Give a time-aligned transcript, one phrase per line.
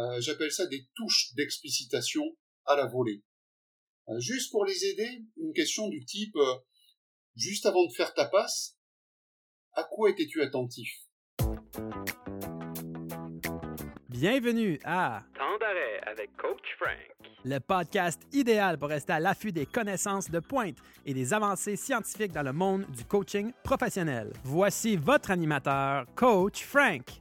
[0.00, 2.24] Euh, j'appelle ça des touches d'explicitation
[2.64, 3.22] à la volée.
[4.08, 6.36] Euh, juste pour les aider, une question du type
[7.36, 8.78] juste avant de faire ta passe,
[9.74, 10.88] à quoi étais-tu attentif?
[14.08, 19.66] Bienvenue à Temps d'arrêt avec Coach Frank, le podcast idéal pour rester à l'affût des
[19.66, 24.32] connaissances de pointe et des avancées scientifiques dans le monde du coaching professionnel.
[24.44, 27.20] Voici votre animateur, Coach Frank.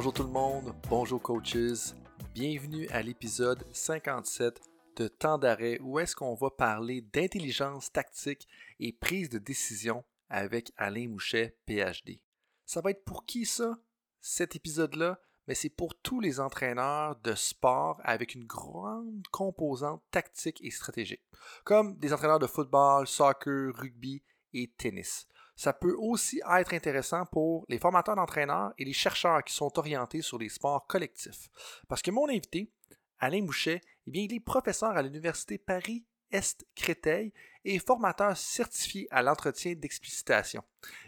[0.00, 1.92] Bonjour tout le monde, bonjour coaches,
[2.32, 4.58] bienvenue à l'épisode 57
[4.96, 10.72] de Temps d'arrêt où est-ce qu'on va parler d'intelligence tactique et prise de décision avec
[10.78, 12.18] Alain Mouchet, PhD.
[12.64, 13.78] Ça va être pour qui ça,
[14.22, 15.20] cet épisode-là?
[15.46, 21.26] Mais c'est pour tous les entraîneurs de sport avec une grande composante tactique et stratégique,
[21.62, 24.22] comme des entraîneurs de football, soccer, rugby
[24.54, 25.26] et tennis.
[25.60, 30.22] Ça peut aussi être intéressant pour les formateurs d'entraîneurs et les chercheurs qui sont orientés
[30.22, 31.50] sur les sports collectifs.
[31.86, 32.72] Parce que mon invité,
[33.18, 37.34] Alain Mouchet, eh bien, il est professeur à l'Université Paris est Créteil
[37.66, 40.64] et formateur certifié à l'entretien d'explicitation.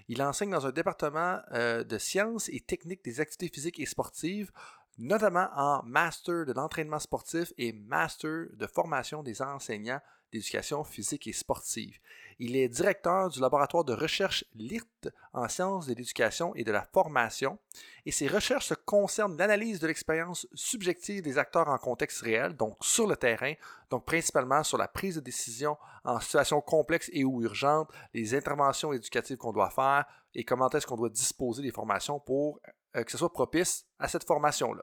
[0.09, 4.53] Il enseigne dans un département euh, de sciences et techniques des activités physiques et sportives,
[4.99, 11.33] notamment en master de l'entraînement sportif et master de formation des enseignants d'éducation physique et
[11.33, 11.99] sportive.
[12.39, 16.83] Il est directeur du laboratoire de recherche LIRT en sciences de l'éducation et de la
[16.83, 17.59] formation,
[18.07, 22.77] et ses recherches se concernent l'analyse de l'expérience subjective des acteurs en contexte réel, donc
[22.81, 23.55] sur le terrain,
[23.91, 28.93] donc principalement sur la prise de décision en situation complexe et ou urgente, les interventions
[28.93, 32.61] éducatives qu'on doit faire et comment est-ce qu'on doit disposer des formations pour
[32.97, 34.83] euh, que ce soit propice à cette formation-là.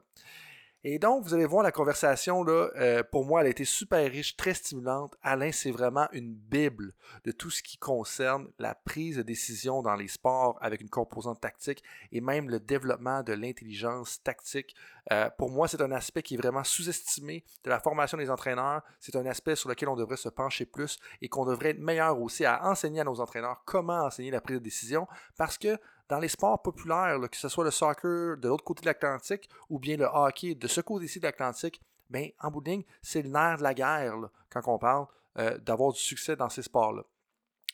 [0.85, 4.09] Et donc, vous allez voir la conversation, là, euh, pour moi, elle a été super
[4.09, 5.13] riche, très stimulante.
[5.21, 6.93] Alain, c'est vraiment une bible
[7.25, 11.41] de tout ce qui concerne la prise de décision dans les sports avec une composante
[11.41, 14.73] tactique et même le développement de l'intelligence tactique.
[15.11, 18.81] Euh, pour moi, c'est un aspect qui est vraiment sous-estimé de la formation des entraîneurs.
[19.01, 22.21] C'est un aspect sur lequel on devrait se pencher plus et qu'on devrait être meilleur
[22.21, 25.07] aussi à enseigner à nos entraîneurs comment enseigner la prise de décision
[25.37, 25.77] parce que
[26.09, 29.79] dans les sports populaires, que ce soit le soccer de l'autre côté de l'Atlantique ou
[29.79, 33.29] bien le hockey de ce côté-ci de l'Atlantique, ben, en bout de ligne, c'est le
[33.29, 34.15] nerf de la guerre
[34.49, 35.05] quand on parle
[35.37, 37.03] euh, d'avoir du succès dans ces sports-là.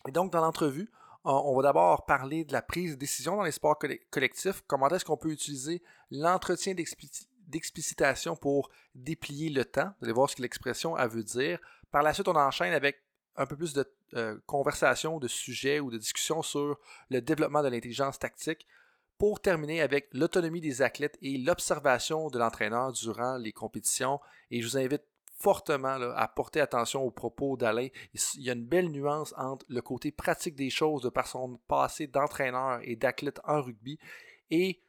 [0.08, 0.92] Et donc, dans l'entrevue,
[1.24, 3.80] on va d'abord parler de la prise de décision dans les sports
[4.12, 5.82] collectifs, comment est-ce qu'on peut utiliser
[6.12, 9.92] l'entretien d'explicitation pour déplier le temps.
[10.00, 11.60] Vous allez voir ce que l'expression veut dire.
[11.90, 13.02] Par la suite, on enchaîne avec
[13.38, 16.78] un peu plus de euh, conversation, de sujets ou de discussions sur
[17.10, 18.68] le développement de l'intelligence tactique
[19.18, 24.20] pour terminer avec l'autonomie des athlètes et l'observation de l'entraîneur durant les compétitions.
[24.52, 25.04] Et je vous invite
[25.38, 27.88] fortement à porter attention aux propos d'Alain.
[28.14, 31.58] Il y a une belle nuance entre le côté pratique des choses de par son
[31.68, 34.00] passé d'entraîneur et d'athlète en rugby
[34.50, 34.82] et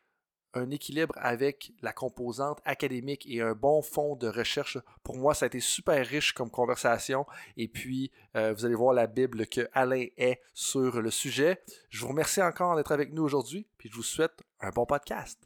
[0.55, 4.79] un équilibre avec la composante académique et un bon fond de recherche.
[5.03, 7.27] Pour moi, ça a été super riche comme conversation.
[7.57, 11.63] Et puis, euh, vous allez voir la Bible que Alain est sur le sujet.
[11.91, 13.67] Je vous remercie encore d'être avec nous aujourd'hui.
[13.79, 15.41] Puis, je vous souhaite un bon podcast.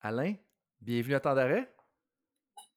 [0.00, 0.34] Alain,
[0.80, 1.72] bienvenue à Temps d'arrêt.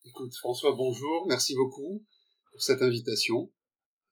[0.05, 1.25] Écoute, François, bonjour.
[1.27, 2.05] Merci beaucoup
[2.51, 3.51] pour cette invitation.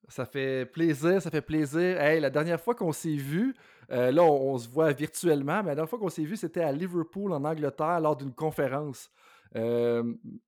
[0.10, 2.02] Ça fait plaisir, ça fait plaisir.
[2.02, 3.56] Hey, la dernière fois qu'on s'est vu,
[3.92, 6.72] euh, là, on, se voit virtuellement, mais la dernière fois qu'on s'est vu, c'était à
[6.72, 9.10] Liverpool, en Angleterre, lors d'une conférence.
[9.56, 10.04] Euh,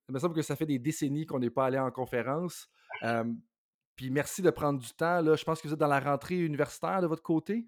[0.10, 2.68] il me semble que ça fait des décennies qu'on n'est pas allé en conférence.
[3.04, 3.24] Euh,
[3.96, 5.22] puis merci de prendre du temps.
[5.22, 5.36] Là.
[5.36, 7.68] Je pense que vous êtes dans la rentrée universitaire de votre côté?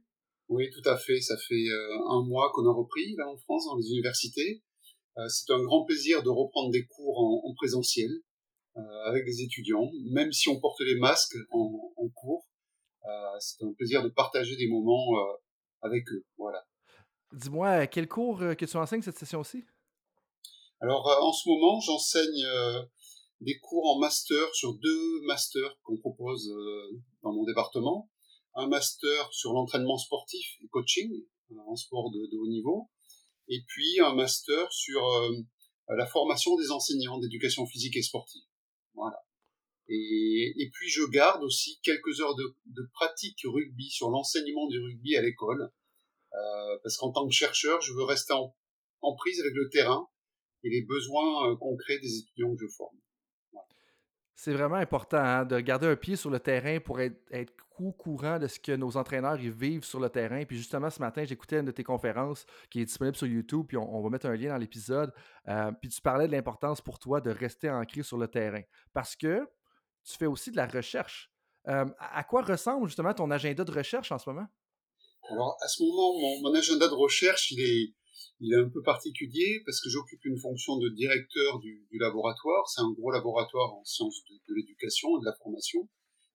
[0.49, 1.19] Oui, tout à fait.
[1.21, 1.65] Ça fait
[2.09, 4.63] un mois qu'on a repris là en France, dans les universités.
[5.27, 8.09] c'est un grand plaisir de reprendre des cours en présentiel.
[8.77, 12.45] Euh, avec des étudiants, même si on porte les masques en, cours.
[13.05, 15.33] Euh, c'est un plaisir de partager des moments euh,
[15.87, 16.25] avec eux.
[16.37, 16.65] Voilà.
[17.33, 19.65] Dis-moi, quel cours que tu enseignes cette session-ci?
[20.79, 22.45] Alors, en ce moment, j'enseigne
[23.41, 26.47] des cours en master sur deux masters qu'on propose
[27.23, 28.09] dans mon département.
[28.53, 31.11] Un master sur l'entraînement sportif et coaching
[31.67, 32.89] en sport de, de, haut niveau,
[33.47, 35.01] et puis un master sur
[35.89, 38.43] la formation des enseignants d'éducation physique et sportive.
[38.93, 39.17] Voilà.
[39.89, 45.21] Et, puis je garde aussi quelques heures de, pratique rugby sur l'enseignement du rugby à
[45.21, 45.71] l'école,
[46.33, 48.53] euh, parce qu'en tant que chercheur, je veux rester en,
[49.15, 50.07] prise avec le terrain
[50.63, 52.97] et les besoins euh, concrets des étudiants que je forme.
[54.35, 57.17] C'est vraiment important hein, de garder un pied sur le terrain pour être,
[57.79, 60.43] au courant de ce que nos entraîneurs vivent sur le terrain.
[60.45, 63.77] Puis justement, ce matin, j'écoutais une de tes conférences qui est disponible sur YouTube, puis
[63.77, 65.13] on, va mettre un lien dans l'épisode.
[65.47, 68.61] Euh, puis tu parlais de l'importance pour toi de rester ancré sur le terrain.
[68.93, 69.47] Parce que
[70.07, 71.31] tu fais aussi de la recherche.
[71.65, 74.47] à quoi ressemble justement ton agenda de recherche en ce moment?
[75.29, 77.93] Alors, à ce moment, mon, agenda de recherche, il est,
[78.39, 82.69] il est un peu particulier parce que j'occupe une fonction de directeur du, laboratoire.
[82.69, 85.89] C'est un gros laboratoire en sciences de, l'éducation et de la formation.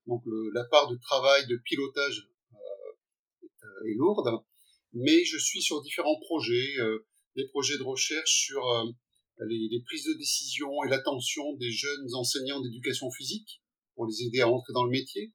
[0.07, 0.23] Donc,
[0.53, 2.57] la part de travail, de pilotage euh,
[3.63, 4.45] euh, est, lourde.
[4.93, 8.63] Mais je suis sur différents projets, euh, des projets de recherche sur
[9.49, 13.62] les, les, prises de décision et l'attention des jeunes enseignants d'éducation physique
[13.94, 15.33] pour les aider à entrer dans le métier.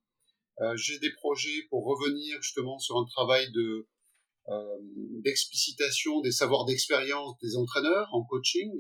[0.62, 3.88] Euh, j'ai des projets pour revenir justement sur un travail de
[4.50, 4.78] euh,
[5.24, 8.72] d'explicitation des savoirs d'expérience des entraîneurs en coaching.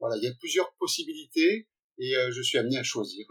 [0.00, 1.68] Voilà, il y a plusieurs possibilités
[1.98, 3.24] et euh, je suis amené à choisir.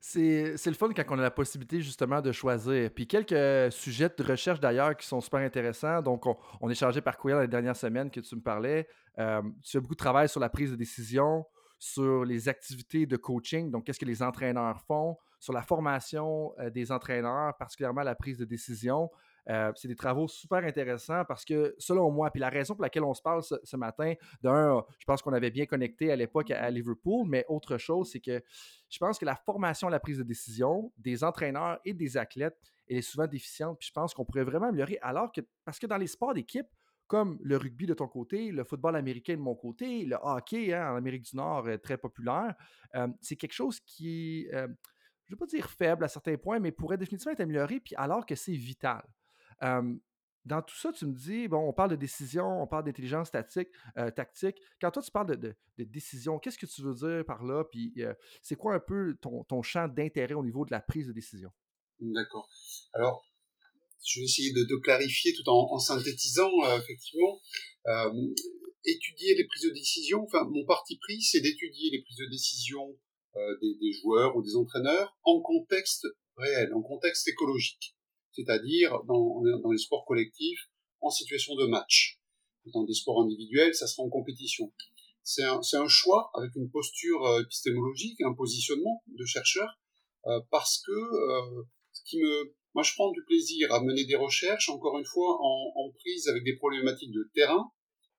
[0.00, 2.90] c'est, c'est le fun quand on a la possibilité justement de choisir.
[2.94, 6.00] Puis quelques sujets de recherche d'ailleurs qui sont super intéressants.
[6.00, 8.88] Donc, on, on échangeait par courriel les dernières semaines que tu me parlais.
[9.16, 11.44] tu fais beaucoup de travail sur la prise de décision,
[11.82, 16.70] sur les activités de coaching, donc qu'est-ce que les entraîneurs font, sur la formation euh,
[16.70, 19.10] des entraîneurs, particulièrement la prise de décision.
[19.50, 23.02] Euh, c'est des travaux super intéressants parce que, selon moi, puis la raison pour laquelle
[23.02, 26.70] on se parle ce, matin, d'un, je pense qu'on avait bien connecté à l'époque à,
[26.70, 28.40] Liverpool, mais autre chose, c'est que
[28.88, 32.60] je pense que la formation à la prise de décision des entraîneurs et des athlètes,
[32.88, 33.76] elle est souvent déficiente.
[33.80, 36.68] Puis je pense qu'on pourrait vraiment améliorer, alors que, parce que dans les sports d'équipe,
[37.12, 40.92] comme le rugby de ton côté, le football américain de mon côté, le hockey hein,
[40.92, 42.54] en Amérique du Nord, euh, très populaire,
[43.20, 46.72] c'est quelque chose qui est je ne vais pas dire faible à certains points, mais
[46.72, 49.02] pourrait définitivement être amélioré, puis alors que c'est vital.
[49.60, 53.68] dans tout ça, tu me dis, bon, on parle de décision, on parle d'intelligence tactique,
[53.98, 54.10] euh.
[54.80, 57.62] Quand toi, tu parles de, décision, qu'est-ce que tu veux dire par là?
[57.64, 61.12] Puis euh, c'est quoi un peu ton, champ d'intérêt au niveau de la prise de
[61.12, 61.52] décision?
[62.00, 62.48] D'accord.
[62.94, 63.31] Alors,
[64.04, 67.40] je vais essayer de, clarifier tout en, synthétisant, euh, effectivement.
[68.84, 72.98] étudier les prises de décision, enfin, mon parti pris, c'est d'étudier les prises de décision
[73.36, 76.06] euh, des, des, joueurs ou des entraîneurs en contexte
[76.36, 77.96] réel, en contexte écologique,
[78.32, 80.68] c'est-à-dire dans, dans les sports collectifs,
[81.00, 82.20] en situation de match.
[82.72, 84.72] Dans des sports individuels, ça sera en compétition.
[85.24, 89.68] C'est un, un, choix avec une posture euh, épistémologique, un positionnement de chercheur,
[90.26, 91.62] euh, parce que euh,
[91.92, 95.38] ce qui me, moi, je prends du plaisir à mener des recherches, encore une fois,
[95.40, 97.70] en, prise avec des problématiques de terrain,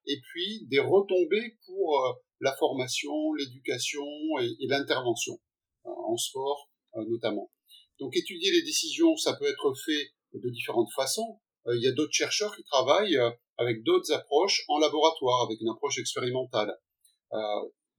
[0.06, 4.04] et puis des retombées pour euh, la formation, l'éducation
[4.40, 5.40] et, l'intervention
[5.86, 7.50] euh, en sport euh, notamment.
[7.98, 11.40] Donc étudier les décisions, ça peut être fait de différentes façons.
[11.66, 13.18] Il y a d'autres chercheurs qui travaillent
[13.56, 16.76] avec d'autres approches en laboratoire, avec une approche expérimentale.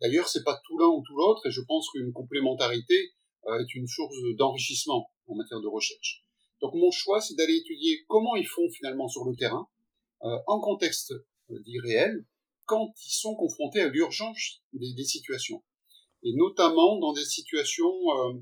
[0.02, 3.14] D'ailleurs, c'est pas tout l'un ou tout l'autre, et je pense qu'une complémentarité
[3.48, 6.25] est une source d'enrichissement en matière de recherche.
[6.62, 9.68] Donc mon choix, c'est d'aller étudier comment ils font finalement sur le terrain,
[10.22, 11.14] en contexte
[11.50, 12.26] dit réel,
[12.66, 15.64] quand ils sont confrontés à l'urgence des, situations.
[16.24, 18.34] Et notamment dans des situations euh,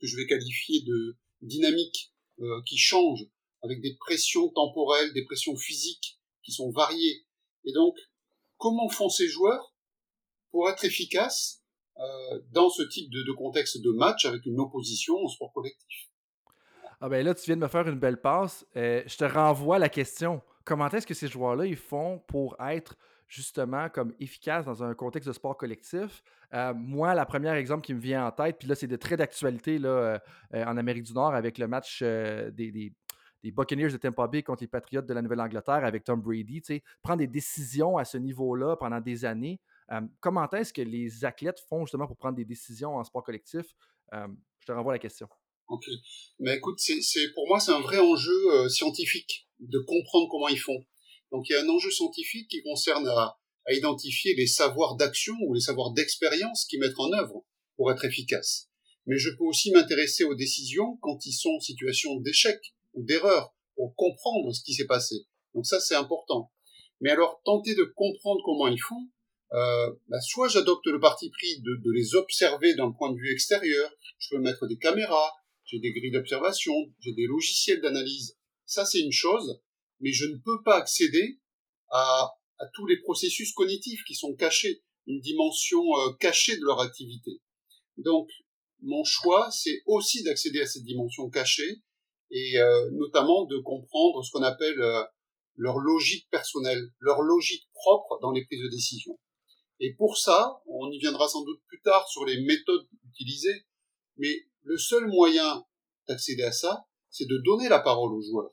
[0.00, 3.26] que je vais qualifier de dynamiques, euh, qui changent,
[3.62, 7.26] avec des pressions temporelles, des pressions physiques qui sont variées.
[7.64, 7.96] Et donc,
[8.56, 9.74] comment font ces joueurs
[10.50, 11.62] pour être efficaces
[11.98, 16.09] euh, dans ce type de, de, contexte de match avec une opposition en sport collectif?
[17.00, 18.66] Ah ben là, tu viens de me faire une belle passe.
[18.74, 20.42] je te renvoie la question.
[20.64, 25.28] Comment est-ce que ces joueurs-là, ils font pour être justement comme efficace dans un contexte
[25.28, 26.22] de sport collectif?
[26.52, 29.16] Euh, moi, la première exemple qui me vient en tête, puis là, c'est de très
[29.16, 30.18] d'actualité euh,
[30.54, 32.92] euh, en Amérique du Nord avec le match des,
[33.44, 36.82] Buccaneers de Tampa Bay contre les Patriots de la Nouvelle-Angleterre avec Tom Brady.
[37.00, 39.58] Prendre des décisions à ce niveau-là pendant des années.
[40.20, 43.74] comment est-ce que les athlètes font justement pour prendre des décisions en sport collectif?
[44.12, 45.26] je te renvoie la question.
[45.70, 45.86] Ok.
[46.40, 50.84] Mais écoute, c'est pour moi, c'est un vrai enjeu scientifique de comprendre comment ils font.
[51.32, 53.36] Donc il y a un enjeu scientifique qui concerne à,
[53.70, 57.44] identifier les savoirs d'action ou les savoirs d'expérience qui mettent en œuvre
[57.76, 58.68] pour être efficaces.
[59.06, 62.58] Mais je peux aussi m'intéresser aux décisions quand ils sont en situation d'échec
[62.94, 65.14] ou d'erreur pour comprendre ce qui s'est passé.
[65.54, 66.50] Donc ça c'est important.
[67.00, 69.08] Mais alors tenter de comprendre comment ils font,
[69.52, 73.32] euh, bah, soit j'adopte le parti pris de, de les observer d'un point de vue
[73.32, 75.32] extérieur, je peux mettre des caméras,
[75.70, 78.36] j'ai des grilles d'observation, j'ai des logiciels d'analyse.
[78.66, 79.60] Ça c'est une chose,
[80.00, 81.38] mais je ne peux pas accéder
[81.90, 82.30] à,
[82.74, 87.40] tous les processus cognitifs qui sont cachés, une dimension euh, cachée de leur activité.
[87.96, 88.28] Donc,
[88.82, 91.80] mon choix, c'est aussi d'accéder à cette dimension cachée
[92.30, 95.02] et euh, notamment de comprendre ce qu'on appelle euh,
[95.56, 99.18] leur logique personnelle, leur logique propre dans les prises de décision.
[99.80, 103.64] Et pour ça, on y viendra sans doute plus tard sur les méthodes utilisées,
[104.18, 105.64] mais le seul moyen
[106.08, 108.52] d'accéder à ça, c'est de donner la parole aux joueurs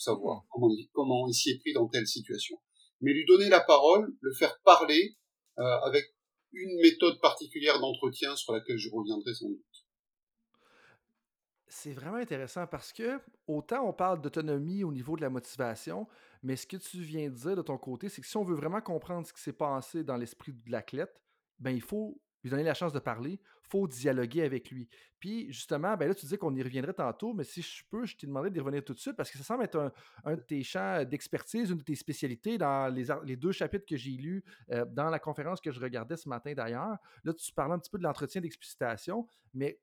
[0.00, 2.58] savoir comment il, comment il s'y est pris dans telle situation.
[3.00, 5.16] Mais lui donner la parole, le faire parler
[5.58, 6.04] euh, avec
[6.52, 9.64] une méthode particulière d'entretien sur laquelle je reviendrai sans doute.
[11.70, 16.08] c'est vraiment intéressant parce que autant on parle d'autonomie au niveau de la motivation,
[16.42, 18.56] mais ce que tu viens de dire de ton côté, c'est que si on veut
[18.56, 21.22] vraiment comprendre ce qui s'est passé dans l'esprit de l'athlète,
[21.58, 23.38] ben il faut lui donner la chance de parler,
[23.70, 24.88] faut dialoguer avec lui.
[25.18, 28.16] Puis justement, ben là, tu disais qu'on y reviendrait tantôt, mais si je peux, je
[28.16, 29.92] t'ai demandé d'y revenir tout de suite parce que ça semble être
[30.24, 34.12] un, de tes champs d'expertise, une de tes spécialités dans les, deux chapitres que j'ai
[34.12, 36.96] lus euh, dans la conférence que je regardais ce matin d'ailleurs.
[37.24, 39.80] Là, tu parlais un petit peu de l'entretien d'explicitation, mais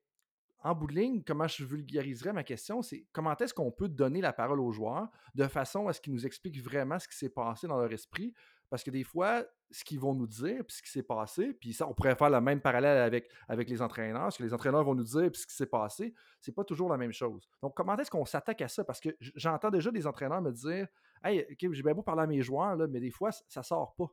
[0.60, 4.20] en bout de ligne, comment je vulgariserais ma question, c'est comment est-ce qu'on peut donner
[4.20, 7.28] la parole aux joueurs de façon à ce qu'ils nous expliquent vraiment ce qui s'est
[7.28, 8.32] passé dans leur esprit.
[8.68, 11.72] Parce que des fois, ce qu'ils vont nous dire, puis ce qui s'est passé, puis
[11.72, 14.84] ça, on pourrait faire le même parallèle avec, avec les entraîneurs, ce que les entraîneurs
[14.84, 17.48] vont nous dire, puis ce qui s'est passé, c'est pas toujours la même chose.
[17.62, 18.84] Donc, comment est-ce qu'on s'attaque à ça?
[18.84, 20.86] Parce que j'entends déjà des entraîneurs me dire
[21.24, 24.12] Hey, j'ai bien beau parler à mes joueurs, là, mais des fois, ça sort pas.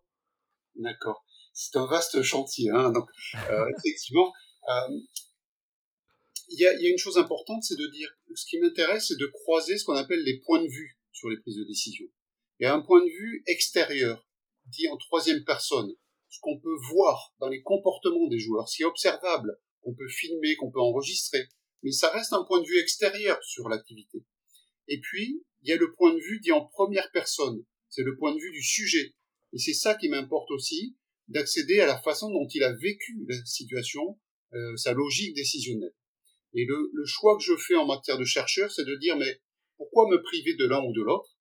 [0.76, 1.26] D'accord.
[1.54, 2.70] C'est un vaste chantier.
[2.72, 2.92] Hein?
[2.92, 3.08] Donc,
[3.50, 4.32] euh, effectivement,
[4.70, 5.00] euh,
[6.50, 9.78] il y a, une chose importante, c'est de dire, ce qui m'intéresse, c'est de croiser
[9.78, 12.06] ce qu'on appelle les points de vue sur les prises de décision.
[12.60, 14.26] Il y a un point de vue extérieur,
[14.66, 15.94] dit en troisième personne,
[16.30, 20.08] ce qu'on peut voir dans les comportements des joueurs, ce qui est observable, qu'on peut
[20.08, 21.48] filmer, qu'on peut enregistrer,
[21.84, 24.24] mais ça reste un point de vue extérieur sur l'activité.
[24.88, 28.18] Et puis, il y a le point de vue dit en première personne, c'est le
[28.18, 29.14] point de vue du sujet.
[29.54, 30.96] Et c'est ça qui m'importe aussi,
[31.28, 34.20] d'accéder à la façon dont il a vécu la situation,
[34.54, 35.94] euh, sa logique décisionnelle.
[36.54, 39.42] Et le, le, choix que je fais en matière de chercheur, c'est de dire, mais
[39.78, 41.38] pourquoi me priver de l'un ou de l'autre?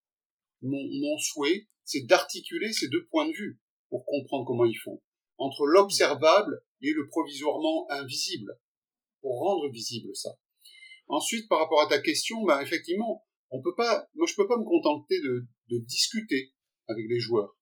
[0.62, 5.02] Mon, mon souhait, c'est d'articuler ces deux points de vue pour comprendre comment ils font,
[5.38, 8.58] entre l'observable et le provisoirement invisible,
[9.20, 10.30] pour rendre visible ça.
[11.08, 14.56] Ensuite, par rapport à ta question, ben effectivement, on peut pas, moi je peux pas
[14.56, 16.52] me contenter de, de discuter
[16.88, 17.56] avec les joueurs.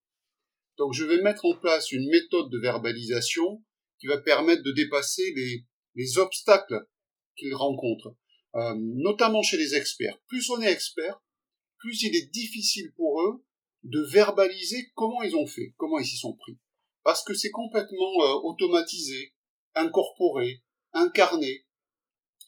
[0.79, 3.63] Donc je vais mettre en place une méthode de verbalisation
[3.99, 6.87] qui va permettre de dépasser les, les obstacles
[7.37, 8.17] qu'ils rencontrent,
[8.55, 10.19] euh, notamment chez les experts.
[10.29, 11.21] Plus on est expert,
[11.79, 13.45] plus il est difficile pour eux
[13.83, 16.59] de verbaliser comment ils ont fait, comment ils s'y sont pris.
[17.03, 19.35] Parce que c'est complètement euh, automatisé,
[19.75, 21.67] incorporé, incarné.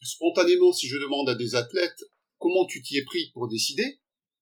[0.01, 2.03] Spontanément, si je demande à des athlètes
[2.37, 3.99] comment tu t'y es pris pour décider,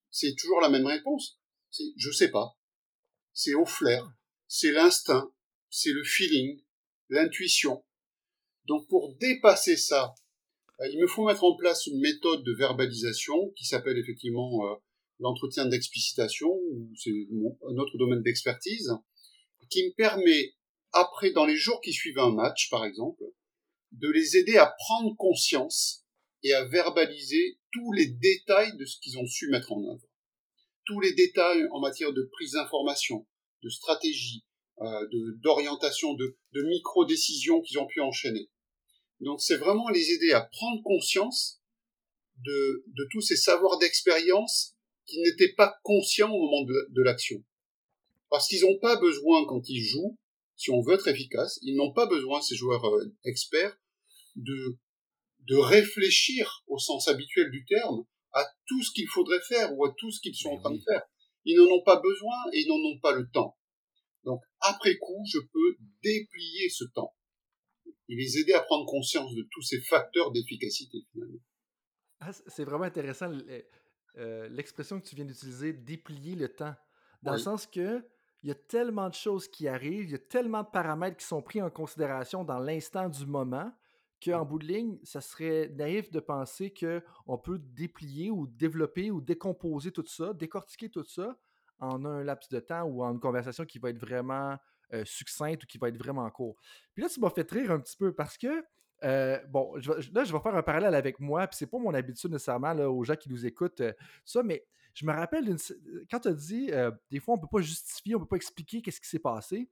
[0.10, 1.40] c'est toujours la même réponse.
[1.70, 2.58] C'est je sais pas.
[3.34, 4.12] C'est au flair,
[4.48, 5.32] c'est l'instinct,
[5.70, 6.62] c'est le feeling,
[7.10, 7.84] l'intuition.
[8.66, 10.14] Donc pour dépasser ça
[10.82, 14.76] euh, il me faut mettre en place une méthode de verbalisation qui s'appelle effectivement euh,
[15.22, 16.51] l'entretien d'explicitation,
[16.96, 18.92] c'est un autre domaine d'expertise,
[19.70, 20.56] qui me permet,
[20.92, 23.24] après, dans les jours qui suivent un match, par exemple,
[23.94, 26.06] de les aider à prendre conscience
[26.44, 30.08] et à verbaliser tous les détails de ce qu'ils ont su mettre en œuvre.
[30.86, 33.28] Tous les détails en matière de prise d'information,
[33.63, 34.44] de stratégie,
[34.80, 35.08] euh,
[35.44, 38.50] d'orientation, de, micro-décisions qu'ils ont pu enchaîner.
[39.20, 41.62] Donc c'est vraiment les aider à prendre conscience
[42.44, 44.75] de tous ces savoirs d'expérience
[45.12, 47.44] qui n'étaient pas conscients au moment de, l'action.
[48.30, 50.18] Parce qu'ils n'ont pas besoin, quand ils jouent,
[50.56, 53.77] si on veut être efficace, ils n'ont pas besoin, ces joueurs euh, experts,
[54.36, 54.77] de,
[55.50, 59.94] de réfléchir au sens habituel du terme à tout ce qu'il faudrait faire ou à
[59.98, 61.01] tout ce qu'ils sont en train de faire.
[61.44, 63.58] Ils n'en ont pas besoin et ils n'en ont pas le temps.
[64.24, 67.13] Donc, après coup, je peux déplier ce temps
[68.08, 71.41] et les aider à prendre conscience de tous ces facteurs d'efficacité finalement.
[72.20, 73.32] Ah, c'est vraiment intéressant
[74.18, 76.75] euh, l'expression que tu viens d'utiliser, déplier le temps.
[77.24, 78.03] Dans le sens que
[78.44, 81.25] il y a tellement de choses qui arrivent, il y a tellement de paramètres qui
[81.25, 83.72] sont pris en considération dans l'instant du moment
[84.24, 89.22] qu'en bout de ligne, ça serait naïf de penser qu'on peut déplier ou développer ou
[89.22, 91.38] décomposer tout ça, décortiquer tout ça
[91.80, 94.58] en un laps de temps ou en une conversation qui va être vraiment
[94.94, 96.56] euh, succincte ou qui va être vraiment court.
[96.94, 98.63] Puis là, tu m'as fait rire un petit peu parce que,
[99.03, 102.31] euh, bon, là, je vais faire un parallèle avec moi, puis c'est pas mon habitude
[102.31, 103.93] nécessairement aux gens qui nous écoutent, euh,
[104.25, 105.55] ça, mais je me rappelle,
[106.10, 106.70] quand tu as dit,
[107.10, 109.70] des fois, on peut pas justifier, on peut pas expliquer qu'est-ce qui s'est passé.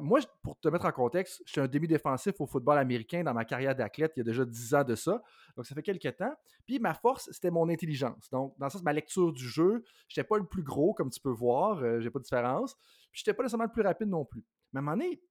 [0.00, 3.46] moi, pour te mettre en contexte, je suis un demi-défensif au football américain dans ma
[3.46, 5.22] carrière d'athlète il y a déjà 10 ans de ça.
[5.56, 6.34] Donc, ça fait quelques temps.
[6.66, 8.28] Puis, ma force, c'était mon intelligence.
[8.28, 11.08] Donc, dans le sens, ma lecture du jeu, je n'étais pas le plus gros, comme
[11.08, 12.74] tu peux voir, j'ai pas de différence.
[13.12, 14.44] Puis, je n'étais pas nécessairement le plus rapide non plus.
[14.74, 15.22] Mais à un moment donné,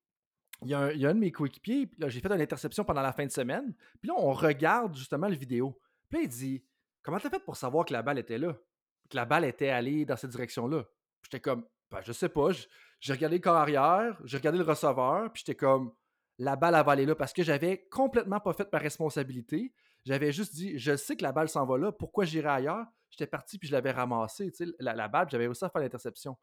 [0.63, 2.83] il y a un, il y a un de mes coéquipiers, j'ai fait une interception
[2.83, 3.73] pendant la fin de semaine.
[4.01, 5.79] Puis là, on regarde justement la vidéo.
[6.09, 6.63] Puis là, il dit
[7.01, 8.57] Comment t'as fait pour savoir que la balle était là?
[9.09, 10.83] Que la balle était allée dans cette direction-là
[11.23, 12.49] J'étais comme ben, Je sais pas.
[12.99, 15.93] J'ai regardé le corps arrière, j'ai regardé le receveur, puis j'étais comme
[16.37, 19.73] La balle a aller là parce que j'avais complètement pas fait ma responsabilité.
[20.05, 23.27] J'avais juste dit Je sais que la balle s'en va là, pourquoi j'irai ailleurs J'étais
[23.27, 26.37] parti, puis je l'avais ramassée, la, la balle, j'avais aussi à faire l'interception.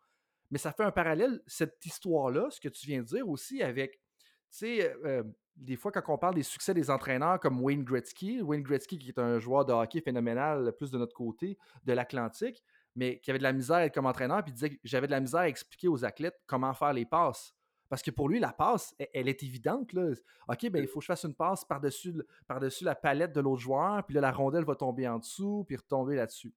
[0.51, 4.01] Mais ça fait un parallèle, cette histoire-là, ce que tu viens de dire aussi avec,
[4.51, 5.23] tu sais, euh,
[5.57, 9.09] des fois, quand on parle des succès des entraîneurs comme Wayne Gretzky, Wayne Gretzky qui
[9.09, 12.63] est un joueur de hockey phénoménal, plus de notre côté de l'Atlantique,
[12.95, 15.13] mais qui avait de la misère à être comme entraîneur, puis disait que j'avais de
[15.13, 17.55] la misère à expliquer aux athlètes comment faire les passes.
[17.89, 19.93] Parce que pour lui, la passe, elle, est évidente.
[19.93, 20.11] Là.
[20.49, 22.15] OK, ben, il faut que je fasse une passe par-dessus
[22.49, 25.65] par -dessus la palette de l'autre joueur, puis là, la rondelle va tomber en dessous,
[25.69, 26.53] puis retomber là-dessus.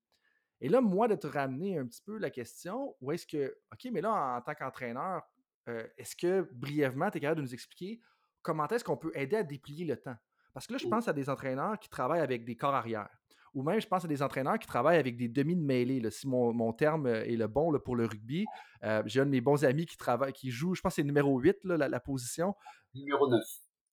[0.62, 3.88] Et là, moi, de te ramener un petit peu la question, où est-ce que, OK,
[3.92, 5.22] mais là, en tant qu'entraîneur,
[5.70, 8.02] euh, est-ce que brièvement, tu es capable de nous expliquer
[8.42, 10.16] comment est-ce qu'on peut aider à déplier le temps?
[10.54, 13.10] Parce que là, je pense à des entraîneurs qui travaillent avec des corps arrière.
[13.54, 16.02] Ou même, je pense à des entraîneurs qui travaillent avec des demi de mêlée.
[16.12, 18.46] Si mon, terme euh, est le bon pour le rugby,
[18.84, 21.04] euh, j'ai un de mes bons amis qui travaille, qui joue, je pense que c'est
[21.04, 22.56] numéro 8, la, position.
[22.94, 23.44] Numéro 9.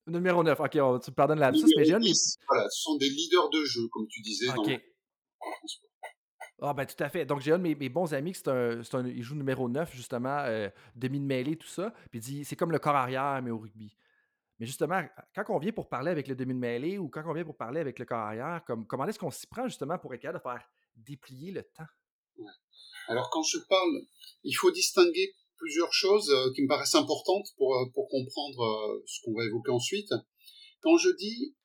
[0.07, 1.97] Numéro 9, ok, tu me pardonnes la mais j'ai
[2.47, 4.49] Voilà, ce sont des leaders de jeu, comme tu disais.
[4.55, 4.79] Ok.
[6.61, 7.25] Ah ben tout à fait.
[7.25, 10.69] Donc j'ai un de mes, bons amis qui un, il joue numéro 9 justement, euh,
[10.95, 11.93] demi de mêlée, tout ça.
[12.09, 13.95] Puis il dit c'est comme le corps arrière mais au rugby.
[14.59, 15.03] Mais justement,
[15.35, 17.57] quand on vient pour parler avec le demi de mêlée ou quand on vient pour
[17.57, 20.39] parler avec le corps arrière, comme, comment est-ce qu'on s'y prend justement pour être capable
[20.39, 21.85] de faire déplier le temps?
[23.07, 24.01] Alors quand je parle,
[24.43, 29.21] il faut distinguer plusieurs choses euh, qui me paraissent importantes pour, euh, pour comprendre ce
[29.23, 30.09] qu'on va évoquer ensuite.
[30.81, 31.55] Quand je dis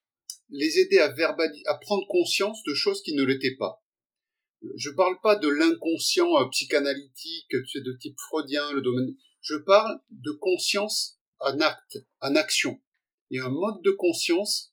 [0.51, 3.82] les aider à, à prendre conscience de choses qui ne l'étaient pas.
[4.77, 9.15] Je parle pas de l'inconscient psychanalytique, de type freudien, le domaine.
[9.41, 12.81] Je parle de conscience un acte, en action.
[13.31, 14.73] Il y a un mode de conscience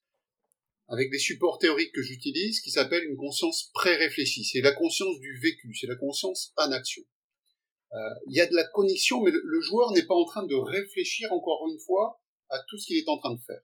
[0.88, 4.44] avec des supports théoriques que j'utilise qui s'appelle une conscience pré-réfléchie.
[4.44, 7.04] C'est la conscience du vécu, c'est la conscience en action.
[7.94, 10.56] Euh, il y a de la connexion, mais le, joueur n'est pas en train de
[10.56, 13.62] réfléchir encore une fois à tout ce qu'il est en train de faire.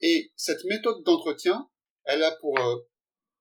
[0.00, 1.68] Et cette méthode d'entretien,
[2.04, 2.76] elle a pour, euh,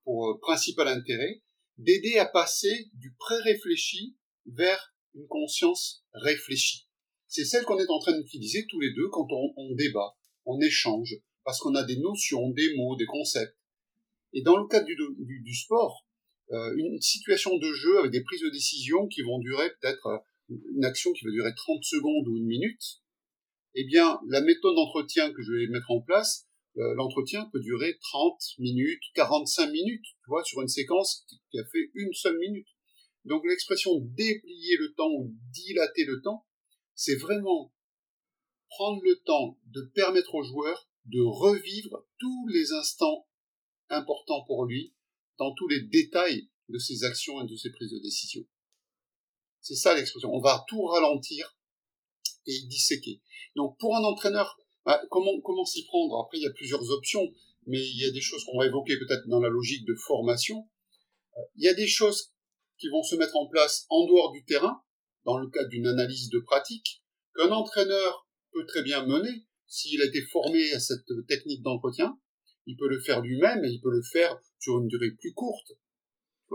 [0.03, 1.41] pour euh, principal intérêt
[1.83, 6.87] d'aider à passer du pré-réfléchi vers une conscience réfléchie
[7.31, 11.15] c'est celle qu'on est en train d'utiliser tous les deux quand on, débat, on échange,
[11.45, 13.57] parce qu'on a des notions, des mots, des concepts.
[14.33, 16.05] Et dans le cadre du, sport,
[16.51, 20.17] euh, une situation de jeu avec des prises de décision qui vont durer peut-être euh,
[20.75, 23.01] une action qui va durer 30 secondes ou une minute,
[23.75, 28.41] eh bien, la méthode d'entretien que je vais mettre en place, l'entretien peut durer 30
[28.59, 32.67] minutes, 45 minutes, tu vois, sur une séquence qui a fait une seule minute.
[33.25, 36.45] Donc l'expression déplier le temps ou dilater le temps,
[36.95, 37.73] c'est vraiment
[38.69, 43.27] prendre le temps de permettre au joueur de revivre tous les instants
[43.89, 44.93] importants pour lui
[45.37, 48.45] dans tous les détails de ses actions et de ses prises de décision.
[49.59, 50.33] C'est ça l'expression.
[50.33, 51.57] On va tout ralentir
[52.47, 53.21] et disséquer.
[53.55, 56.23] Donc pour un entraîneur, bah, comment, comment s'y prendre?
[56.23, 57.31] Après, il y a plusieurs options,
[57.67, 60.67] mais il y a des choses qu'on va évoquer peut-être dans la logique de formation.
[61.37, 62.33] Euh, il y a des choses
[62.77, 64.81] qui vont se mettre en place en dehors du terrain,
[65.25, 67.03] dans le cadre d'une analyse de pratique,
[67.35, 72.17] qu'un entraîneur peut très bien mener s'il a été formé à cette technique d'entretien.
[72.65, 75.71] Il peut le faire lui-même et il peut le faire sur une durée plus courte,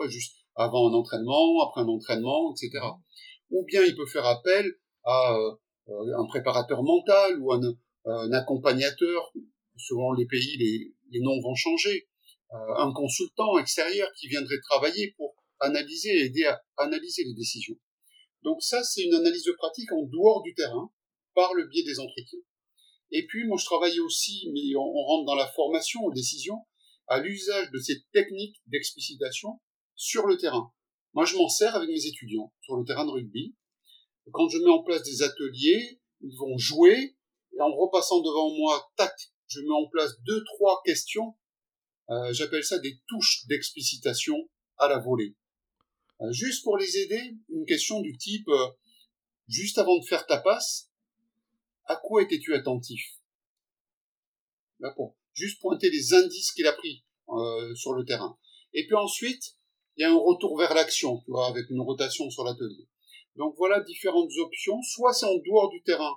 [0.09, 2.85] juste avant un entraînement, après un entraînement, etc.
[3.51, 4.67] Ou bien il peut faire appel
[5.05, 5.37] à
[5.89, 7.61] euh, un préparateur mental ou un,
[8.07, 9.33] un, accompagnateur.
[9.77, 12.09] Selon les pays, les, les noms vont changer.
[12.53, 17.77] Euh, un consultant extérieur qui viendrait travailler pour analyser, aider à analyser les décisions.
[18.43, 20.93] Donc ça, c'est une analyse de pratique en dehors du terrain,
[21.35, 22.39] par le biais des entretiens.
[23.11, 26.65] Et puis, moi, je travaille aussi, mais on, rentre dans la formation, aux décisions,
[27.09, 29.61] à l'usage de ces techniques d'explicitation
[29.97, 30.73] sur le terrain.
[31.13, 33.57] Moi, je m'en sers avec mes étudiants sur le terrain de rugby.
[34.33, 37.16] Quand je mets en place des ateliers, ils vont jouer,
[37.57, 39.15] et en repassant devant moi, tac,
[39.49, 41.35] je mets en place deux, trois questions.
[42.11, 45.35] Euh, j'appelle ça des touches d'explicitation à la volée.
[46.21, 48.69] Euh, juste pour les aider, une question du type euh,
[49.49, 50.91] juste avant de faire ta passe,
[51.87, 53.03] à quoi étais-tu attentif?
[54.81, 55.15] D'accord.
[55.35, 58.39] Juste pointer les indices qu'il a pris euh, sur le terrain.
[58.73, 59.57] Et puis ensuite,
[59.97, 62.87] il y a un retour vers l'action, tu vois, avec une rotation sur l'atelier.
[63.37, 64.81] Donc voilà différentes options.
[64.83, 66.15] Soit c'est en dehors du terrain,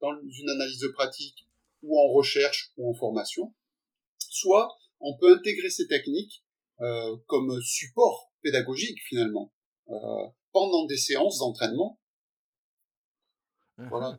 [0.00, 1.48] dans une analyse de pratique,
[1.82, 3.54] ou en recherche, ou en formation.
[4.18, 4.68] Soit
[5.00, 6.44] on peut intégrer ces techniques
[6.80, 9.52] euh, comme support pédagogique finalement
[9.88, 9.94] euh,
[10.52, 12.00] pendant des séances d'entraînement.
[13.76, 14.18] Voilà.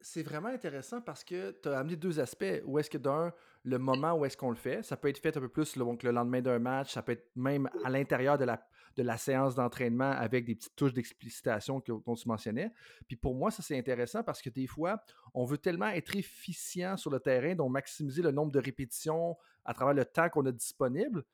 [0.00, 2.62] C'est vraiment intéressant parce que tu as amené deux aspects.
[2.64, 5.36] Où est-ce que d'un, le moment où est-ce qu'on le fait, ça peut être fait
[5.36, 8.44] un peu plus donc, le lendemain d'un match, ça peut être même à l'intérieur de
[8.44, 8.66] la,
[8.98, 12.72] de la séance d'entraînement avec des petites touches d'explicitation dont tu mentionnais.
[13.06, 15.00] Puis pour moi, ça c'est intéressant parce que des fois,
[15.34, 19.72] on veut tellement être efficient sur le terrain, donc maximiser le nombre de répétitions à
[19.72, 21.24] travers le temps qu'on a disponible.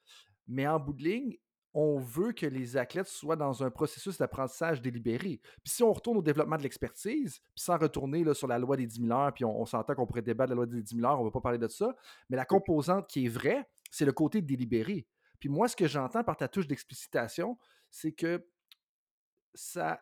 [0.46, 1.38] Mais en bout de ligne,
[1.72, 5.40] on veut que les athlètes soient dans un processus d'apprentissage délibéré.
[5.64, 8.76] Puis si on retourne au développement de l'expertise, puis sans retourner là, sur la loi
[8.76, 10.96] des 10 000 heures, puis on, s'entend qu'on pourrait débattre de la loi des 10
[10.96, 11.96] 000 heures, on ne va pas parler de ça,
[12.28, 15.08] mais la composante qui est vraie, c'est le côté délibéré.
[15.40, 17.58] Puis moi, ce que j'entends par ta touche d'explicitation,
[17.90, 18.46] c'est que
[19.54, 20.00] ça,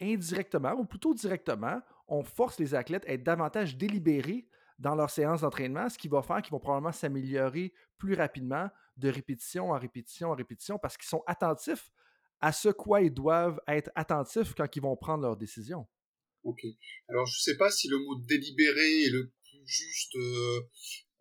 [0.00, 5.42] indirectement, ou plutôt directement, on force les athlètes à être davantage délibérés dans leur séance
[5.42, 10.30] d'entraînement, ce qui va faire qu'ils vont probablement s'améliorer plus rapidement de répétition en répétition
[10.30, 11.90] en répétition parce qu'ils sont attentifs
[12.40, 15.86] à ce quoi ils doivent être attentifs quand ils vont prendre leurs décisions.
[16.42, 16.60] Ok.
[17.08, 20.60] Alors je ne sais pas si le mot délibéré est le plus juste euh,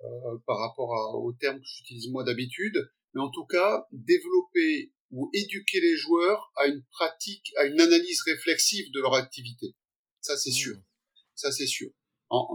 [0.02, 2.78] euh, par rapport au terme que j'utilise moi d'habitude,
[3.14, 8.22] mais en tout cas développer ou éduquer les joueurs à une pratique, à une analyse
[8.22, 9.76] réflexive de leur activité.
[10.22, 10.76] Ça c'est sûr.
[10.76, 10.84] Mmh.
[11.36, 11.92] Ça c'est sûr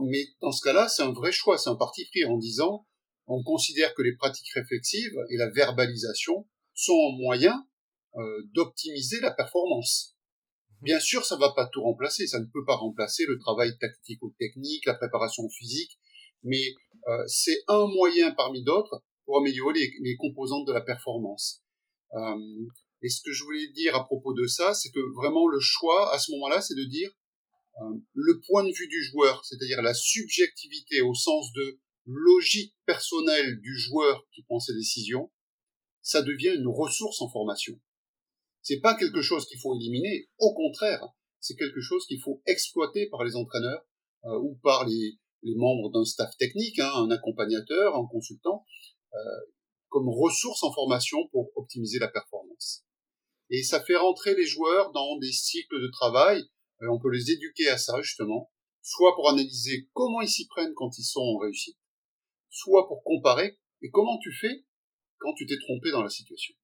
[0.02, 2.86] mais dans ce cas-là, c'est un vrai choix, c'est un parti pris en disant
[3.26, 7.66] on considère que les pratiques réflexives et la verbalisation sont un moyen
[8.16, 10.16] euh, d'optimiser la performance.
[10.70, 10.84] Mhm.
[10.84, 13.76] Bien sûr, ça ne va pas tout remplacer, ça ne peut pas remplacer le travail
[13.78, 15.98] tactico-technique, la préparation physique,
[16.42, 16.74] mais
[17.08, 21.62] euh, c'est un moyen parmi d'autres pour améliorer les, composantes de la performance.
[22.14, 22.66] Euh,
[23.02, 26.14] et ce que je voulais dire à propos de ça, c'est que vraiment le choix
[26.14, 27.10] à ce moment-là, c'est de dire
[27.82, 33.60] euh, le point de vue du joueur, c'est-à-dire la subjectivité au sens de logique personnelle
[33.60, 35.30] du joueur qui prend ses décisions,
[36.00, 37.78] ça devient une ressource en formation.
[38.62, 41.06] C'est pas quelque chose qu'il faut éliminer, au contraire,
[41.38, 43.84] c'est quelque chose qu'il faut exploiter par les entraîneurs
[44.24, 45.18] euh, ou par les,
[45.54, 48.64] membres d'un staff technique, hein, un accompagnateur, un consultant,
[49.88, 52.84] comme ressource en formation pour optimiser la performance.
[53.50, 56.48] Et ça fait rentrer les joueurs dans des cycles de travail
[56.82, 58.50] euh, on peut les éduquer à ça, justement,
[58.82, 61.78] soit pour analyser comment ils s'y prennent quand ils sont en réussite,
[62.50, 64.64] soit pour comparer et comment tu fais
[65.18, 66.54] quand tu t'es trompé dans la situation.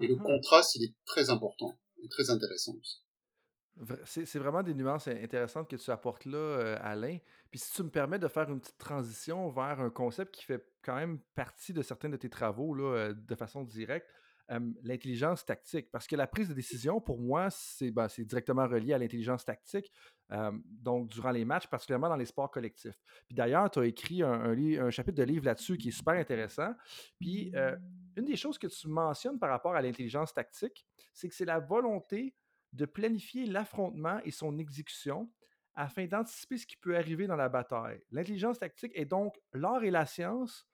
[0.00, 0.22] Et le mhm.
[0.22, 3.02] contraste, il est très important et très intéressant aussi.
[4.04, 7.18] C'est vraiment des nuances intéressantes que tu apportes là, euh, Alain.
[7.50, 10.69] Puis si tu me permets de faire une petite transition vers un concept qui fait
[10.82, 14.06] quand même partie de certains de tes travaux là, euh, de façon directe,
[14.82, 15.90] l'intelligence tactique.
[15.92, 19.92] Parce que la prise de décision, pour moi, c'est ben, directement relié à l'intelligence tactique,
[20.64, 22.98] donc durant les matchs, particulièrement dans les sports collectifs.
[23.28, 26.74] Puis d'ailleurs, tu as écrit un, chapitre de livre là-dessus qui est super intéressant.
[27.20, 27.76] Puis euh,
[28.16, 31.60] une des choses que tu mentionnes par rapport à l'intelligence tactique, c'est que c'est la
[31.60, 32.34] volonté
[32.72, 35.30] de planifier l'affrontement et son exécution
[35.74, 38.02] afin d'anticiper ce qui peut arriver dans la bataille.
[38.10, 40.68] L'intelligence tactique est donc l'art et la science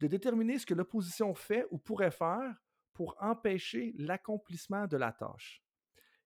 [0.00, 5.62] de déterminer ce que l'opposition fait ou pourrait faire pour empêcher l'accomplissement de la tâche.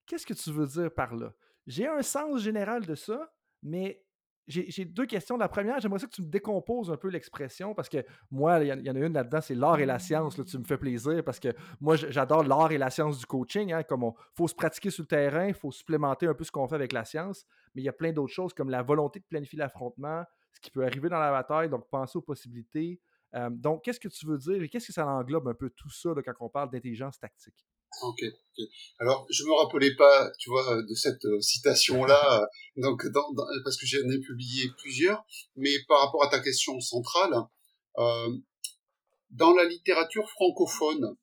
[0.06, 1.32] Qu'est-ce que tu veux dire par là?
[1.66, 4.02] J'ai un sens général de ça, mais
[4.48, 5.36] j'ai deux questions.
[5.36, 8.90] La première, j'aimerais que tu me décomposes un peu l'expression parce que moi, il y,
[8.90, 10.42] en a une là-dedans, c'est l'art et la science.
[10.42, 11.48] Tu me fais plaisir parce que
[11.80, 13.72] moi, j'adore l'art et la science du coaching.
[13.72, 16.50] Hein, comme il faut se pratiquer sur le terrain, il faut supplémenter un peu ce
[16.50, 19.20] qu'on fait avec la science, mais il y a plein d'autres choses comme la volonté
[19.20, 23.02] de planifier l'affrontement, ce qui peut arriver dans la bataille, donc penser aux possibilités,
[23.34, 25.90] euh, donc, qu'est-ce que tu veux dire et qu'est-ce que ça englobe un peu tout
[25.90, 27.66] ça quand on parle d'intelligence tactique?
[28.02, 28.20] Ok.
[28.98, 33.02] Alors, je me rappelais pas, tu vois, de cette euh, citation-là, euh, donc
[33.64, 35.24] parce que j'en ai publié plusieurs,
[35.56, 37.34] mais par rapport à ta question centrale,
[39.30, 41.16] dans la littérature francophone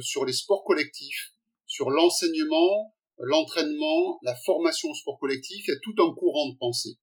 [0.00, 1.32] sur les sports collectifs,
[1.66, 6.56] sur l'enseignement, l'entraînement, la formation au sport collectif, il y a tout un courant de
[6.58, 6.96] pensée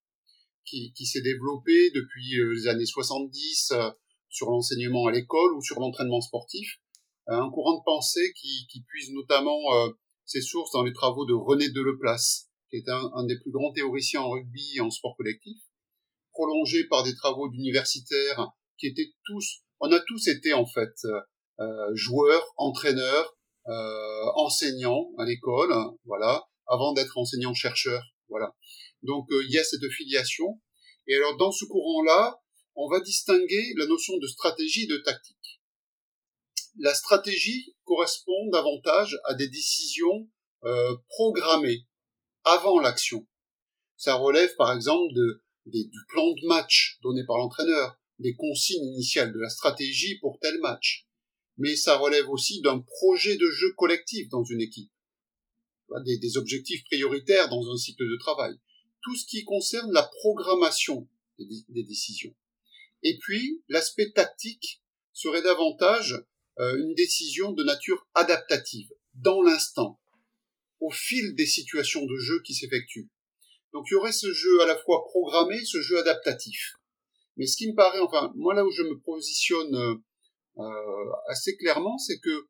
[0.70, 3.90] qui, qui s'est développé depuis euh, les années 70 euh,
[4.30, 6.80] sur l'enseignement à l'école ou sur l'entraînement sportif.
[7.30, 9.60] Euh, un courant de pensée qui, qui puise notamment
[10.26, 13.72] ses sources dans les travaux de René Deleplace, qui est un, un, des plus grands
[13.72, 15.58] théoriciens en rugby et en sport collectif,
[16.34, 20.94] prolongé par des travaux d'universitaires qui étaient tous, on a tous été en fait
[21.60, 23.36] euh, joueurs, entraîneurs,
[23.68, 25.74] euh, enseignants à l'école,
[26.06, 28.56] voilà, avant d'être enseignants-chercheurs, voilà.
[29.04, 30.60] Donc euh, il y a cette filiation.
[31.08, 32.42] Et alors dans ce courant-là,
[32.76, 35.62] on va distinguer la notion de stratégie et de tactique.
[36.78, 40.30] La stratégie correspond davantage à des décisions
[40.64, 41.86] euh, programmées
[42.44, 43.28] avant l'action.
[43.98, 49.34] Ça relève par exemple de, du plan de match donné par l'entraîneur, des consignes initiales
[49.34, 51.06] de la stratégie pour tel match.
[51.58, 54.92] Mais ça relève aussi d'un projet de jeu collectif dans une équipe,
[56.06, 58.58] des, des objectifs prioritaires dans un cycle de travail
[59.02, 61.08] tout ce qui concerne la programmation
[61.38, 62.36] des, décisions.
[63.04, 64.82] Et puis, l'aspect tactique
[65.14, 66.24] serait davantage
[66.60, 70.00] euh, une décision de nature adaptative, dans l'instant,
[70.80, 73.10] au fil des situations de jeu qui s'effectuent.
[73.74, 76.76] Donc il y aurait ce jeu à la fois programmé, ce jeu adaptatif.
[77.38, 79.76] Mais ce qui me paraît, enfin, moi là où je me positionne
[80.58, 82.48] euh, assez clairement, c'est que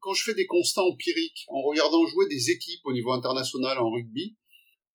[0.00, 3.90] quand je fais des constats empiriques en regardant jouer des équipes au niveau international en
[3.90, 4.36] rugby,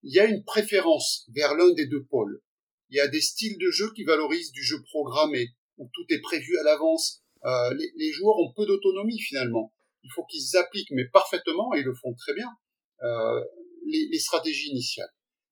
[0.03, 2.41] il y a une préférence vers l'un des deux pôles.
[2.89, 6.21] Il y a des styles de jeu qui valorisent du jeu programmé, où tout est
[6.21, 7.23] prévu à l'avance.
[7.45, 9.73] Euh, les, les, joueurs ont peu d'autonomie finalement.
[10.03, 12.49] Il faut qu'ils appliquent, mais parfaitement, et ils le font très bien,
[13.03, 13.43] euh,
[13.85, 15.12] les, les, stratégies initiales.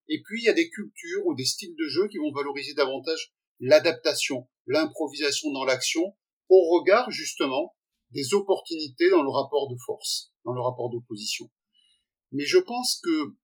[0.09, 2.73] Et puis il y a des cultures ou des styles de jeu qui vont valoriser
[2.73, 6.15] davantage l'adaptation, l'improvisation dans l'action,
[6.49, 7.75] au regard justement
[8.11, 11.49] des opportunités dans le rapport de force, dans le rapport d'opposition.
[12.31, 13.35] Mais je pense que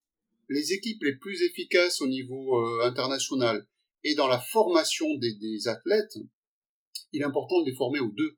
[0.50, 3.68] les équipes les plus efficaces au niveau euh, international
[4.04, 6.18] et dans la formation des, des, athlètes,
[7.12, 8.38] il est important de les former aux deux,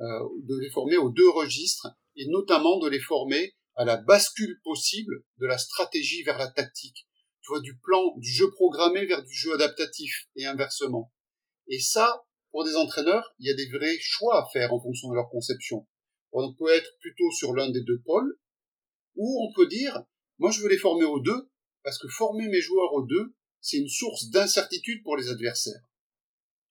[0.00, 4.60] euh, de les former aux deux registres et notamment de les former à la bascule
[4.62, 7.06] possible de la stratégie vers la tactique.
[7.42, 11.12] Tu vois, du plan, du jeu programmé vers du jeu adaptatif et inversement.
[11.68, 15.10] Et ça, pour des entraîneurs, il y a des vrais choix à faire en fonction
[15.10, 15.86] de leur conception.
[16.32, 18.38] On peut être plutôt sur l'un des deux pôles,
[19.16, 20.02] ou on peut dire,
[20.38, 21.50] moi je veux les former aux deux,
[21.82, 25.82] parce que former mes joueurs aux deux, c'est une source d'incertitude pour les adversaires.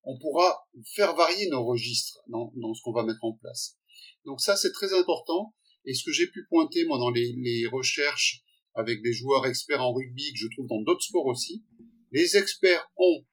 [0.04, 3.76] On pourra faire varier nos registres dans, dans ce qu'on va mettre en place.
[4.24, 5.54] Donc ça, c'est très important.
[5.86, 8.42] Et ce que j'ai pu pointer, moi, dans les, les recherches
[8.74, 11.64] avec des joueurs experts en rugby, que je trouve dans d'autres sports aussi,
[12.10, 13.24] les experts ont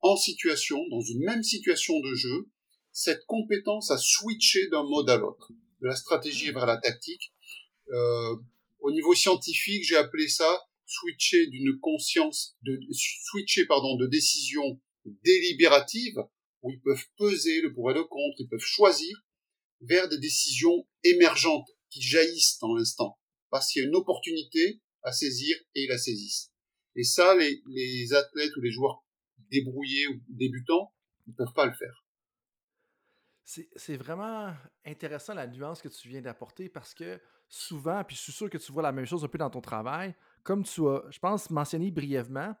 [0.00, 2.48] en situation, dans une même situation de jeu,
[2.92, 7.32] cette compétence à switcher d'un mode à l'autre, de la stratégie vers la tactique.
[7.90, 8.36] Euh,
[8.82, 16.18] au niveau scientifique, j'ai appelé ça switcher d'une conscience, de switcher pardon, de décision délibérative,
[16.62, 19.16] où ils peuvent peser le pour et le contre, ils peuvent choisir,
[19.80, 23.18] vers des décisions émergentes qui jaillissent dans l'instant,
[23.50, 26.52] parce qu'il y a une opportunité à saisir et ils la saisissent.
[26.94, 29.04] Et ça, les, les athlètes ou les joueurs
[29.50, 30.92] débrouillés ou débutants,
[31.26, 32.06] ils peuvent pas le faire.
[33.44, 37.20] C'est vraiment intéressant la nuance que tu viens d'apporter parce que
[37.52, 39.60] souvent, puis je suis sûr que tu vois la même chose un peu dans ton
[39.60, 42.54] travail, comme tu as, je pense, mentionné brièvement,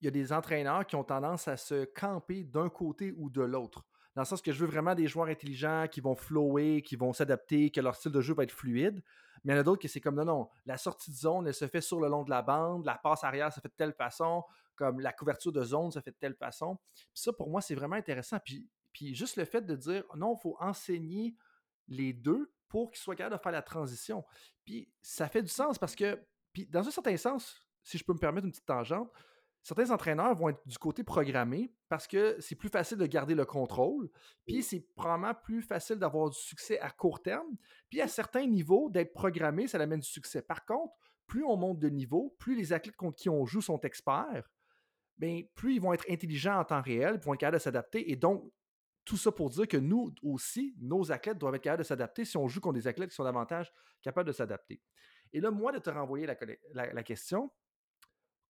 [0.00, 3.42] il y a des entraîneurs qui ont tendance à se camper d'un côté ou de
[3.42, 3.84] l'autre.
[4.14, 7.12] Dans le sens que je veux vraiment des joueurs intelligents qui vont flower, qui vont
[7.12, 9.02] s'adapter, que leur style de jeu va être fluide.
[9.44, 11.46] Mais il y en a d'autres qui c'est comme non, non, la sortie de zone,
[11.46, 13.74] elle se fait sur le long de la bande, la passe arrière se fait de
[13.74, 14.44] telle façon,
[14.76, 16.78] comme la couverture de zone se fait de telle façon.
[16.94, 18.38] Puis ça, pour moi, c'est vraiment intéressant.
[18.44, 21.34] Puis, puis juste le fait de dire non, il faut enseigner
[21.88, 24.24] les deux pour qu'ils soient capables de faire la transition.
[24.64, 26.18] Puis ça fait du sens parce que,
[26.54, 29.12] puis dans un certain sens, si je peux me permettre une petite tangente,
[29.60, 33.44] certains entraîneurs vont être du côté programmé parce que c'est plus facile de garder le
[33.44, 34.08] contrôle,
[34.46, 37.58] puis c'est probablement plus facile d'avoir du succès à court terme,
[37.90, 40.40] puis à certains niveaux, d'être programmé, ça amène du succès.
[40.40, 40.94] Par contre,
[41.26, 44.50] plus on monte de niveau, plus les athlètes contre qui on joue sont experts,
[45.18, 48.10] bien, plus ils vont être intelligents en temps réel, ils vont être capables de s'adapter,
[48.10, 48.50] et donc
[49.04, 52.36] tout ça pour dire que nous aussi, nos athlètes doivent être capables de s'adapter si
[52.36, 54.82] on joue contre des athlètes qui sont davantage capables de s'adapter.
[55.32, 57.50] Et là, moi, de te renvoyer la question,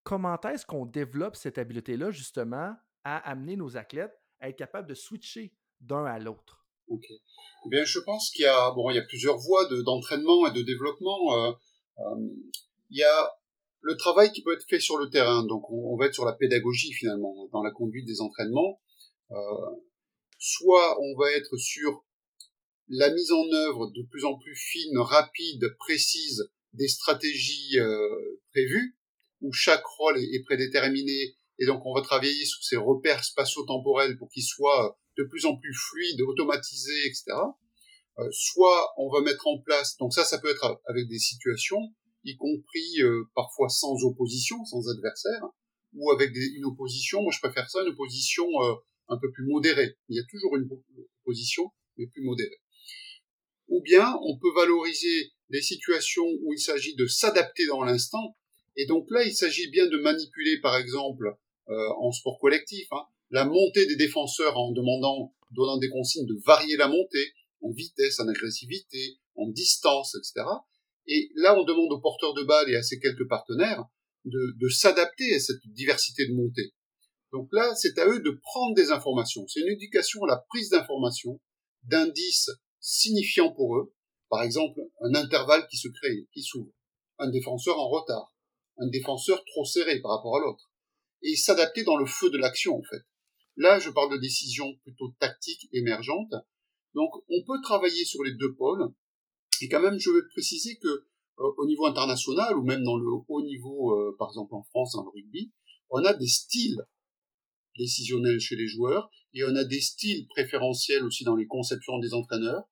[0.03, 4.93] comment est-ce qu'on développe cette habileté-là, justement, à amener nos athlètes à être capables de
[4.93, 6.65] switcher d'un à l'autre?
[6.87, 7.05] Ok.
[7.09, 10.61] Eh bien, je pense qu'il y a, bon, y a plusieurs voies d'entraînement et de
[10.61, 11.33] développement.
[11.33, 11.51] Euh,
[11.99, 12.27] euh,
[12.89, 13.31] il y a
[13.81, 15.45] le travail qui peut être fait sur le terrain.
[15.45, 18.81] Donc, on, va être sur la pédagogie, finalement, dans la conduite des entraînements.
[19.31, 19.35] Euh,
[20.43, 22.03] soit on va être sur
[22.89, 27.77] la mise en œuvre de plus en plus fine, rapide, précise des stratégies
[28.51, 28.97] prévues,
[29.41, 34.29] où chaque rôle est, prédéterminé et donc on va travailler sur ces repères spatio-temporels pour
[34.29, 37.25] qu'ils soient de plus en plus fluides, automatisés, etc.
[38.19, 41.93] Euh, soit on va mettre en place, donc ça, ça peut être avec des situations,
[42.23, 45.43] y compris euh, parfois sans opposition, sans adversaire,
[45.93, 47.21] ou avec une opposition.
[47.21, 48.73] Moi, je préfère ça, une opposition euh,
[49.07, 49.95] un peu plus modérée.
[50.09, 50.69] Il y a toujours une
[51.21, 52.61] opposition, mais plus modérée.
[53.69, 58.35] Ou bien on peut valoriser les situations où il s'agit de s'adapter dans l'instant
[58.75, 61.35] et donc là, il s'agit bien de manipuler, par exemple,
[61.69, 66.39] euh, en sport collectif, hein, la montée des défenseurs en demandant, donnant des consignes de
[66.45, 70.45] varier la montée en vitesse, en agressivité, en distance, etc.
[71.07, 73.85] Et là, on demande aux porteurs de balles et à ses quelques partenaires
[74.25, 76.73] de, de s'adapter à cette diversité de montée.
[77.33, 79.47] Donc là, c'est à eux de prendre des informations.
[79.47, 81.41] C'est une éducation à la prise d'informations,
[81.81, 83.91] d'indices signifiants pour eux.
[84.29, 86.71] Par exemple, un intervalle qui se crée, qui s'ouvre,
[87.17, 88.35] un défenseur en retard,
[88.77, 90.71] un défenseur trop serré par rapport à l'autre,
[91.23, 93.01] et s'adapter dans le feu de l'action en fait.
[93.55, 96.33] Là, je parle de décisions plutôt tactiques émergentes.
[96.93, 98.93] Donc, on peut travailler sur les deux pôles.
[99.61, 103.07] Et quand même, je veux préciser que euh, au niveau international ou même dans le
[103.27, 105.51] haut niveau, euh, par exemple en France, dans le rugby,
[105.89, 106.83] on a des styles
[107.77, 112.13] décisionnels chez les joueurs et on a des styles préférentiels aussi dans les conceptions des
[112.13, 112.63] entraîneurs.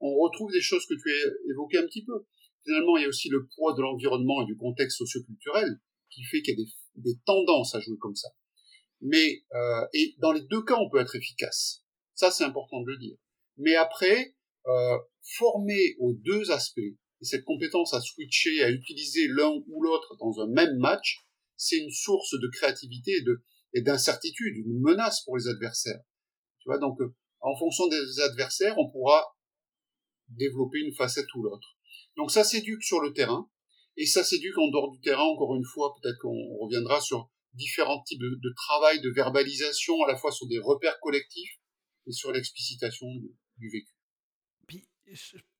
[0.00, 2.26] on retrouve des choses que tu as évoquées un petit peu.
[2.64, 6.42] Finalement, il y a aussi le poids de l'environnement et du contexte socioculturel qui fait
[6.42, 6.70] qu'il y a des,
[7.12, 8.28] des, tendances à jouer comme ça.
[9.00, 11.82] Mais euh, et dans les deux cas, on peut être efficace.
[12.14, 13.16] Ça, c'est important de le dire.
[13.56, 14.34] Mais après,
[14.66, 14.98] euh,
[15.38, 20.40] former aux deux aspects et cette compétence à switcher, à utiliser l'un ou l'autre dans
[20.40, 21.18] un même match,
[21.56, 23.42] c'est une source de créativité et de
[23.74, 26.00] et d'incertitude, une menace pour les adversaires.
[26.60, 29.24] Tu vois, donc euh, en fonction des adversaires, on pourra
[30.28, 31.76] développer une facette ou l'autre.
[32.16, 33.48] Donc ça s'éduque sur le terrain,
[33.96, 38.02] et ça s'éduque en dehors du terrain, encore une fois, peut-être qu'on reviendra sur différents
[38.02, 41.58] types de, travail, de verbalisation, à la fois sur des repères collectifs
[42.06, 43.06] et sur l'explicitation
[43.58, 43.92] du, vécu.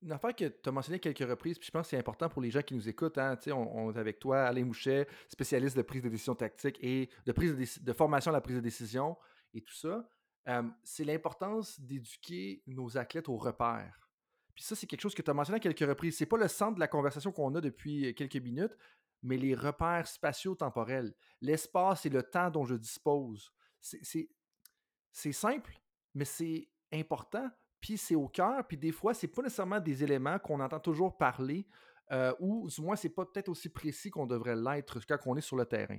[0.01, 2.41] Une affaire que tu as mentionné quelques reprises, puis je pense que c'est important pour
[2.41, 3.17] les gens qui nous écoutent.
[3.17, 7.31] Hein, on, est avec toi, Alain Mouchet, spécialiste de prise de décision tactique et de,
[7.31, 9.17] prise de formation à la prise de décision
[9.53, 10.07] et tout ça.
[10.47, 14.09] Euh, c'est l'importance d'éduquer nos athlètes aux repères.
[14.55, 16.17] Puis ça, c'est quelque chose que tu as mentionné à quelques reprises.
[16.17, 18.75] C'est pas le centre de la conversation qu'on a depuis euh, quelques minutes,
[19.23, 23.51] mais les repères spatio-temporels, l'espace et le temps dont je dispose.
[23.79, 25.79] C'est simple,
[26.13, 27.49] mais c'est important,
[27.81, 31.17] puis c'est au cœur, puis des fois, c'est pas nécessairement des éléments qu'on entend toujours
[31.17, 31.67] parler,
[32.11, 35.41] euh, ou du moins, c'est pas peut-être aussi précis qu'on devrait l'être quand on est
[35.41, 35.97] sur le terrain.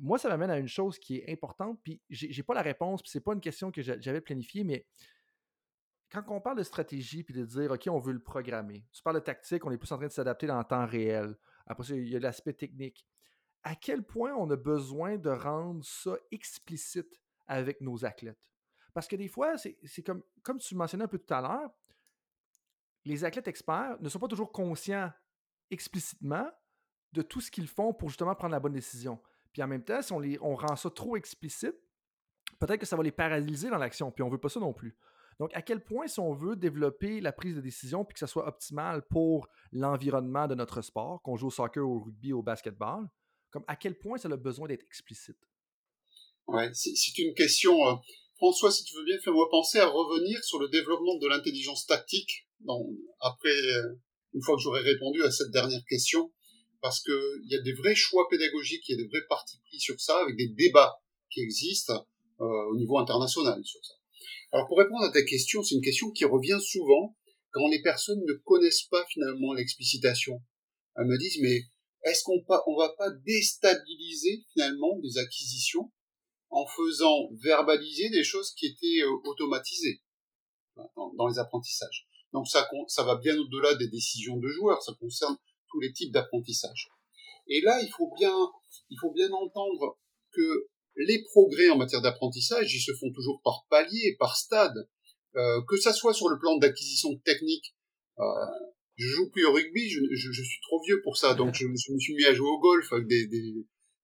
[0.00, 3.10] moi, ça m'amène à une chose qui est importante, puis j'ai pas la réponse, puis
[3.10, 4.86] c'est pas une question que j'avais planifiée, mais
[6.10, 9.16] quand on parle de stratégie puis de dire, OK, on veut le programmer, tu parles
[9.16, 11.36] de tactique, on est plus en train de s'adapter dans le temps réel.
[11.66, 13.06] Après il y a l'aspect technique.
[13.62, 18.38] À quel point on a besoin de rendre ça explicite avec nos athlètes?
[18.96, 21.70] Parce que des fois, c'est comme, comme tu mentionnais un peu tout à l'heure,
[23.04, 25.12] les athlètes experts ne sont pas toujours conscients
[25.70, 26.50] explicitement
[27.12, 29.20] de tout ce qu'ils font pour justement prendre la bonne décision.
[29.52, 31.76] Puis en même temps, si on, les, rend ça trop explicite,
[32.58, 34.72] peut-être que ça va les paralyser dans l'action, puis on ne veut pas ça non
[34.72, 34.96] plus.
[35.38, 38.26] Donc, à quel point, si on veut développer la prise de décision puis que ça
[38.26, 43.06] soit optimal pour l'environnement de notre sport, qu'on joue au soccer, au rugby, au basketball,
[43.50, 45.36] comme à quel point ça a besoin d'être explicite?
[46.46, 48.00] Ouais, c'est une question.
[48.36, 52.46] François, si tu veux bien, fais-moi penser à revenir sur le développement de l'intelligence tactique
[53.20, 53.94] après, euh,
[54.34, 56.32] une fois que j'aurai répondu à cette dernière question,
[56.80, 59.80] parce qu'il y a des vrais choix pédagogiques, il y a des vrais partis pris
[59.80, 62.06] sur ça, avec des débats qui existent
[62.40, 63.94] euh, au niveau international sur ça.
[64.52, 67.16] Alors pour répondre à ta question, c'est une question qui revient souvent
[67.50, 70.42] quand les personnes ne connaissent pas finalement l'explicitation.
[70.96, 71.62] Elles me disent mais
[72.04, 75.90] est-ce qu'on on va pas déstabiliser finalement des acquisitions
[76.50, 80.00] en faisant verbaliser des choses qui étaient euh, automatisées
[80.96, 82.06] dans, les apprentissages.
[82.32, 82.68] Donc ça,
[83.02, 85.36] va bien au-delà des décisions de joueurs, ça concerne
[85.68, 86.88] tous les types d'apprentissage.
[87.48, 88.34] Et là, il faut bien,
[88.90, 89.98] il faut bien entendre
[90.32, 94.88] que les progrès en matière d'apprentissage, ils se font toujours par palier, par stade,
[95.36, 97.74] euh, que ça soit sur le plan d'acquisition technique.
[98.18, 98.22] Euh,
[98.96, 102.14] je joue plus au rugby, je, suis trop vieux pour ça, donc je, me suis
[102.14, 103.26] mis à jouer au golf avec des,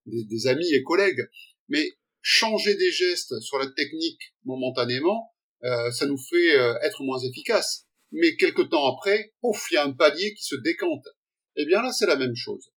[0.07, 1.23] des, amis et collègues.
[1.69, 5.33] Mais changer des gestes sur la technique momentanément,
[5.65, 7.87] euh, ça nous fait euh, être moins efficace.
[8.13, 11.07] Mais quelque temps après, pouf, il y a un palier qui se décante.
[11.57, 12.71] Eh bien là, c'est la même chose.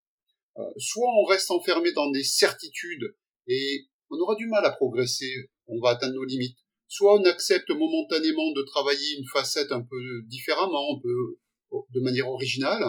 [0.58, 3.16] Euh, soit on reste enfermé dans des certitudes
[3.48, 6.58] et on aura du mal à progresser, on va atteindre nos limites.
[6.88, 11.40] Soit on accepte momentanément de travailler une facette un peu différemment, un peu
[11.94, 12.84] de manière originale,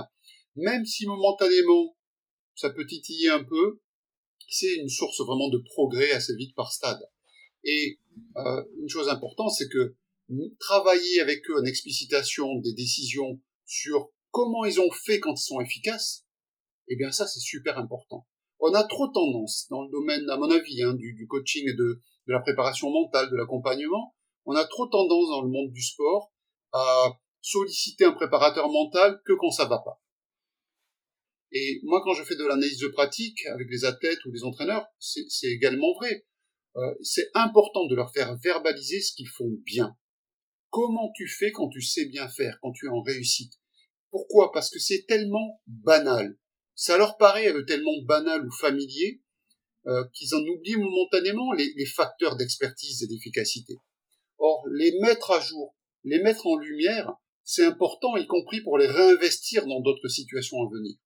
[0.55, 1.97] même si momentanément
[2.55, 3.81] ça peut titiller un peu,
[4.49, 7.01] c'est une source vraiment de progrès assez vite par stade.
[7.65, 7.99] Et
[8.37, 9.97] euh, une chose importante, c'est que
[10.59, 15.61] travailler avec eux en explicitation des décisions sur comment ils ont fait quand ils sont
[15.61, 16.25] efficaces,
[16.89, 18.27] eh bien ça c'est super important
[18.61, 22.01] on a trop tendance dans le domaine, à mon avis, hein, du, coaching et de,
[22.27, 24.15] la préparation mentale, de l'accompagnement,
[24.47, 26.33] on a trop tendance dans le monde du sport
[26.73, 30.01] à solliciter un préparateur mental que quand ça va pas.
[31.57, 34.87] Et moi, quand je fais de l'analyse de pratique avec les athlètes ou les entraîneurs,
[34.99, 36.27] c'est également vrai.
[36.77, 39.97] Euh, c'est important de leur faire verbaliser ce qu'ils font bien.
[40.71, 43.55] Comment tu fais quand tu sais bien faire, quand tu es en réussite?
[44.11, 44.53] Pourquoi?
[44.53, 46.37] Parce que c'est tellement banal
[46.77, 49.23] ça leur paraît tellement banal ou familier
[49.87, 53.75] euh, qu'ils en oublient momentanément les facteurs d'expertise et d'efficacité.
[54.39, 55.75] Or, les mettre à jour,
[56.05, 57.15] les mettre en lumière,
[57.45, 60.97] c'est important, y compris pour les réinvestir dans d'autres situations à venir.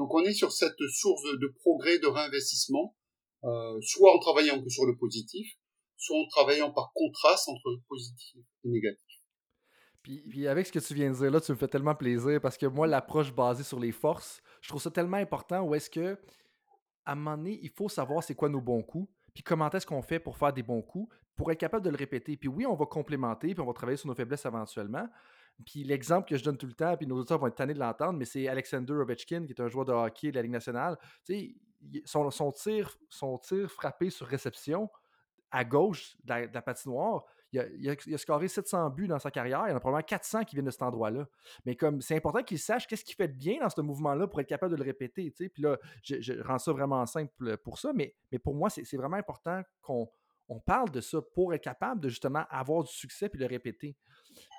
[0.00, 2.96] Donc on est sur cette source de, progrès, de réinvestissement,
[3.44, 5.46] euh, soit en travaillant que sur le positif,
[5.98, 9.04] soit en travaillant par contraste entre positif et négatif.
[10.02, 12.56] Puis, avec ce que tu viens de dire là, tu me fais tellement plaisir parce
[12.56, 16.18] que moi, l'approche basée sur les forces, je trouve ça tellement important où est-ce que,
[17.04, 19.86] à un moment donné, il faut savoir c'est quoi nos bons coups, puis comment est-ce
[19.86, 22.38] qu'on fait pour faire des bons coups, pour être capable de le répéter.
[22.38, 25.06] Puis oui, on va complémenter, puis on va travailler sur nos faiblesses éventuellement,
[25.64, 27.78] puis l'exemple que je donne tout le temps, puis nos auditeurs vont être tannés de
[27.78, 30.98] l'entendre, mais c'est Alexander Ovechkin, qui est un joueur de hockey de la Ligue nationale.
[31.24, 34.90] Tu sais, son, tir, son tir frappé sur réception
[35.50, 39.64] à gauche de la, patinoire, il a, il, scoré 700 buts dans sa carrière.
[39.66, 41.26] Il y en a probablement 400 qui viennent de cet endroit-là.
[41.66, 44.40] Mais comme c'est important qu'il sache qu'est-ce qu'il fait de bien dans ce mouvement-là pour
[44.40, 45.32] être capable de le répéter.
[45.32, 45.48] Tu sais.
[45.48, 47.92] Puis là, je, rends ça vraiment simple pour ça.
[47.92, 50.08] Mais, mais pour moi, c'est vraiment important qu'on
[50.50, 53.96] on parle de ça pour être capable de justement avoir du succès puis le répéter.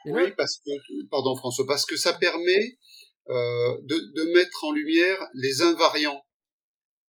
[0.06, 0.72] oui, parce que,
[1.10, 2.78] pardon François, parce que ça permet
[3.30, 6.26] euh, de, mettre en lumière les invariants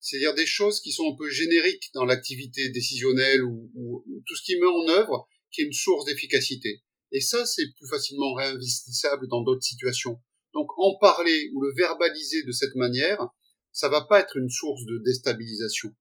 [0.00, 4.56] c'est-à-dire des choses qui sont un peu génériques dans l'activité décisionnelle ou, tout ce qui
[4.56, 6.82] met en œuvre qui est une source d'efficacité.
[7.12, 10.20] Et ça, c'est plus facilement réinvestissable dans d'autres situations.
[10.54, 13.28] Donc en parler ou le verbaliser de cette manière,
[13.70, 15.94] ça va pas être une source de déstabilisation.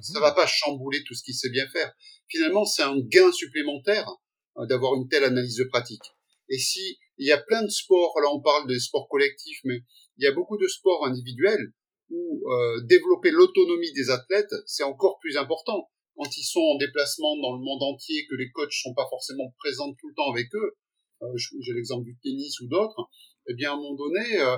[0.00, 1.92] Ça va pas chambouler tout ce qu'il sait bien faire.
[2.28, 4.08] Finalement, c'est un gain supplémentaire
[4.58, 6.04] euh, d'avoir une telle analyse de pratique.
[6.48, 9.80] Et si il y a plein de sports, là on parle des sports collectifs, mais
[10.16, 11.72] il y a beaucoup de sports individuels
[12.10, 15.90] où euh, développer l'autonomie des athlètes, c'est encore plus important.
[16.16, 19.54] Quand ils sont en déplacement dans le monde entier, que les coachs sont pas forcément
[19.58, 20.76] présents tout le temps avec eux,
[21.22, 23.08] euh, j'ai l'exemple du tennis ou d'autres,
[23.48, 24.56] eh bien à un moment donné, euh,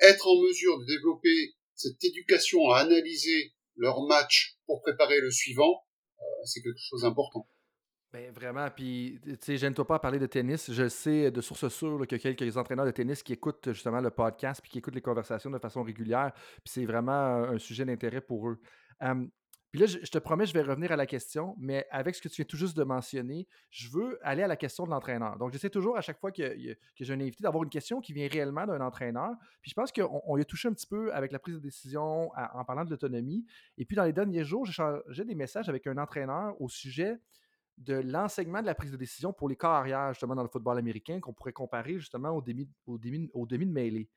[0.00, 5.84] être en mesure de développer cette éducation à analyser leur match pour préparer le suivant,
[6.44, 7.48] c'est quelque chose d'important.
[8.10, 10.72] Ben, vraiment, puis tu sais, gêne-toi pas parler de tennis.
[10.72, 14.10] Je sais de source sûre y a quelques entraîneurs de tennis qui écoutent justement le
[14.10, 16.32] podcast puis qui écoutent les conversations de façon régulière.
[16.34, 18.60] Puis c'est vraiment un sujet d'intérêt pour eux.
[19.70, 22.28] Puis là, je, te promets, je vais revenir à la question, mais avec ce que
[22.28, 25.36] tu viens tout juste de mentionner, je veux aller à la question de l'entraîneur.
[25.36, 28.14] Donc, j'essaie toujours à chaque fois que, que j'ai un invité d'avoir une question qui
[28.14, 29.30] vient réellement d'un entraîneur.
[29.60, 32.30] Puis je pense qu'on y a touché un petit peu avec la prise de décision
[32.34, 33.44] en parlant de l'autonomie.
[33.76, 34.66] Et puis dans les derniers jours,
[35.08, 37.18] j'ai des messages avec un entraîneur au sujet
[37.76, 41.20] de l'enseignement de la prise de décision pour les carrières, justement, dans le football américain,
[41.20, 44.08] qu'on pourrait comparer justement au demi, au demi, au demi de mêlée.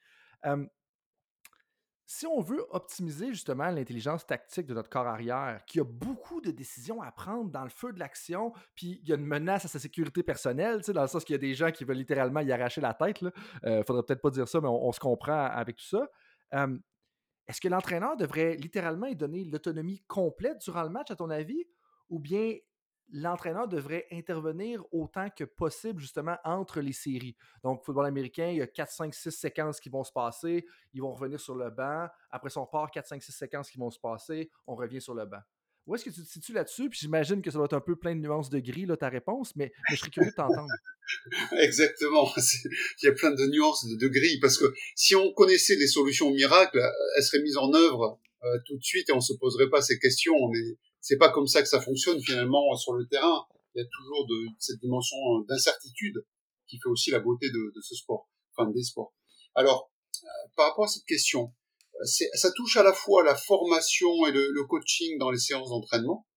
[2.06, 6.52] Si on veut optimiser justement l'intelligence tactique de notre corps arrière, qui a beaucoup de
[6.52, 9.68] décisions à prendre dans le feu de l'action, puis il y a une menace à
[9.68, 12.52] sa sécurité personnelle, dans le sens qu'il y a des gens qui veulent littéralement y
[12.52, 13.22] arracher la tête.
[13.22, 13.32] Il
[13.66, 16.10] euh, faudrait peut-être pas dire ça, mais on, se comprend avec tout ça.
[17.48, 21.66] Est-ce que l'entraîneur devrait littéralement y donner l'autonomie complète durant le match, à ton avis?
[22.10, 22.56] Ou bien
[23.12, 27.36] l'entraîneur devrait intervenir autant que possible justement entre les séries.
[27.64, 31.02] Donc, football américain, il y a 4, 5, 6 séquences qui vont se passer, ils
[31.02, 32.08] vont revenir sur le banc.
[32.30, 35.26] Après son part, 4, 5, 6 séquences qui vont se passer, on revient sur le
[35.26, 35.42] banc.
[35.88, 36.90] Où est-ce que tu te situes là-dessus?
[36.90, 39.10] Puis j'imagine que ça doit être un peu plein de nuances de gris, là, ta
[39.10, 40.70] réponse, mais, je serais curieux de t'entendre.
[41.60, 42.32] Exactement.
[43.02, 46.32] Il y a plein de nuances de, gris, parce que si on connaissait les solutions
[46.32, 46.80] miracles,
[47.18, 49.98] elles seraient mises en œuvre euh, tout de suite et on se poserait pas ces
[49.98, 50.50] questions.
[50.50, 53.46] Mais c'est pas comme ça que ça fonctionne finalement sur le terrain.
[53.74, 56.26] Il y a toujours de, cette dimension d'incertitude
[56.68, 59.14] qui fait aussi la beauté de, de, ce sport, enfin des sports.
[59.56, 59.92] Alors,
[60.24, 61.54] euh, par rapport à cette question,
[61.96, 65.70] euh, ça touche à la fois la formation et le, le coaching dans les séances
[65.70, 66.28] d'entraînement,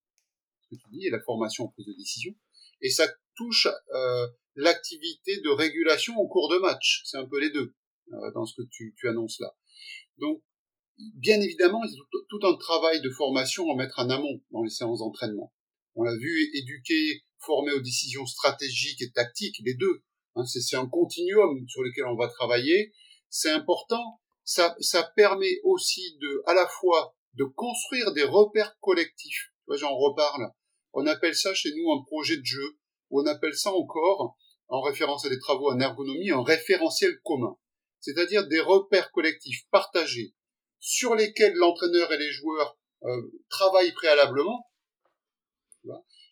[0.62, 2.34] ce que tu dis, et la formation en prise de décision,
[2.80, 3.06] et ça
[3.36, 7.02] touche euh, l'activité de régulation au cours de match.
[7.04, 7.74] C'est un peu les deux
[8.12, 9.54] euh, dans ce que tu, tu annonces là.
[10.18, 10.42] Donc,
[10.98, 14.62] bien évidemment, il y a tout un travail de formation à mettre en amont dans
[14.62, 15.52] les séances d'entraînement.
[15.94, 20.02] On l'a vu, éduquer, former aux décisions stratégiques et tactiques, les deux.
[20.34, 22.92] Hein, c'est un continuum sur lequel on va travailler.
[23.28, 24.20] C'est important.
[24.44, 24.76] Ça,
[25.16, 29.52] permet aussi de, à la fois, de construire des repères collectifs.
[29.68, 30.50] J'en reparle.
[30.92, 32.76] On appelle ça chez nous un projet de jeu,
[33.10, 34.36] ou on appelle ça encore,
[34.68, 37.56] en référence à des travaux en ergonomie, un référentiel commun.
[38.00, 40.34] C'est-à-dire des repères collectifs partagés,
[40.84, 44.68] sur lesquels l'entraîneur et les joueurs euh, travaillent préalablement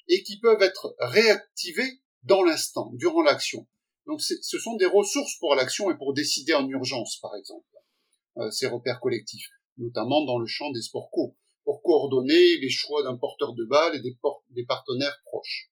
[0.09, 3.67] et qui peuvent être réactivés dans l'instant, durant l'action.
[4.07, 7.67] Donc ce sont des ressources pour l'action et pour décider en urgence, par exemple,
[8.37, 9.49] euh, ces repères collectifs,
[9.79, 11.35] notamment dans le champ des sports co,
[11.65, 15.71] pour coordonner les choix d'un porteur de balle et des, partenaires proches.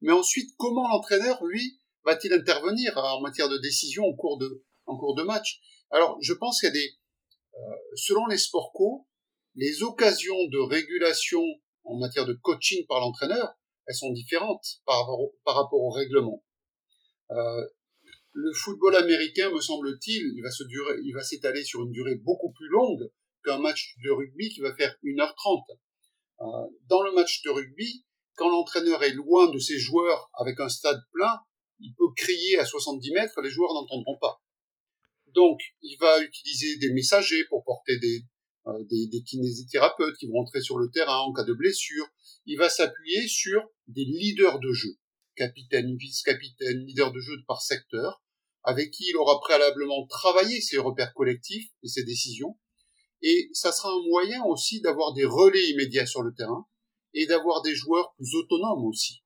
[0.00, 4.96] Mais ensuite, comment l'entraîneur, lui, va-t-il intervenir en matière de décision en cours de, en
[4.96, 5.60] cours de match?
[5.90, 6.97] Alors, je pense qu'il y a des, euh,
[7.96, 9.06] selon les sports co,
[9.54, 11.42] les occasions de régulation
[11.84, 13.54] en matière de coaching par l'entraîneur,
[13.86, 15.06] elles sont différentes par
[15.46, 16.44] rapport au, règlement.
[17.30, 17.66] Euh,
[18.32, 22.16] le football américain, me semble-t-il, il va se durer, il va s'étaler sur une durée
[22.16, 23.10] beaucoup plus longue
[23.44, 25.64] qu'un match de rugby qui va faire 1h30.
[26.40, 26.44] Euh,
[26.86, 28.04] dans le match de rugby,
[28.36, 31.40] quand l'entraîneur est loin de ses joueurs avec un stade plein,
[31.80, 34.40] il peut crier à 70 mètres, les joueurs n'entendront pas.
[35.34, 38.24] Donc, il va utiliser des messagers pour porter des,
[38.66, 38.84] euh,
[39.26, 42.06] kinésithérapeutes qui vont entrer sur le terrain en cas de blessure.
[42.46, 44.96] Il va s'appuyer sur des leaders de jeu.
[45.36, 48.20] capitaine, vice-capitaine, leader de jeu par secteur,
[48.64, 52.58] avec qui il aura préalablement travaillé ses repères collectifs et ses décisions.
[53.22, 56.66] Et ça sera un moyen aussi d'avoir des relais immédiats sur le terrain
[57.14, 59.22] et d'avoir des joueurs plus autonomes aussi.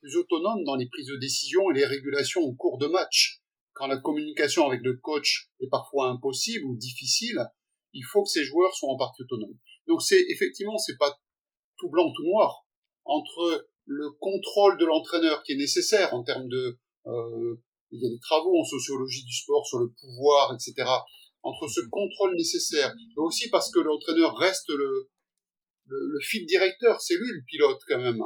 [0.00, 3.41] Plus autonomes dans les prises de décision et les régulations au cours de match.
[3.82, 7.44] Quand la communication avec le coach est parfois impossible ou difficile,
[7.92, 9.58] il faut que ces joueurs soient en partie autonomes.
[9.88, 11.18] Donc c'est effectivement c'est pas
[11.78, 12.64] tout blanc tout noir
[13.04, 17.56] entre le contrôle de l'entraîneur qui est nécessaire en termes de euh,
[17.90, 20.88] il y a des travaux en sociologie du sport sur le pouvoir etc
[21.42, 25.10] entre ce contrôle nécessaire mais aussi parce que l'entraîneur reste le,
[25.86, 28.22] le, le fil directeur c'est lui le pilote quand même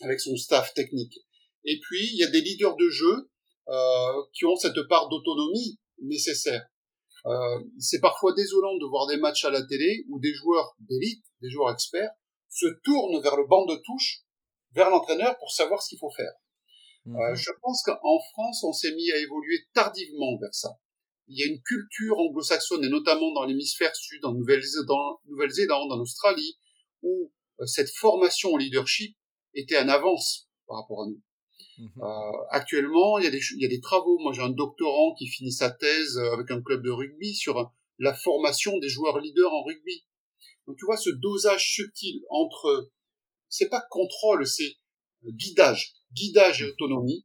[0.00, 1.20] avec son staff technique
[1.64, 3.30] et puis il y a des leaders de jeu
[3.68, 6.66] euh, qui ont cette part d'autonomie nécessaire
[7.26, 11.24] euh, c'est parfois désolant de voir des matchs à la télé où des joueurs d'élite,
[11.40, 12.10] des joueurs experts,
[12.48, 14.22] se tournent vers le banc de touche,
[14.72, 16.32] vers l'entraîneur pour savoir ce qu'il faut faire.
[17.06, 17.34] Euh, Mhm.
[17.34, 20.70] je pense qu'en France, on s'est mis à évoluer tardivement vers ça.
[21.28, 26.00] Il y a une culture anglo-saxonne, et notamment dans l'hémisphère sud, en Nouvelle-Zélande, Nouvelle-Zélande, en
[26.00, 26.58] Australie,
[27.02, 29.16] où euh, cette formation au leadership
[29.54, 31.20] était en avance par rapport à nous.
[31.78, 31.90] Mhm.
[32.02, 34.18] Euh, actuellement, il y, a des, il y a des travaux.
[34.18, 37.72] Moi, j'ai un doctorant qui finit sa thèse euh, avec un club de rugby sur
[37.98, 40.04] la formation des joueurs leaders en rugby.
[40.66, 42.90] Donc, tu vois, ce dosage subtil entre,
[43.48, 44.76] c'est pas contrôle, c'est
[45.24, 47.24] guidage, guidage et autonomie.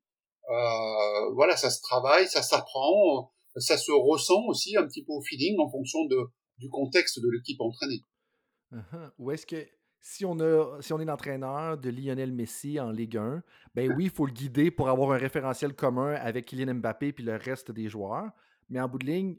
[0.49, 5.11] Euh, voilà, ça se travaille, ça s'apprend, euh, ça se ressent aussi un petit peu
[5.11, 6.17] au feeling en fonction de,
[6.57, 8.01] du contexte de l'équipe entraînée.
[9.17, 9.67] Ou est-ce que
[9.99, 13.43] si on, est l'entraîneur de Lionel Messi en Ligue 1,
[13.75, 17.23] ben oui, il faut le guider pour avoir un référentiel commun avec Kylian Mbappé puis
[17.23, 18.29] le reste des joueurs.
[18.69, 19.37] Mais en bout de ligne,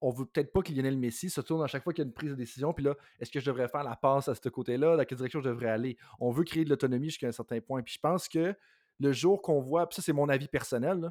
[0.00, 2.08] on veut peut-être pas que Lionel Messi se tourne à chaque fois qu'il y a
[2.08, 2.72] une prise de décision.
[2.72, 4.96] Puis là, est-ce que je devrais faire la passe à ce côté-là?
[4.96, 5.96] Dans quelle direction je devrais aller?
[6.18, 7.82] On veut créer de l'autonomie jusqu'à un certain point.
[7.82, 8.54] Puis je pense que
[8.98, 11.10] le jour qu'on voit, puis ça c'est mon avis personnel,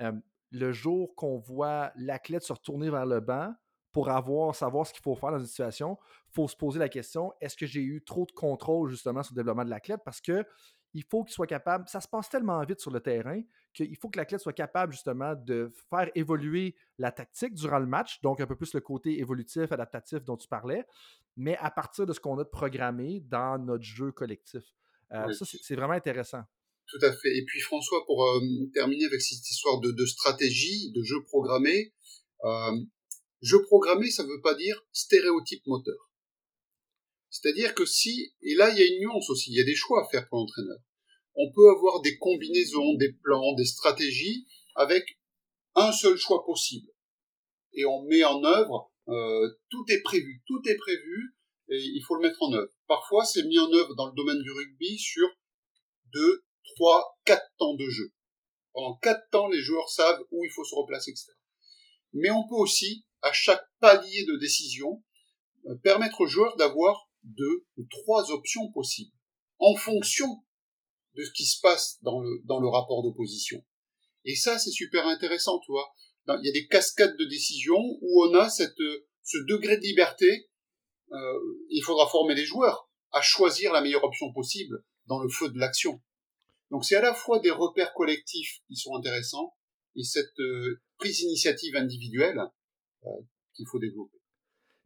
[0.00, 0.12] euh,
[0.50, 3.54] le jour qu'on voit l'athlète se retourner vers le banc
[3.92, 5.98] pour avoir, savoir ce qu'il faut faire dans une situation,
[6.30, 9.34] il faut se poser la question est-ce que j'ai eu trop de contrôle justement sur
[9.34, 10.00] le développement de l'athlète?
[10.04, 10.44] Parce que
[10.94, 13.40] il faut qu'il soit capable, ça se passe tellement vite sur le terrain
[13.72, 18.20] qu'il faut que l'athlète soit capable justement de faire évoluer la tactique durant le match,
[18.20, 20.84] donc un peu plus le côté évolutif, adaptatif dont tu parlais,
[21.36, 24.62] mais à partir de ce qu'on a de programmé dans notre jeu collectif.
[25.12, 25.34] Euh, Oui.
[25.34, 26.42] Ça, c'est vraiment intéressant.
[26.86, 27.36] Tout à fait.
[27.38, 28.40] Et puis François, pour euh,
[28.74, 31.94] terminer avec cette histoire de, de stratégie, de jeu programmé,
[32.44, 32.72] euh,
[33.42, 36.10] jeu programmé, ça ne veut pas dire stéréotype moteur.
[37.28, 39.74] C'est-à-dire que si, et là il y a une nuance aussi, il y a des
[39.74, 40.78] choix à faire pour l'entraîneur.
[41.34, 45.18] On peut avoir des combinaisons, des plans, des stratégies avec
[45.74, 46.88] un seul choix possible.
[47.72, 51.34] Et on met en œuvre, euh, tout est prévu, tout est prévu,
[51.68, 52.70] et il faut le mettre en œuvre.
[52.86, 55.28] Parfois c'est mis en œuvre dans le domaine du rugby sur
[56.12, 56.44] deux,
[56.76, 58.12] trois, quatre temps de jeu.
[58.72, 61.32] Pendant quatre temps, les joueurs savent où il faut se replacer, etc.
[62.12, 65.02] Mais on peut aussi, à chaque palier de décision,
[65.66, 69.16] euh, permettre aux joueurs d'avoir deux ou trois options possibles,
[69.58, 70.42] en fonction
[71.14, 73.64] de ce qui se passe dans le, dans le rapport d'opposition.
[74.24, 75.92] Et ça, c'est super intéressant, tu vois.
[76.28, 79.82] Il y a des cascades de décisions où on a cette, euh, ce degré de
[79.82, 80.48] liberté.
[81.12, 81.38] Euh,
[81.70, 85.58] il faudra former les joueurs à choisir la meilleure option possible dans le feu de
[85.58, 86.00] l'action.
[86.70, 89.54] Donc c'est à la fois des repères collectifs qui sont intéressants
[89.96, 92.40] et cette euh, prise d'initiative individuelle
[93.54, 94.18] qu'il faut développer.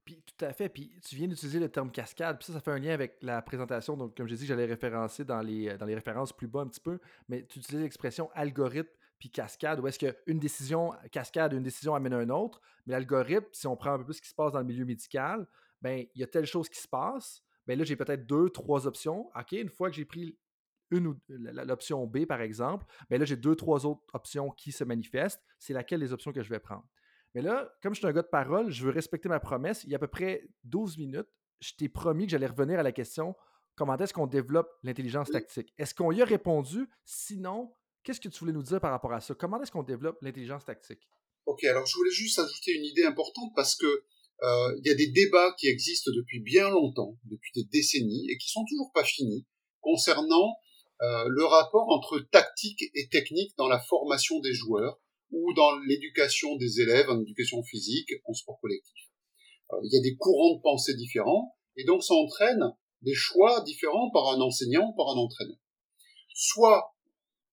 [0.04, 0.68] Puis tout à fait.
[0.68, 2.38] Puis tu viens d'utiliser le terme cascade.
[2.38, 3.96] Puis ça, ça fait un lien avec la présentation.
[3.96, 6.80] Donc, comme j'ai dit, j'allais référencer dans les, dans les références plus bas un petit
[6.80, 6.98] peu.
[7.28, 12.12] Mais tu utilises l'expression algorithme puis cascade, où est-ce qu'une décision cascade, une décision amène
[12.12, 12.60] à une autre.
[12.86, 14.84] Mais l'algorithme, si on prend un peu plus ce qui se passe dans le milieu
[14.84, 15.46] médical,
[15.80, 17.42] ben il y a telle chose qui se passe.
[17.66, 19.30] Ben là, j'ai peut-être deux, trois options.
[19.34, 20.38] OK, une fois que j'ai pris
[20.90, 24.84] une ou l'option B, par exemple, ben là, j'ai deux, trois autres options qui se
[24.84, 25.42] manifestent.
[25.58, 26.86] C'est laquelle des options que je vais prendre?
[27.36, 29.84] Mais là, comme je suis un gars de parole, je veux respecter ma promesse.
[29.84, 31.28] Il y a à peu près 12 minutes,
[31.60, 33.34] je t'ai promis que j'allais revenir à la question
[33.74, 35.70] comment est-ce qu'on développe l'intelligence tactique?
[35.76, 36.88] Est-ce qu'on y a répondu?
[37.04, 39.34] Sinon, qu'est-ce que tu voulais nous dire par rapport à ça?
[39.34, 41.10] Comment est-ce qu'on développe l'intelligence tactique?
[41.44, 44.94] Ok, alors je voulais juste ajouter une idée importante parce que euh, il y a
[44.94, 49.04] des débats qui existent depuis bien longtemps, depuis des décennies, et qui sont toujours pas
[49.04, 49.44] finis,
[49.82, 50.54] concernant
[51.02, 54.98] euh, le rapport entre tactique et technique dans la formation des joueurs
[55.30, 59.04] ou dans l'éducation des élèves en éducation physique, en sport collectif.
[59.72, 62.62] Euh, il y a des courants de pensée différents, et donc ça entraîne
[63.02, 65.58] des choix différents par un enseignant, par un entraîneur.
[66.34, 66.94] Soit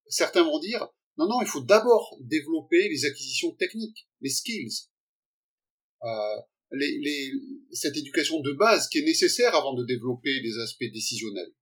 [0.08, 4.88] certains vont dire non, non, il faut d'abord développer les acquisitions techniques, les skills,
[6.04, 7.32] euh, les, les,
[7.72, 11.54] cette éducation de base qui est nécessaire avant de développer les aspects décisionnels.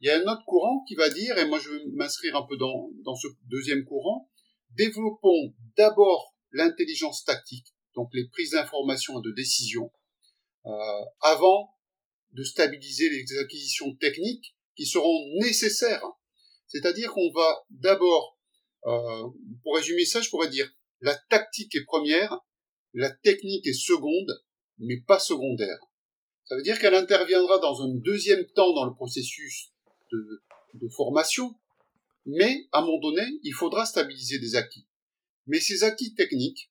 [0.00, 2.46] Il y a un autre courant qui va dire, et moi je vais m'inscrire un
[2.46, 4.27] peu dans, dans ce deuxième courant,
[4.78, 9.92] développons d'abord l'intelligence tactique, donc les prises d'information et de décision,
[10.66, 10.70] euh,
[11.20, 11.74] avant
[12.32, 16.04] de stabiliser les acquisitions techniques qui seront nécessaires.
[16.66, 18.38] C'est-à-dire qu'on va d'abord,
[18.86, 19.24] euh,
[19.62, 20.70] pour résumer ça, je pourrais dire,
[21.00, 22.38] la tactique est première,
[22.94, 24.44] la technique est seconde,
[24.78, 25.78] mais pas secondaire.
[26.44, 29.72] Ça veut dire qu'elle interviendra dans un deuxième temps dans le processus
[30.10, 31.54] de formation,
[32.28, 34.86] mais à un moment donné, il faudra stabiliser des acquis.
[35.46, 36.70] Mais ces acquis techniques,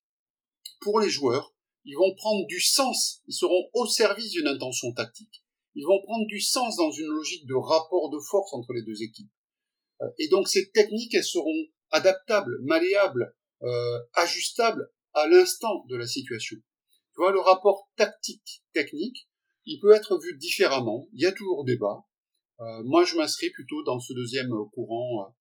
[0.82, 5.44] pour les joueurs, ils vont prendre du sens, ils seront au service d'une intention tactique.
[5.74, 9.02] Ils vont prendre du sens dans une logique de rapport de force entre les deux
[9.02, 9.32] équipes.
[10.02, 16.06] Euh, et donc ces techniques, elles seront adaptables, malléables, euh, ajustables à l'instant de la
[16.06, 16.58] situation.
[16.58, 19.28] Tu vois, le rapport tactique-technique,
[19.66, 21.08] il peut être vu différemment.
[21.14, 22.06] Il y a toujours débat.
[22.60, 25.36] Euh, moi, je m'inscris plutôt dans ce deuxième courant.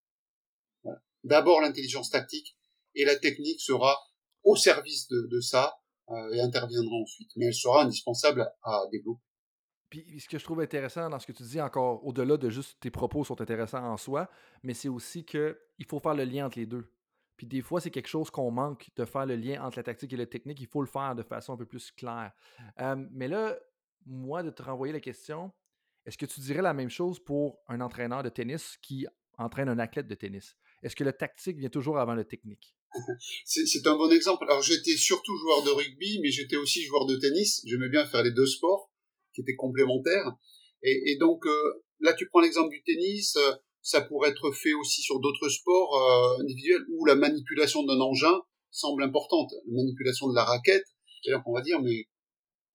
[1.26, 2.56] Euh, D'abord l'intelligence tactique
[2.94, 3.96] et la technique sera
[4.44, 5.76] au service de, ça
[6.10, 7.30] euh, et interviendra ensuite.
[7.36, 9.20] Mais elle sera indispensable à développer.
[9.90, 12.78] Puis ce que je trouve intéressant dans ce que tu dis, encore au-delà de juste
[12.80, 14.28] tes propos sont intéressants en soi,
[14.62, 15.54] mais c'est aussi qu'il
[15.86, 16.92] faut faire le lien entre les deux.
[17.36, 20.12] Puis des fois, c'est quelque chose qu'on manque de faire le lien entre la tactique
[20.12, 20.60] et la technique.
[20.60, 22.32] Il faut le faire de façon un peu plus claire.
[23.10, 23.56] mais là,
[24.06, 25.52] moi, de te renvoyer la question,
[26.06, 29.06] est-ce que tu dirais la même chose pour un entraîneur de tennis qui
[29.36, 30.56] entraîne un athlète de tennis?
[30.86, 32.72] Est-ce que le tactique vient toujours avant le technique?
[33.44, 34.44] C'est un bon exemple.
[34.48, 37.60] Alors j'étais surtout joueur de rugby, mais j'étais aussi joueur de tennis.
[37.66, 38.88] J'aimais bien faire les deux sports
[39.34, 40.36] qui étaient complémentaires.
[40.82, 45.02] Et, donc euh, là, tu prends l'exemple du tennis, euh, ça pourrait être fait aussi
[45.02, 48.38] sur d'autres sports euh, individuels où la manipulation d'un engin
[48.70, 50.86] semble importante, la manipulation de la raquette.
[51.24, 52.04] Et donc on va dire, mais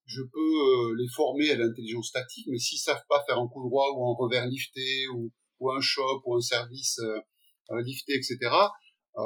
[0.06, 3.88] je peux les former à l'intelligence tactique, mais s'ils savent pas faire un coup droit
[3.96, 5.32] ou un revers lifté ou,
[5.62, 7.00] ou un choc ou un service
[7.84, 8.38] lifté, etc.
[9.18, 9.22] Euh,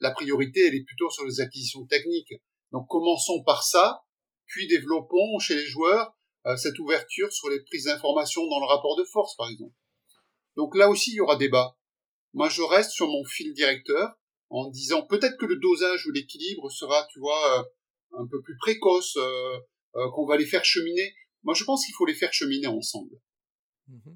[0.00, 2.34] la priorité, elle est plutôt sur les acquisitions techniques.
[2.72, 4.02] Donc commençons par ça,
[4.46, 6.16] puis développons chez les joueurs
[6.46, 9.74] euh, cette ouverture sur les prises d'informations dans le rapport de force, par exemple.
[10.56, 11.76] Donc là aussi, il y aura débat.
[12.32, 14.14] Moi, je reste sur mon fil directeur
[14.48, 17.64] en disant peut-être que le dosage ou l'équilibre sera, tu vois, euh,
[18.18, 19.58] un peu plus précoce, euh,
[19.96, 21.14] euh, qu'on va les faire cheminer.
[21.42, 23.16] Moi, je pense qu'il faut les faire cheminer ensemble.
[23.88, 24.10] Mmh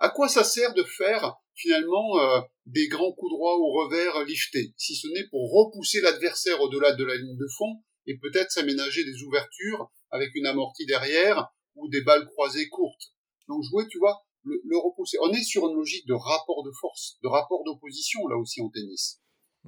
[0.00, 4.72] à quoi ça sert de faire finalement euh, des grands coups droits au revers liftés,
[4.76, 9.04] si ce n'est pour repousser l'adversaire au-delà de la ligne de fond et peut-être s'aménager
[9.04, 13.12] des ouvertures avec une amortie derrière ou des balles croisées courtes.
[13.48, 15.18] Donc jouer, tu vois, le, repousser.
[15.20, 18.70] On est sur une logique de rapport de force, de rapport d'opposition là aussi en
[18.70, 19.20] tennis.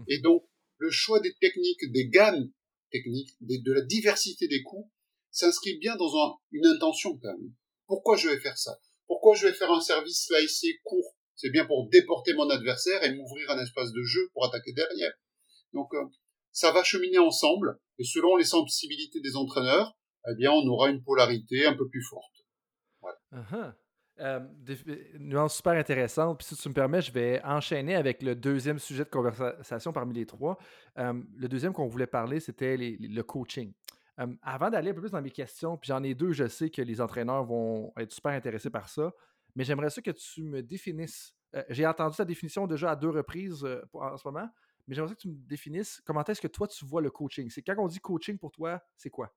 [0.08, 0.44] Et donc
[0.78, 2.50] le choix des techniques, des gammes
[2.90, 4.88] techniques, de la diversité des coups,
[5.32, 7.52] s'inscrit bien dans une intention quand même.
[7.86, 8.78] Pourquoi je vais faire ça?
[9.06, 13.14] Pourquoi je vais faire un service slicé court C'est bien pour déporter mon adversaire et
[13.14, 15.12] m'ouvrir un espace de jeu pour attaquer derrière.
[15.72, 16.04] Donc euh,
[16.52, 19.96] ça va cheminer ensemble et selon les sensibilités des entraîneurs,
[20.28, 22.44] eh bien on aura une polarité un peu plus forte.
[23.00, 23.18] Voilà.
[23.32, 23.72] Uh-huh.
[24.20, 24.40] Euh,
[25.18, 26.38] nuance super intéressante.
[26.38, 30.12] Puis si tu me permets, je vais enchaîner avec le deuxième sujet de conversation parmi
[30.12, 30.58] les trois.
[30.98, 33.72] Euh, le deuxième qu'on voulait parler, c'était le coaching
[34.42, 36.82] avant d'aller un peu plus dans mes questions, puis j'en ai deux, je sais que
[36.82, 39.12] les entraîneurs vont être super intéressés par ça,
[39.54, 41.34] mais j'aimerais ça que tu me définisses.
[41.54, 44.48] Euh, j'ai entendu ta définition déjà à deux reprises euh, en ce moment,
[44.86, 47.50] mais j'aimerais que tu me définisses comment est-ce que toi tu vois le coaching?
[47.50, 49.34] C'est quand on dit coaching pour toi, c'est quoi?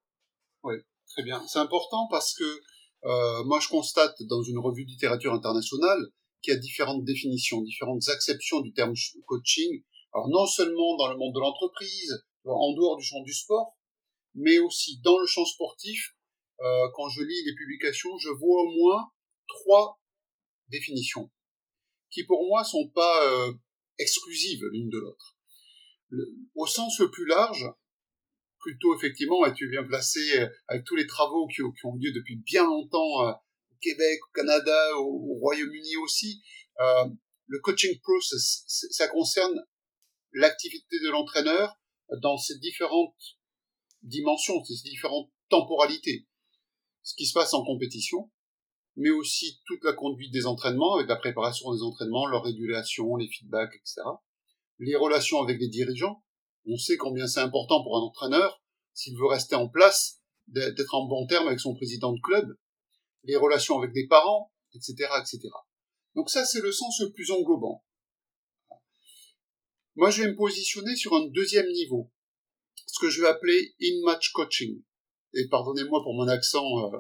[0.64, 0.76] Oui,
[1.08, 1.42] très bien.
[1.48, 2.44] C'est important parce que
[3.06, 6.00] euh, moi je constate dans une revue de littérature internationale
[6.42, 8.94] qu'il y a différentes définitions, différentes acceptions du terme
[9.26, 9.84] coaching.
[10.14, 13.78] Alors non seulement dans le monde de l'entreprise, en dehors du champ du sport,
[14.36, 16.16] mais aussi dans le champ sportif,
[16.60, 19.12] quand je lis les publications, je vois au moins
[19.48, 20.03] trois
[20.70, 21.32] définitions
[22.10, 23.54] qui pour moi sont pas euh,
[23.98, 25.38] exclusives l'une de l'autre.
[26.56, 27.66] Au sens le plus large,
[28.64, 32.38] plutôt effectivement, et tu viens placer euh, avec tous les travaux qui, ont lieu depuis
[32.38, 36.42] bien longtemps euh, au Québec, au Canada, au, au Royaume-Uni aussi,
[36.80, 37.10] euh,
[37.48, 39.60] le coaching process, ça concerne
[40.32, 41.76] l'activité de l'entraîneur
[42.22, 43.38] dans ses différentes
[44.02, 46.26] dimensions, ces différentes temporalités.
[47.04, 48.32] Ce qui se passe en compétition,
[48.96, 53.28] mais aussi toute la conduite des entraînements, avec la préparation des entraînements, leur régulation, les
[53.28, 54.02] feedbacks, etc.
[54.80, 56.24] Les relations avec les dirigeants.
[56.66, 58.62] On sait combien c'est important pour un entraîneur,
[58.94, 62.48] s'il veut rester en place, d'être en bon terme avec son président de club.
[63.24, 65.50] Les relations avec les parents, etc., etc.
[66.16, 67.84] Donc ça, c'est le sens le plus englobant.
[69.96, 72.12] Moi, je vais me positionner sur un deuxième niveau,
[72.88, 74.82] ce que je vais appeler in-match coaching.
[75.34, 77.00] Et pardonnez-moi pour mon accent, euh,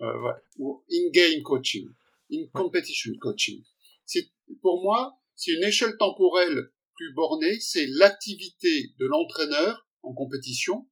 [0.00, 1.88] euh, ou in-game coaching.
[2.32, 3.62] in competition coaching.
[4.04, 4.30] C'est
[4.62, 10.88] pour moi, c'est une échelle temporelle plus bornée, c'est l'activité de l'entraîneur en compétition,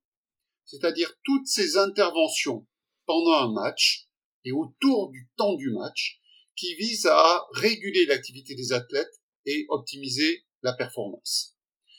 [0.65, 2.67] c'est-à-dire toutes ses interventions
[3.07, 4.09] pendant un match
[4.45, 6.21] et autour du temps du match
[6.57, 11.57] qui visent à réguler l'activité des athlètes et optimiser la performance.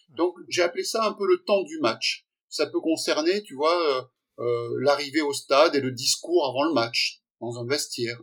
[0.10, 2.26] Donc j'ai appelé ça un peu le temps du match.
[2.48, 4.02] Ça peut concerner, tu vois, euh,
[4.82, 8.22] l'arrivée au stade et le discours avant le match, dans un vestiaire,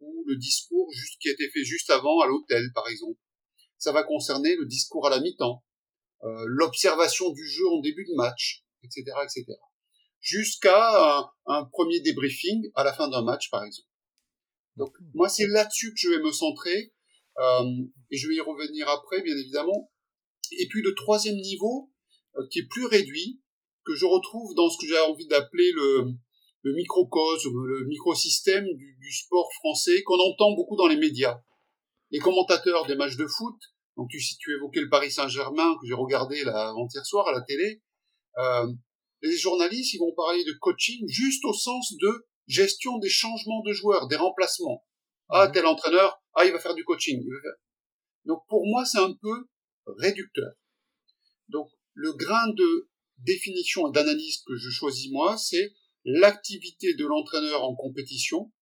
[0.00, 3.18] ou le discours juste, qui a été fait juste avant à l'hôtel, par exemple.
[3.78, 5.64] Ça va concerner le discours à la mi-temps,
[6.24, 9.44] euh, l'observation du jeu en début de match, etc., etc.
[10.20, 13.88] Jusqu'à un, un, premier débriefing à la fin d'un match, par exemple.
[14.76, 16.92] Donc moi, c'est là-dessus que je vais me centrer,
[17.38, 17.64] euh,
[18.10, 19.92] et je vais y revenir après, bien évidemment.
[20.52, 21.92] Et puis le troisième niveau,
[22.36, 23.40] euh, qui est plus réduit,
[23.88, 26.12] que je retrouve dans ce que j'ai envie d'appeler le,
[26.62, 31.40] le microcosme, le microsystème du, du sport français qu'on entend beaucoup dans les médias.
[32.10, 33.56] Les commentateurs des matchs de foot,
[33.96, 37.82] donc tu, tu évoquais le Paris Saint-Germain que j'ai regardé avant-hier soir à la télé,
[38.36, 38.66] euh,
[39.22, 43.72] les journalistes ils vont parler de coaching juste au sens de gestion des changements de
[43.72, 44.84] joueurs, des remplacements.
[45.30, 45.52] Ah, mhm.
[45.52, 47.22] tel entraîneur, ah, il va faire du coaching.
[48.26, 49.48] Donc pour moi, c'est un peu
[49.86, 50.52] réducteur.
[51.48, 57.64] Donc le grain de définition et d'analyse que je choisis moi, c'est l'activité de l'entraîneur
[57.64, 58.52] en compétition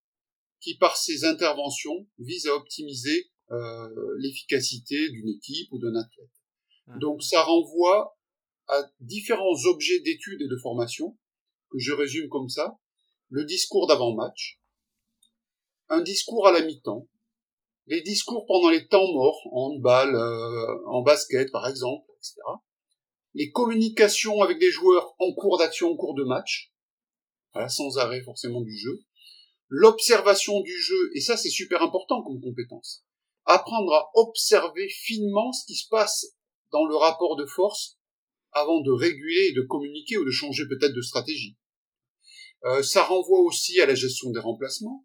[0.61, 3.88] qui, par ses interventions, vise à optimiser euh,
[4.18, 6.30] l'efficacité d'une équipe ou d'un athlète.
[6.88, 6.98] Ah.
[6.98, 8.18] Donc ça renvoie
[8.68, 11.16] à différents objets d'études et de formation
[11.70, 12.78] que je résume comme ça.
[13.28, 14.61] Le discours d'avant-match,
[15.88, 17.07] un discours à la mi-temps,
[17.86, 22.40] les discours pendant les temps morts, en handball, euh, en basket par exemple, etc
[23.37, 26.72] les communications avec des joueurs en cours d'action, en cours de match,
[27.68, 29.05] sans arrêt forcément du jeu,
[29.68, 33.05] l'observation du jeu, et ça c'est super important comme compétence,
[33.45, 36.34] apprendre à observer finement ce qui se passe
[36.72, 37.99] dans le rapport de force
[38.53, 41.59] avant de réguler et de communiquer ou de changer peut-être de stratégie.
[42.64, 45.05] Euh, ça renvoie aussi à la gestion des remplacements,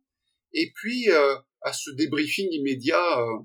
[0.53, 3.39] et puis euh, à ce débriefing immédiat euh,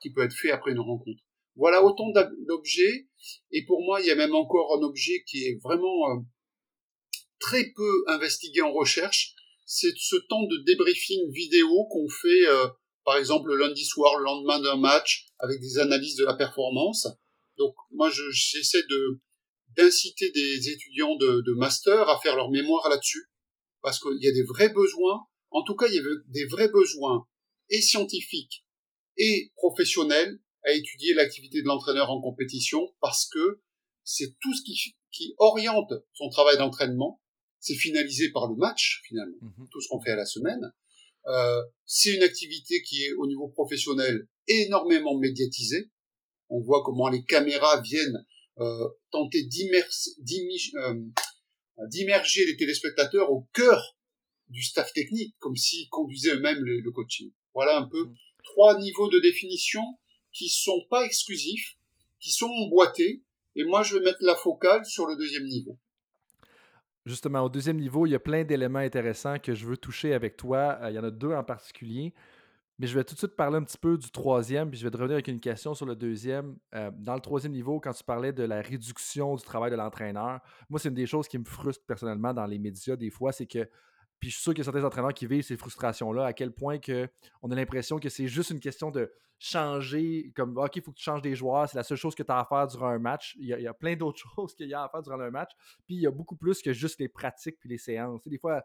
[0.00, 1.22] qui peut être fait après une rencontre.
[1.56, 2.10] Voilà autant
[2.46, 3.08] d'objets.
[3.52, 6.20] Et pour moi, il y a même encore un objet qui est vraiment euh,
[7.38, 9.34] très peu investigué en recherche.
[9.66, 12.68] C'est ce temps de débriefing vidéo qu'on fait, euh,
[13.04, 17.06] par exemple, le lundi soir, le lendemain d'un match, avec des analyses de la performance.
[17.56, 19.20] Donc, moi, j'essaie de
[19.76, 23.24] d'inciter des étudiants de, de, master à faire leur mémoire là-dessus,
[23.82, 25.26] parce qu'il y a des vrais besoins.
[25.50, 27.26] En tout cas, il y a des vrais besoins
[27.70, 28.64] et scientifiques
[29.16, 33.60] et professionnels à étudier l'activité de l'entraîneur en compétition parce que
[34.02, 37.20] c'est tout ce qui, qui oriente son travail d'entraînement.
[37.60, 39.68] C'est finalisé par le match, finalement, mhm.
[39.70, 40.72] tout ce qu'on fait à la semaine.
[41.26, 45.90] Euh, c'est une activité qui est au niveau professionnel énormément médiatisée.
[46.50, 48.26] On voit comment les caméras viennent
[48.58, 50.94] euh, tenter euh,
[51.88, 53.96] d'immerger les téléspectateurs au cœur
[54.48, 57.32] du staff technique, comme s'ils conduisaient eux-mêmes le, le coaching.
[57.54, 58.14] Voilà un peu mhm.
[58.42, 59.82] trois niveaux de définition
[60.34, 61.78] qui sont pas exclusifs,
[62.20, 63.22] qui sont emboîtés,
[63.56, 65.78] et moi je vais mettre la focale sur le deuxième niveau.
[67.06, 70.36] Justement, au deuxième niveau, il y a plein d'éléments intéressants que je veux toucher avec
[70.36, 70.78] toi.
[70.80, 72.14] Euh, il y en a deux en particulier.
[72.78, 74.90] Mais je vais tout de suite parler un petit peu du troisième, puis je vais
[74.90, 76.56] te revenir avec une question sur le deuxième.
[76.74, 80.40] Euh, dans le troisième niveau, quand tu parlais de la réduction du travail de l'entraîneur,
[80.68, 83.46] moi, c'est une des choses qui me frustre personnellement dans les médias des fois, c'est
[83.46, 83.68] que
[84.24, 86.50] puis je suis sûr qu'il y a certains entraîneurs qui vivent ces frustrations-là, à quel
[86.50, 87.06] point que
[87.42, 90.96] on a l'impression que c'est juste une question de changer, comme OK, il faut que
[90.96, 92.98] tu changes des joueurs, c'est la seule chose que tu as à faire durant un
[92.98, 93.36] match.
[93.38, 95.50] Il y a, plein d'autres choses qu'il y a à faire durant un match.
[95.84, 98.26] Puis il y a beaucoup plus que juste les pratiques puis les séances.
[98.26, 98.64] des fois,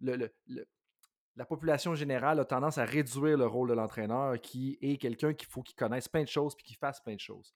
[0.00, 5.48] la population générale a tendance à réduire le rôle de l'entraîneur qui est quelqu'un qu'il
[5.48, 7.54] faut qu'il connaisse plein de choses puis qu'il fasse plein de choses.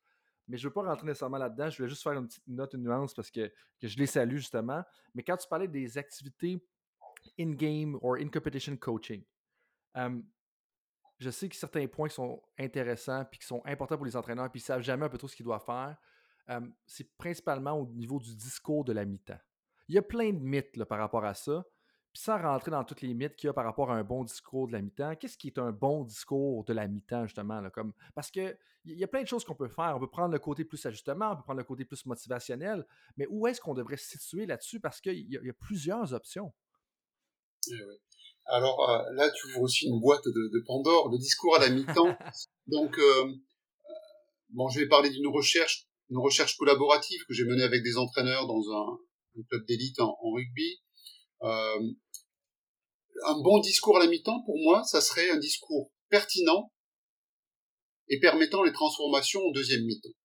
[0.49, 1.71] Mais je ne veux pas rentrer nécessairement là-dedans.
[1.71, 4.37] Je voulais juste faire une petite note, une nuance parce que, que je les salue
[4.37, 4.83] justement.
[5.15, 6.63] Mais quand tu parlais des activités
[7.39, 9.23] in-game ou in-competition coaching.
[11.19, 14.61] je sais que certains points sont intéressants puis qui sont importants pour les entraîneurs puis
[14.61, 15.97] ils savent jamais un peu trop ce qu'ils doivent faire.
[16.87, 19.41] c'est principalement au niveau du discours de la mi-temps.
[19.89, 21.64] Il y a plein de mythes par rapport à ça.
[22.12, 24.25] Puis sans rentrer dans toutes les mythes qu'il y a par rapport à un bon
[24.25, 27.69] discours de la mi-temps, qu'est-ce qui est un bon discours de la mi-temps, justement?
[27.71, 27.93] Comme...
[28.14, 29.95] Parce qu'il y a plein de choses qu'on peut faire.
[29.97, 33.27] On peut prendre le côté plus ajustement, on peut prendre le côté plus motivationnel, mais
[33.29, 34.81] où est-ce qu'on devrait se situer là-dessus?
[34.81, 36.53] Parce qu'il y, a plusieurs options.
[37.73, 37.83] Eh
[38.47, 41.71] Alors euh, là, tu ouvres aussi une boîte de, de Pandore, le discours à la
[41.71, 42.16] mi-temps.
[42.66, 43.33] Donc, euh,
[44.51, 48.47] bon, je vais parler d'une recherche, une recherche collaborative que j'ai menée avec des entraîneurs
[48.47, 48.99] dans un,
[49.49, 50.81] club d'élite en, rugby.
[51.43, 51.81] Euh,
[53.25, 56.73] un bon discours à la mi-temps, pour moi, ça serait un discours pertinent
[58.09, 60.16] et permettant les transformations au deuxième mi-temps.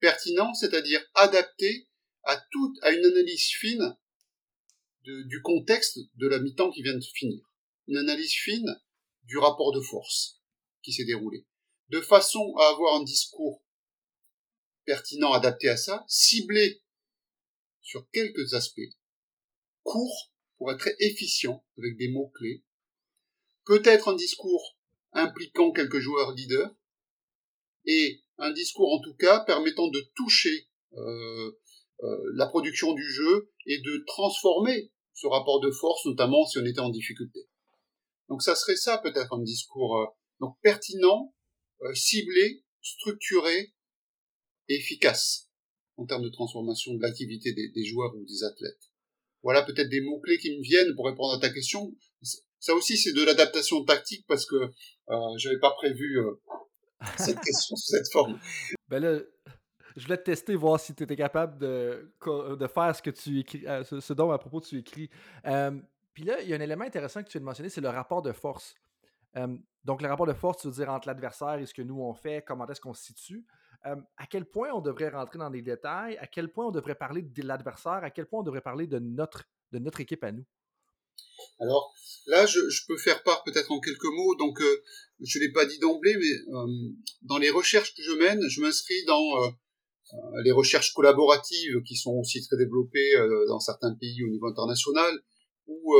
[0.00, 1.88] Pertinent, c'est-à-dire adapté
[2.24, 3.96] à toute, à une analyse fine
[5.04, 7.44] du contexte de la mi-temps qui vient de finir.
[7.86, 8.80] Une analyse fine
[9.24, 10.40] du rapport de force
[10.82, 11.46] qui s'est déroulé.
[11.88, 13.62] De façon à avoir un discours
[14.84, 16.82] pertinent adapté à ça, ciblé
[17.82, 18.80] sur quelques aspects,
[19.82, 22.64] court pour être efficient avec des mots-clés,
[23.64, 24.78] peut-être un discours
[25.12, 26.74] impliquant quelques joueurs leaders,
[27.86, 31.58] et un discours en tout cas permettant de toucher euh,
[32.02, 36.64] euh, la production du jeu et de transformer ce rapport de force, notamment si on
[36.64, 37.48] était en difficulté.
[38.28, 40.06] Donc ça serait ça peut-être un discours euh,
[40.40, 41.32] donc pertinent,
[41.94, 43.74] ciblé, structuré
[44.68, 45.50] et efficace
[45.96, 48.90] en termes de transformation de l'activité des, des joueurs ou des athlètes.
[49.44, 51.94] Voilà peut-être des mots-clés qui me viennent pour répondre à ta question.
[52.58, 56.32] Ça aussi, c'est de l'adaptation tactique parce que euh, j'avais pas prévu euh,
[57.18, 58.40] cette question sous cette forme.
[58.88, 59.20] Ben là,
[59.96, 63.40] je voulais te tester, voir si tu étais capable de, de faire ce que tu
[63.40, 65.10] écris, euh, ce, dont à propos tu écris.
[65.46, 65.72] Euh,
[66.12, 67.88] puis là, il y a un élément intéressant que tu viens de mentionner, c'est le
[67.88, 68.74] rapport de force.
[69.84, 72.14] donc, le rapport de force, tu veux dire entre l'adversaire et ce que nous on
[72.14, 73.44] fait, comment est-ce qu'on se situe.
[73.82, 77.22] à quel point on devrait rentrer dans des détails, à quel point on devrait parler
[77.22, 80.44] de l'adversaire, à quel point on devrait parler de notre, de notre équipe à nous?
[81.60, 81.94] Alors
[82.26, 84.34] là, je, peux faire part peut-être en quelques mots.
[84.36, 84.82] Donc, euh,
[85.20, 86.66] je l'ai pas dit d'emblée, mais euh,
[87.22, 89.50] dans les recherches que je mène, je m'inscris dans euh,
[90.44, 93.12] les recherches collaboratives qui sont aussi très développées
[93.48, 95.12] dans certains pays au niveau international,
[95.66, 95.94] où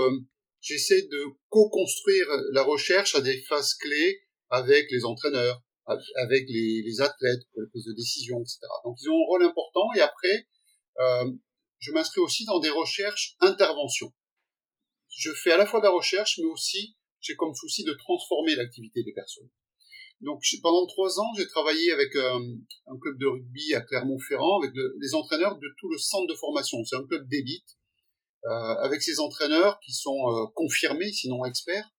[0.60, 7.00] j'essaie de co-construire la recherche à des phases clés avec les entraîneurs, avec les, les
[7.00, 8.60] athlètes pour les prises de décision, etc.
[8.84, 9.88] Donc, ils ont un rôle important.
[9.96, 10.46] Et après,
[11.78, 14.12] je m'inscris aussi dans des recherches interventions
[15.16, 18.54] je fais à la fois de la recherche, mais aussi j'ai comme souci de transformer
[18.54, 19.48] l'activité des personnes.
[20.20, 22.38] Donc pendant trois ans, j'ai travaillé avec euh,
[22.86, 26.82] un, club de rugby à Clermont-Ferrand, avec les entraîneurs de tout le centre de formation.
[26.84, 27.76] C'est un club d'élite,
[28.46, 31.90] euh, avec ces entraîneurs qui sont euh, confirmés, sinon experts,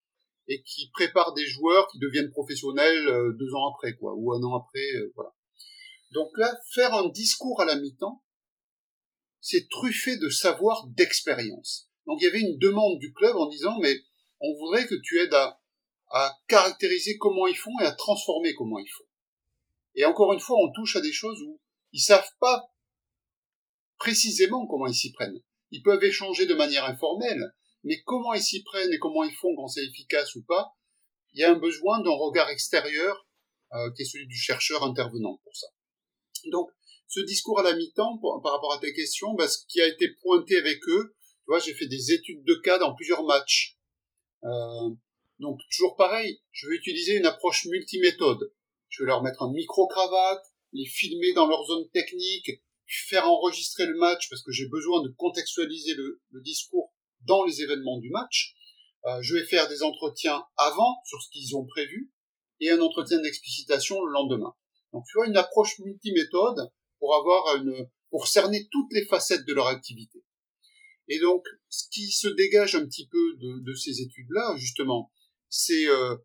[0.47, 4.55] et qui préparent des joueurs qui deviennent professionnels deux ans après, quoi, ou un an
[4.57, 5.33] après, voilà.
[6.11, 8.23] Donc là, faire un discours à la mi-temps,
[9.41, 11.89] c'est truffé de savoir, d'expérience.
[12.07, 13.95] Donc il y avait une demande du club en disant mais
[14.39, 15.59] on voudrait que tu aides à,
[16.09, 19.05] à caractériser comment ils font et à transformer comment ils font.
[19.95, 21.59] Et encore une fois, on touche à des choses où
[21.93, 22.71] ils savent pas
[23.97, 25.41] précisément comment ils s'y prennent.
[25.71, 27.53] Ils peuvent échanger de manière informelle,
[27.83, 30.73] mais comment ils s'y prennent et comment ils font quand c'est efficace ou pas,
[31.33, 33.27] il y a un besoin d'un regard extérieur
[33.73, 35.67] euh, qui est celui du chercheur intervenant pour ça.
[36.51, 36.69] Donc,
[37.07, 40.09] ce discours à la mi-temps, par rapport à tes questions, bah, ce qui a été
[40.21, 43.77] pointé avec eux, tu vois, j'ai fait des études de cas dans plusieurs matchs.
[44.43, 44.89] Euh,
[45.39, 48.53] donc toujours pareil, je vais utiliser une approche multiméthode.
[48.89, 52.51] Je vais leur mettre un micro-cravate, les filmer dans leur zone technique,
[52.87, 57.99] faire enregistrer le match parce que j'ai besoin de contextualiser le, discours dans les événements
[57.99, 58.55] du match.
[59.05, 62.11] Euh, je vais faire des entretiens avant sur ce qu'ils ont prévu
[62.59, 64.53] et un entretien d'explicitation le lendemain.
[64.93, 69.53] Donc tu vois une approche multiméthode pour avoir une pour cerner toutes les facettes de
[69.53, 70.23] leur activité.
[71.07, 75.11] Et donc, ce qui se dégage un petit peu de, de ces études-là, justement,
[75.49, 76.15] c'est euh,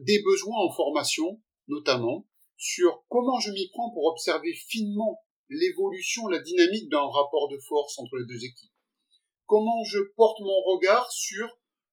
[0.00, 6.40] des besoins en formation, notamment, sur comment je m'y prends pour observer finement l'évolution, la
[6.40, 8.72] dynamique d'un rapport de force entre les deux équipes.
[9.46, 11.46] Comment je porte mon regard sur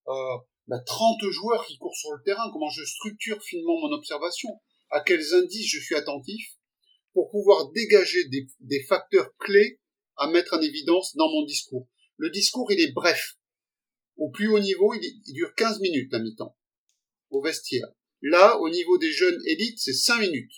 [0.07, 4.49] euh, bah, 30 joueurs qui courent sur le terrain, comment je structure finement mon observation,
[4.89, 6.55] à quels indices je suis attentif,
[7.13, 9.79] pour pouvoir dégager des, des facteurs clés
[10.17, 11.87] à mettre en évidence dans mon discours.
[12.17, 13.35] Le discours, il est bref.
[14.17, 16.55] Au plus haut niveau, il, dure 15 minutes à mi-temps,
[17.31, 17.87] au vestiaire.
[18.21, 20.53] Là, au niveau des jeunes élites, c'est 5 minutes.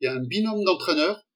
[0.00, 1.26] Il y a un binôme d'entraîneurs.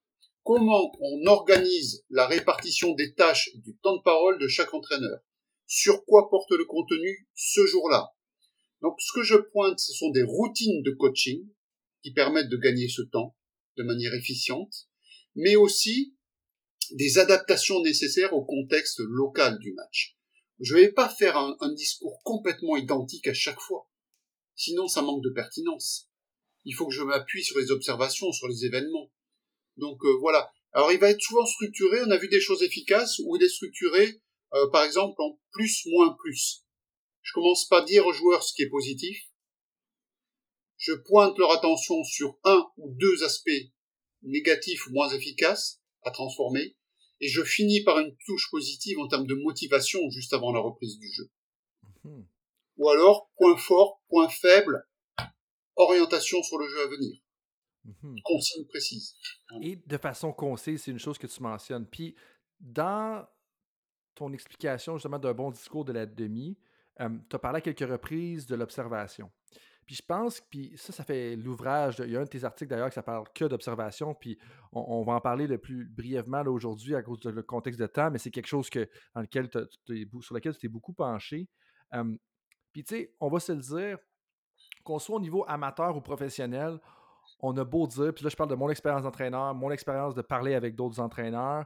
[0.45, 5.21] Comment on organise la répartition des tâches et du temps de parole de chaque entraîneur?
[5.67, 8.15] Sur quoi porte le contenu ce jour-là?
[8.83, 11.49] Donc, ce que je pointe, ce sont des routines de coaching
[12.03, 13.37] qui permettent de gagner ce temps
[13.77, 14.89] de manière efficiente,
[15.35, 16.15] mais aussi
[16.91, 20.17] des adaptations nécessaires au contexte local du match.
[20.61, 23.89] Je ne vais pas faire un, discours complètement identique à chaque fois.
[24.55, 26.09] Sinon, ça manque de pertinence.
[26.65, 29.11] Il faut que je m'appuie sur les observations, sur les événements.
[29.77, 30.53] Donc euh, voilà.
[30.73, 32.01] Alors il va être souvent structuré.
[32.07, 34.21] On a vu des choses efficaces où il est structuré,
[34.55, 36.65] euh, par exemple, en plus, moins, plus.
[37.23, 39.19] Je commence pas à dire aux joueurs ce qui est positif.
[40.77, 43.51] Je pointe leur attention sur un ou deux aspects
[44.23, 46.77] négatifs ou moins efficaces à transformer
[47.21, 50.99] et je finis par une touche positive en termes de motivation juste avant la reprise
[50.99, 51.31] du jeu.
[52.05, 52.27] Mhm.
[52.83, 54.85] Ou alors, point fort, point faible,
[55.77, 57.23] orientation sur le jeu à venir.
[57.85, 58.17] Mhm.
[58.25, 59.15] Consigne précise.
[59.61, 61.87] Et de façon concise, c'est une chose que tu mentionnes.
[61.87, 62.17] Puis,
[62.59, 63.25] dans
[64.17, 66.59] ton explication justement d'un bon discours de la demi,
[66.99, 69.31] tu as parlé à quelques reprises de l'observation.
[69.87, 72.03] Puis je pense, puis ça, ça fait l'ouvrage.
[72.05, 74.39] Il y a un de tes articles d'ailleurs qui ça parle que d'observation, puis
[74.73, 78.19] on, va en parler le plus brièvement aujourd'hui à cause du contexte de temps, mais
[78.19, 79.49] c'est quelque chose que, dans lequel
[80.21, 81.49] sur lequel tu t'es beaucoup penché.
[82.73, 83.99] Puis tu sais, on va se le dire,
[84.85, 86.81] qu'on soit au niveau amateur ou professionnel,
[87.41, 90.23] on a beau dire, puis là je parle de mon expérience d'entraîneur, mon expérience de
[90.23, 91.65] parler avec d'autres entraîneurs,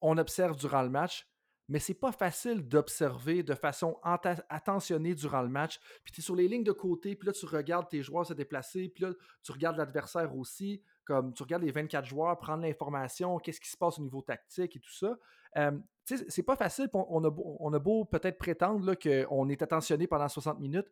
[0.00, 1.28] on observe durant le match,
[1.68, 5.78] mais c'est pas facile d'observer de façon attentionnée durant le match.
[6.02, 8.32] Puis tu es sur les lignes de côté, puis là tu regardes tes joueurs se
[8.32, 13.38] déplacer, puis là tu regardes l'adversaire aussi, comme tu regardes les 24 joueurs, prendre l'information,
[13.38, 15.16] qu'est-ce qui se passe au niveau tactique et tout ça.
[15.56, 15.72] Euh,
[16.04, 20.86] c'est pas facile, on a beau, peut-être prétendre qu'on est attentionné pendant 60 minutes,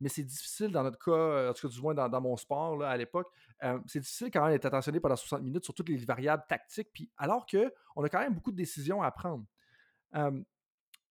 [0.00, 2.90] mais c'est difficile dans notre cas, en tout cas du moins dans, mon sport là,
[2.90, 3.28] à l'époque,
[3.62, 6.88] euh, c'est difficile quand même d'être attentionné pendant 60 minutes sur toutes les variables tactiques,
[6.92, 9.44] puis alors qu'on a quand même beaucoup de décisions à prendre.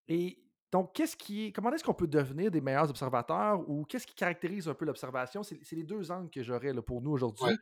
[0.09, 4.05] et donc, qu'est-ce qui est, comment est-ce qu'on peut devenir des meilleurs observateurs ou qu'est-ce
[4.05, 5.41] qui caractérise un peu l'observation?
[5.41, 7.57] C'est, les deux angles que j'aurais pour nous aujourd'hui,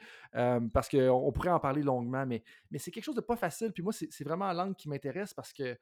[0.74, 3.72] parce qu'on pourrait en parler longuement, mais, mais c'est quelque chose de pas facile.
[3.72, 5.78] Puis moi, c'est, vraiment l'angle qui m'intéresse parce que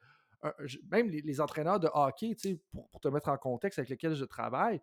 [0.90, 2.36] même les, entraîneurs de hockey,
[2.70, 4.80] pour, pour, te mettre en contexte avec lesquels je travaille,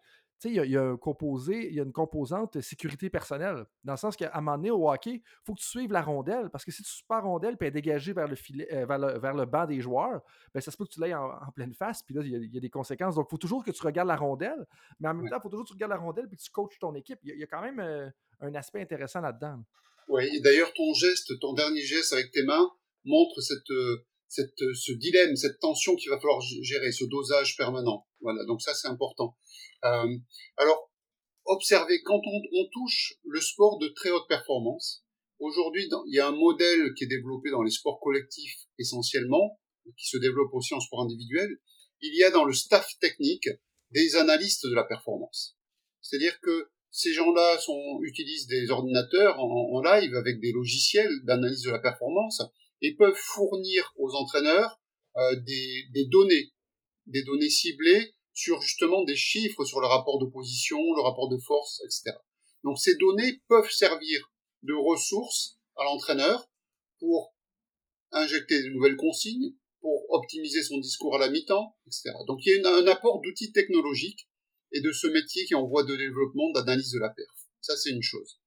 [0.50, 3.66] il y, a, un composé, il y a une composante sécurité personnelle.
[3.84, 6.02] Dans le sens qu'à un moment donné, au hockey, il faut que tu suives la
[6.02, 6.50] rondelle.
[6.50, 8.68] Parce que si tu suis pas la rondelle et elle est dégagée vers le, filet,
[8.74, 10.22] euh, vers, le, banc des joueurs,
[10.54, 12.04] ben, ça se peut que tu l'aies en, pleine face.
[12.04, 13.16] Puis là, il y, a, des conséquences.
[13.16, 14.66] Donc, il faut toujours que tu regardes la rondelle.
[15.00, 16.52] Mais en même temps, il faut toujours que tu regardes la rondelle et que tu
[16.52, 17.20] coaches ton équipe.
[17.24, 18.10] Il y, a, quand même euh,
[18.42, 19.64] un aspect intéressant là-dedans.
[20.08, 22.70] Oui, et d'ailleurs, ton geste, ton dernier geste avec tes mains
[23.06, 23.70] montre cette.
[23.72, 28.08] Euh, cette, ce dilemme, cette tension qu'il va falloir gérer, ce dosage permanent.
[28.20, 29.38] Voilà, donc ça c'est important.
[29.86, 30.18] Euh,
[30.58, 30.92] alors,
[31.46, 35.06] observez, quand on, on, touche le sport de très haute performance,
[35.38, 39.60] aujourd'hui, il y a un modèle qui est développé dans les sports collectifs essentiellement,
[39.98, 41.50] qui se développe aussi en sport individuel.
[42.02, 43.50] Il y a dans le staff technique
[43.92, 45.56] des analystes de la performance.
[46.02, 47.60] C'est-à-dire que ces gens-là
[48.02, 52.42] utilisent des ordinateurs en live avec des logiciels d'analyse de la performance
[52.84, 54.80] et peuvent fournir aux entraîneurs
[55.18, 56.52] euh, des, des données,
[57.08, 61.38] des données ciblées sur justement des chiffres sur le rapport de position, le rapport de
[61.38, 62.18] force, etc.
[62.64, 64.32] Donc ces données peuvent servir
[64.64, 66.50] de ressources à l'entraîneur
[67.00, 67.36] pour
[68.12, 72.12] injecter de nouvelles consignes, pour optimiser son discours à la mi-temps, etc.
[72.28, 74.30] Donc il y a un apport d'outils technologiques
[74.72, 77.28] et de ce métier qui est en voie de développement d'analyse de la perf.
[77.62, 78.40] Ça c'est une chose.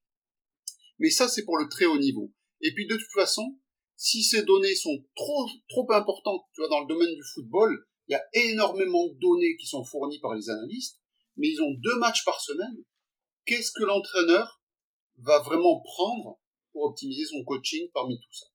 [0.98, 2.32] Mais ça c'est pour le très haut niveau.
[2.60, 3.56] Et puis de toute façon,
[3.96, 8.12] si ces données sont trop trop importantes, tu vois, dans le domaine du football, il
[8.12, 11.00] y a énormément de données qui sont fournies par les analystes,
[11.36, 12.84] mais ils ont deux matchs par semaine.
[13.46, 14.60] Qu'est-ce que l'entraîneur
[15.18, 16.38] va vraiment prendre
[16.72, 18.46] pour optimiser son coaching parmi tout ça?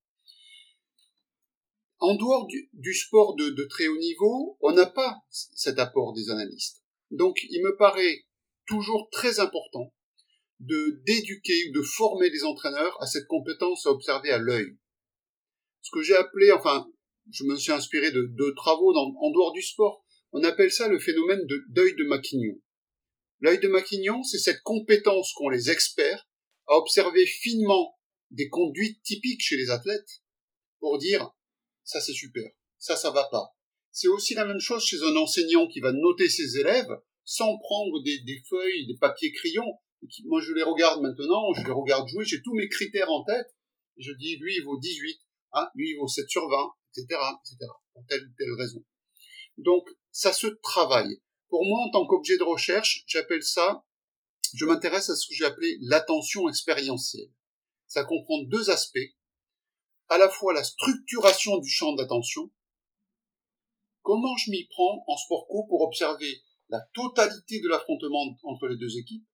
[2.00, 6.84] En dehors du, sport de, très haut niveau, on n'a pas cet apport des analystes.
[7.12, 8.26] Donc il me paraît
[8.66, 9.94] toujours très important
[10.60, 14.78] de d'éduquer ou de former les entraîneurs à cette compétence à observer à l'œil.
[15.82, 16.88] Ce que j'ai appelé, enfin,
[17.32, 20.04] je me suis inspiré de, deux travaux en dehors du sport.
[20.32, 22.56] On appelle ça le phénomène de d'œil de Maquignon.
[23.42, 26.28] L'œil de Maquignon, c'est cette compétence qu'ont les experts
[26.68, 27.98] à observer finement
[28.30, 30.22] des conduites typiques chez les athlètes
[30.80, 31.32] pour dire
[31.84, 33.56] ça c'est super, ça ça va pas.
[33.92, 38.02] C'est aussi la même chose chez un enseignant qui va noter ses élèves sans prendre
[38.04, 39.80] des, feuilles, des papiers crayons.
[40.26, 43.48] moi je les regarde maintenant, je les regarde jouer, j'ai tous mes critères en tête.
[43.98, 45.20] Je dis lui il vaut 18,
[45.54, 48.84] hein, lui il vaut 7 sur 20, etc., etc., pour telle ou telle raison.
[49.58, 51.22] Donc, ça se travaille.
[51.50, 53.86] Pour moi, en tant qu'objet de recherche, j'appelle ça,
[54.54, 57.32] je m'intéresse à ce que j'ai appelé l'attention expérientielle.
[57.88, 58.98] Ça comprend deux aspects.
[60.08, 62.52] À la fois la structuration du champ d'attention.
[64.02, 68.78] Comment je m'y prends en sport co pour observer la totalité de l'affrontement entre les
[68.78, 69.26] deux équipes,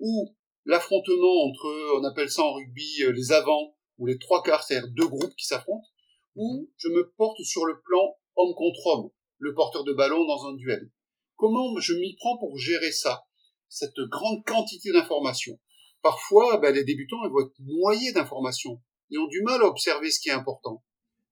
[0.00, 4.64] ou l'affrontement entre, on appelle ça en rugby, euh, les avants, ou les trois quarts,
[4.64, 5.86] c'est-à-dire deux groupes qui s'affrontent,
[6.34, 10.46] ou je me porte sur le plan homme contre homme, le porteur de ballon dans
[10.46, 10.90] un duel.
[11.36, 13.24] Comment je m'y prends pour gérer ça,
[13.68, 15.60] cette grande quantité d'informations?
[16.02, 18.80] Parfois, ben, les débutants ils vont être noyés d'informations.
[19.10, 20.82] Ils ont du mal à observer ce qui est important.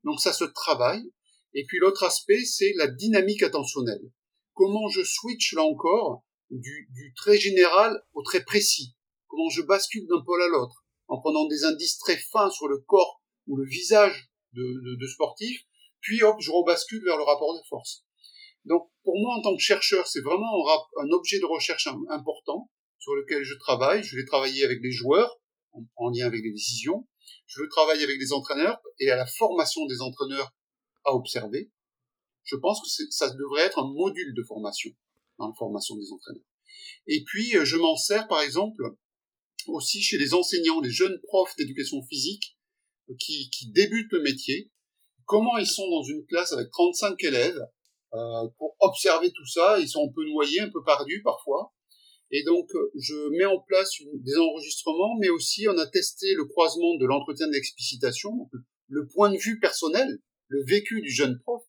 [0.05, 1.11] Donc ça se travaille.
[1.55, 4.13] Et puis l'autre aspect, c'est la dynamique attentionnelle.
[4.53, 8.95] Comment je switch là encore du, du très général au très précis?
[9.27, 10.78] Comment je bascule d'un pôle à l'autre?
[11.09, 15.63] En prenant des indices très fins sur le corps ou le visage de, de, sportif,
[16.01, 18.05] puis hop, je rebascule vers le rapport de force.
[18.65, 22.71] Donc pour moi, en tant que chercheur, c'est vraiment un, un, objet de recherche important
[22.99, 24.03] sur lequel je travaille.
[24.03, 25.41] Je vais travailler avec les joueurs
[25.97, 27.07] en, lien avec les décisions.
[27.47, 30.53] Je veux travailler avec les entraîneurs et à la formation des entraîneurs
[31.05, 31.71] à observer.
[32.45, 34.91] Je pense que ça devrait être un module de formation
[35.39, 36.45] dans la formation des entraîneurs.
[37.07, 38.83] Et puis, euh, je m'en sers, par exemple,
[39.69, 42.57] aussi chez les enseignants, les jeunes profs d'éducation physique
[43.11, 44.71] euh, qui, qui débutent le métier.
[45.25, 47.61] Comment ils sont dans une classe avec 35 élèves
[48.15, 49.79] euh, pour observer tout ça.
[49.79, 51.75] Ils sont un peu noyés, un peu perdus parfois.
[52.31, 56.47] Et donc, euh, je mets en place des enregistrements, mais aussi on a testé le
[56.47, 58.49] croisement de l'entretien d'explicitation,
[58.89, 61.63] le point de vue personnel, le vécu du jeune prof,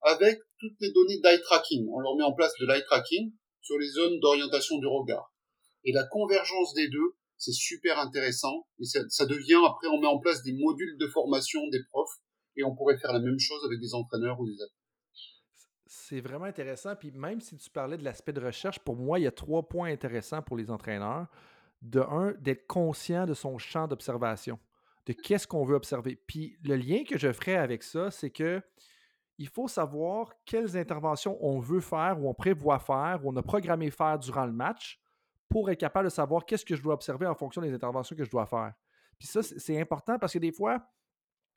[0.00, 1.86] avec toutes les données d'eye tracking.
[1.92, 5.34] On leur met en place de l'eye tracking sur les zones d'orientation du regard.
[5.84, 8.66] Et la convergence des deux, c'est super intéressant.
[8.78, 12.20] Et ça, devient, après, on met en place des modules de formation des profs,
[12.56, 14.70] et on pourrait faire la même chose avec des entraîneurs ou des athlètes.
[15.86, 16.94] C'est vraiment intéressant.
[16.94, 19.68] Puis même si tu parlais de l'aspect de recherche, pour moi, il y a trois
[19.68, 21.26] points intéressants pour les entraîneurs.
[21.80, 24.60] De un, d'être conscient de son champ d'observation,
[25.06, 26.14] de qu'est-ce qu'on veut observer.
[26.14, 28.62] Puis le lien que je ferai avec ça, c'est que
[29.38, 33.42] il faut savoir quelles interventions on veut faire ou on prévoit faire ou on a
[33.42, 35.01] programmé faire durant le match
[35.52, 38.24] pour être capable de savoir qu'est-ce que je dois observer en fonction des interventions que
[38.24, 38.72] je dois faire.
[39.18, 40.82] Puis ça, c'est important parce que des fois,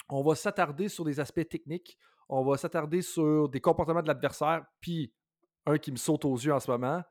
[0.10, 4.66] on va s'attarder sur des aspects techniques, on va s'attarder sur des comportements de l'adversaire,
[4.82, 5.14] puis
[5.66, 7.02] un qui me saute aux yeux en ce moment,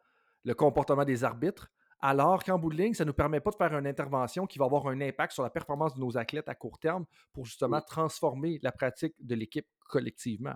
[0.44, 1.70] le comportement des arbitres,
[2.00, 4.58] alors qu'en bout de ligne, ça ne nous permet pas de faire une intervention qui
[4.58, 7.80] va avoir un impact sur la performance de nos athlètes à court terme pour justement
[7.80, 10.54] transformer la pratique de l'équipe collectivement.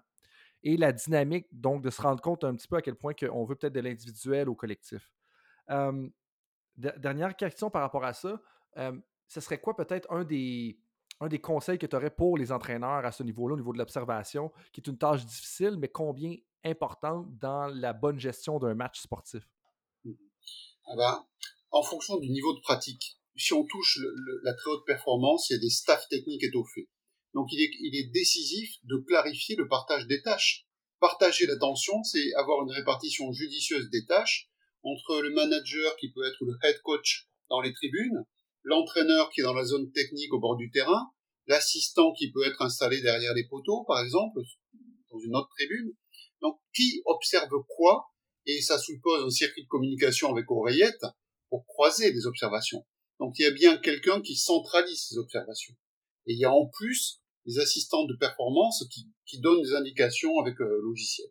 [0.62, 3.44] Et la dynamique, donc, de se rendre compte un petit peu à quel point on
[3.44, 5.10] veut peut-être de l'individuel au collectif.
[6.76, 8.40] Dernière question par rapport à ça,
[9.26, 10.78] ce serait quoi peut-être un des,
[11.20, 13.78] un des conseils que tu aurais pour les entraîneurs à ce niveau-là, au niveau de
[13.78, 19.00] l'observation, qui est une tâche difficile, mais combien importante dans la bonne gestion d'un match
[19.00, 19.44] sportif?
[20.86, 21.26] Ah ben,
[21.70, 24.00] en fonction du niveau de pratique, si on touche
[24.42, 26.88] la très haute performance, il y a des staffs techniques étoffés.
[27.34, 30.66] Donc il est, il est décisif de clarifier le partage des tâches.
[30.98, 34.50] Partager l'attention, c'est avoir une répartition judicieuse des tâches
[34.82, 38.24] entre le manager qui peut être le head coach dans les tribunes,
[38.62, 41.10] l'entraîneur qui est dans la zone technique au bord du terrain,
[41.46, 44.40] l'assistant qui peut être installé derrière les poteaux, par exemple,
[45.10, 45.92] dans une autre tribune.
[46.40, 48.06] Donc, qui observe quoi?
[48.46, 51.04] Et ça suppose un circuit de communication avec oreillette
[51.48, 52.86] pour croiser les observations.
[53.18, 55.74] Donc, il y a bien quelqu'un qui centralise ces observations.
[56.26, 60.38] Et il y a en plus des assistants de performance qui, qui donnent des indications
[60.38, 61.28] avec euh, logiciel.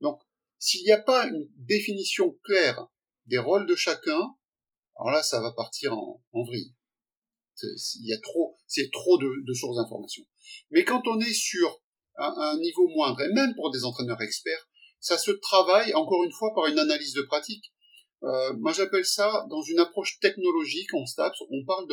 [0.00, 0.20] Donc,
[0.58, 2.88] s'il n'y a pas une définition claire
[3.26, 4.34] des rôles de chacun,
[4.96, 6.74] alors là, ça va partir en, en vrille.
[7.62, 10.24] Il y a trop, c'est trop de, sources d'informations.
[10.70, 11.80] Mais quand on est sur
[12.16, 14.68] un, niveau moindre, et même pour des entraîneurs experts,
[15.00, 17.72] ça se travaille encore une fois par une analyse de pratique.
[18.24, 21.42] Euh, moi, j'appelle ça dans une approche technologique en STAPS.
[21.50, 21.86] On parle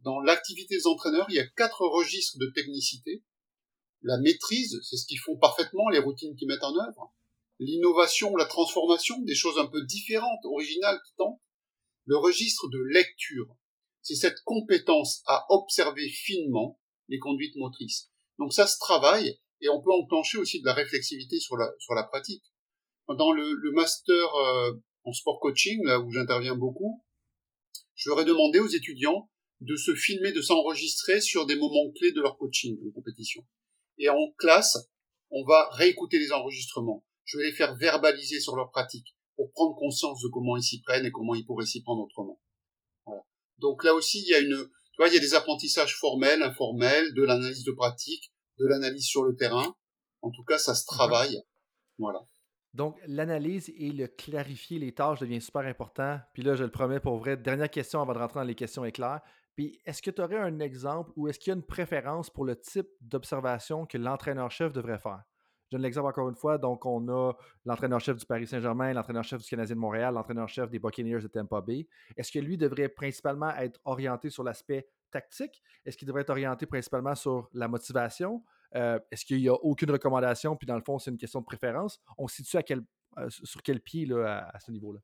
[0.00, 3.24] dans l'activité des entraîneurs, il y a quatre registres de technicité.
[4.02, 7.14] La maîtrise, c'est ce qu'ils font parfaitement, les routines qu'ils mettent en œuvre.
[7.60, 11.40] L'innovation, la transformation, des choses un peu différentes, originales qui tentent
[12.04, 13.54] le registre de lecture,
[14.00, 18.10] c'est cette compétence à observer finement les conduites motrices.
[18.38, 21.94] Donc ça se travaille et on peut enclencher aussi de la réflexivité sur la, sur
[21.94, 22.44] la pratique.
[23.08, 24.72] Dans le, le master euh,
[25.04, 27.02] en sport coaching, là où j'interviens beaucoup,
[27.94, 29.28] je leur ai demandé aux étudiants
[29.60, 33.44] de se filmer, de s'enregistrer sur des moments clés de leur coaching, de compétition.
[33.98, 34.88] Et en classe,
[35.30, 37.04] on va réécouter les enregistrements.
[37.28, 40.80] Je vais les faire verbaliser sur leur pratique pour prendre conscience de comment ils s'y
[40.80, 42.40] prennent et comment ils pourraient s'y prendre autrement.
[43.04, 43.22] Voilà.
[43.58, 46.42] Donc là aussi, il y a une, tu vois, il y a des apprentissages formels,
[46.42, 49.76] informels, de l'analyse de pratique, de l'analyse sur le terrain.
[50.22, 51.36] En tout cas, ça se travaille.
[51.98, 52.20] Voilà.
[52.72, 56.20] Donc, l'analyse et le clarifier les tâches devient super important.
[56.32, 57.36] Puis là, je le promets pour vrai.
[57.36, 59.20] Dernière question avant de rentrer dans les questions éclairs.
[59.54, 62.46] Puis, est-ce que tu aurais un exemple ou est-ce qu'il y a une préférence pour
[62.46, 65.24] le type d'observation que l'entraîneur-chef devrait faire?
[65.68, 66.56] Je donne l'exemple encore une fois.
[66.56, 67.32] Donc, on a
[67.66, 71.86] l'entraîneur-chef du Paris Saint-Germain, l'entraîneur-chef du Canadien de Montréal, l'entraîneur-chef des Buccaneers de Tampa Bay.
[72.16, 75.62] Est-ce que lui devrait principalement être orienté sur l'aspect tactique?
[75.84, 78.42] Est-ce qu'il devrait être orienté principalement sur la motivation?
[78.76, 80.56] Euh, est-ce qu'il n'y a aucune recommandation?
[80.56, 81.98] Puis dans le fond, c'est une question de préférence.
[82.16, 85.00] On se situe euh, sur quel pied à, ce niveau-là?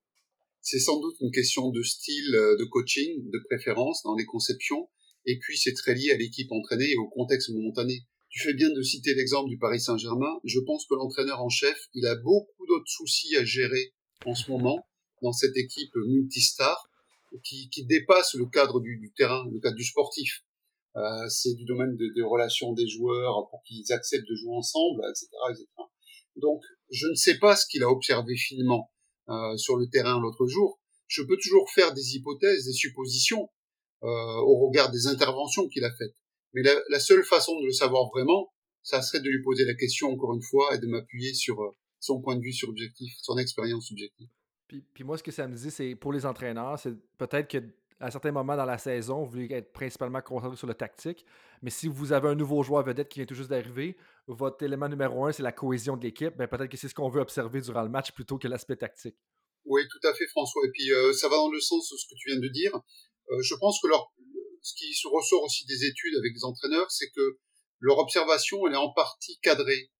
[0.63, 4.89] C'est sans doute une question de style euh, de coaching, de préférence dans les conceptions.
[5.27, 8.07] Et puis, c'est très lié à l'équipe entraînée et au contexte momentané.
[8.35, 10.41] Tu fais bien de citer l'exemple du Paris Saint-Germain.
[10.43, 13.95] Je pense que l'entraîneur en chef, il a beaucoup d'autres soucis à gérer
[14.27, 14.89] en ce moment
[15.23, 16.91] dans cette équipe multistar
[17.45, 20.43] qui, qui dépasse le cadre du, du, terrain, le cadre du sportif.
[20.97, 25.29] Euh, c'est du domaine des relations des joueurs pour qu'ils acceptent de jouer ensemble, etc.,
[25.51, 25.67] etc.
[26.35, 28.91] Donc, je ne sais pas ce qu'il a observé finement
[29.29, 33.49] euh, sur le terrain l'autre jour, je peux toujours faire des hypothèses, des suppositions
[34.03, 36.17] euh, au regard des interventions qu'il a faites.
[36.55, 38.53] Mais la, la, seule façon de le savoir vraiment,
[38.83, 41.77] ça serait de lui poser la question encore une fois et de m'appuyer sur euh,
[42.01, 44.29] son point de vue subjectif, son expérience subjective.
[44.69, 47.59] Puis, puis, moi, ce que ça me dit, c'est pour les entraîneurs, c'est peut-être que
[48.01, 51.25] à certains moments dans la saison, vous voulez être principalement concentré sur le tactique.
[51.63, 54.89] Mais si vous avez un nouveau joueur vedette qui vient tout juste d'arriver, votre élément
[54.89, 57.61] numéro un, c'est la cohésion de l'équipe, ben peut-être que c'est ce qu'on veut observer
[57.61, 59.17] durant le match plutôt que l'aspect tactique.
[59.65, 60.63] Oui, tout à fait, François.
[60.67, 62.75] Et puis, euh, ça va dans le sens de ce que tu viens de dire.
[63.31, 64.13] Euh, je pense que leur,
[64.65, 67.39] ce qui se ressort aussi des études avec les entraîneurs, c'est que
[67.81, 69.91] leur observation, elle est en partie cadrée,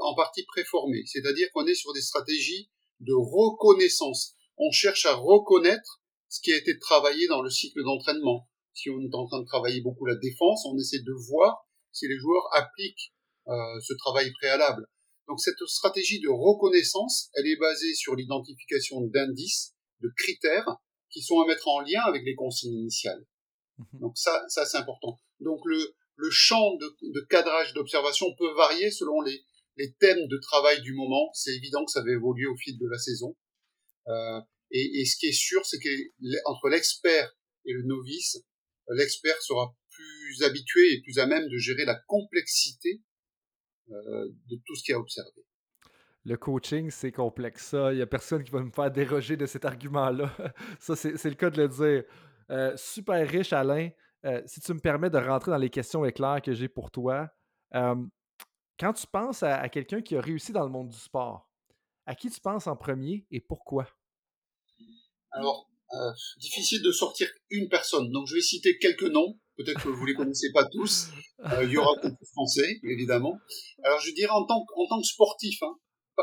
[0.00, 1.02] en partie préformée.
[1.04, 2.70] C'est-à-dire qu'on est sur des stratégies
[3.00, 4.34] de reconnaissance.
[4.56, 8.48] On cherche à reconnaître ce qui a été travaillé dans le cycle d'entraînement.
[8.72, 12.08] Si on est en train de travailler beaucoup la défense, on essaie de voir si
[12.08, 13.12] les joueurs appliquent
[13.48, 14.86] euh, ce travail préalable.
[15.26, 20.76] Donc cette stratégie de reconnaissance, elle est basée sur l'identification d'indices, de critères
[21.10, 23.26] qui sont à mettre en lien avec les consignes initiales.
[23.78, 24.00] Mhm.
[24.00, 25.18] Donc ça, ça c'est important.
[25.40, 29.42] Donc le, le champ de, de cadrage d'observation peut varier selon les,
[29.76, 31.30] les thèmes de travail du moment.
[31.32, 33.36] C'est évident que ça va évoluer au fil de la saison.
[34.08, 34.40] Euh,
[34.70, 35.88] et, et, ce qui est sûr, c'est que
[36.44, 37.34] entre l'expert
[37.64, 38.38] et le novice,
[38.90, 43.02] l'expert sera plus habitué et plus à même de gérer la complexité
[43.90, 45.44] euh, de tout ce qu'il a observé.
[46.24, 47.68] Le coaching, c'est complexe.
[47.68, 50.30] Ça, il n'y a personne qui va me faire déroger de cet argument-là.
[50.78, 52.04] Ça, c'est le cas de le dire.
[52.50, 53.90] Euh, super riche, Alain.
[54.24, 57.28] Euh, si tu me permets de rentrer dans les questions éclairs que j'ai pour toi,
[57.72, 61.50] quand tu penses à, quelqu'un qui a réussi dans le monde du sport,
[62.06, 63.86] à qui tu penses en premier et pourquoi?
[65.32, 68.10] Alors, euh, difficile de sortir une personne.
[68.12, 69.38] Donc, je vais citer quelques noms.
[69.56, 71.08] Peut-être que vous les connaissez pas tous.
[71.40, 73.38] Euh, il y aura quelques français, évidemment.
[73.82, 75.62] Alors, je dirais en tant que, en tant que sportif.
[75.62, 75.74] Hein,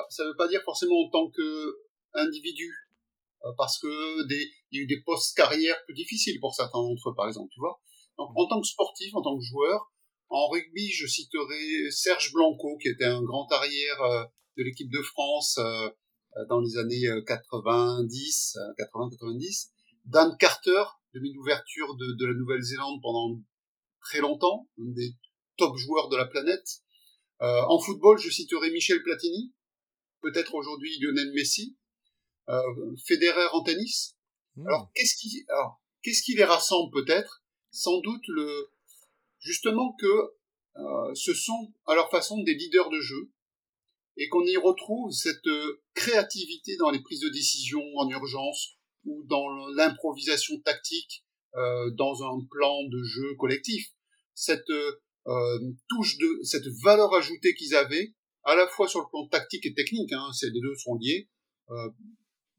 [0.09, 1.75] ça ne veut pas dire forcément en tant que
[2.13, 2.84] individu, euh,
[3.57, 7.09] parce que des, il y a eu des postes carrières plus difficiles pour certains d'entre
[7.09, 7.49] eux, par exemple.
[7.53, 7.79] Tu vois.
[8.17, 9.91] Donc, en tant que sportif, en tant que joueur,
[10.29, 14.23] en rugby, je citerai Serge Blanco, qui était un grand arrière euh,
[14.57, 15.89] de l'équipe de France euh,
[16.37, 19.69] euh, dans les années 90, 80-90.
[20.05, 23.39] Dan Carter, demi d'ouverture de, de la Nouvelle-Zélande pendant
[24.01, 25.15] très longtemps, un des
[25.57, 26.81] top joueurs de la planète.
[27.41, 29.53] Euh, en football, je citerai Michel Platini,
[30.21, 31.84] peut-être aujourd'hui Lionel Messi, euh,
[33.05, 34.15] Federer en tennis.
[34.55, 34.67] Mmh.
[34.67, 37.43] Alors qu'est-ce qui, alors qu'est-ce qui les rassemble peut-être?
[37.71, 38.69] Sans doute le,
[39.39, 40.33] justement que
[40.77, 43.31] euh, ce sont à leur façon des leaders de jeu,
[44.17, 49.23] et qu'on y retrouve cette euh, créativité dans les prises de décision en urgence ou
[49.25, 53.87] dans l'improvisation tactique euh, dans un plan de jeu collectif.
[54.33, 55.59] Cette euh,
[55.89, 58.13] touche de cette valeur ajoutée qu'ils avaient,
[58.43, 61.29] à la fois sur le plan tactique et technique, hein, ces les deux sont liés,
[61.71, 61.89] euh,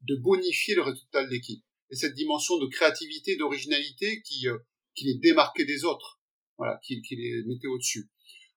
[0.07, 1.63] de bonifier le résultat de l'équipe.
[1.89, 4.57] Et cette dimension de créativité, d'originalité qui, euh,
[4.95, 6.19] qui les démarquait des autres,
[6.57, 8.09] voilà, qui, qui les mettait au-dessus.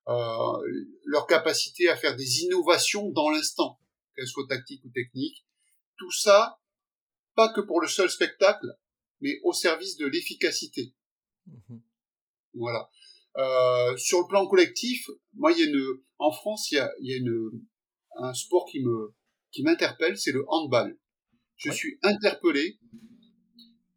[0.09, 0.59] Euh,
[1.05, 3.78] leur capacité à faire des innovations dans l'instant,
[4.16, 5.47] qu'elles soient tactiques ou techniques.
[5.98, 6.60] Tout ça,
[7.35, 8.66] pas que pour le seul spectacle,
[9.20, 10.94] mais au service de l'efficacité.
[11.47, 11.78] Mmh
[12.55, 12.90] voilà.
[13.36, 16.90] Euh, sur le plan collectif, moi, il y a une, en France, il y a,
[17.01, 17.64] il y a une,
[18.16, 19.14] un sport qui me,
[19.52, 20.98] qui m'interpelle, c'est le handball.
[21.62, 22.78] Je suis interpellé.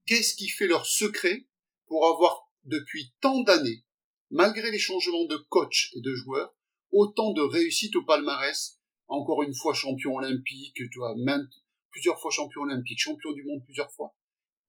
[0.06, 1.46] Qu'est-ce qui fait leur secret
[1.88, 3.84] pour avoir depuis tant d'années
[4.34, 6.56] malgré les changements de coach et de joueurs,
[6.92, 11.48] autant de réussite au palmarès, encore une fois champion olympique, tu vois, même
[11.92, 14.16] plusieurs fois champion olympique, champion du monde plusieurs fois.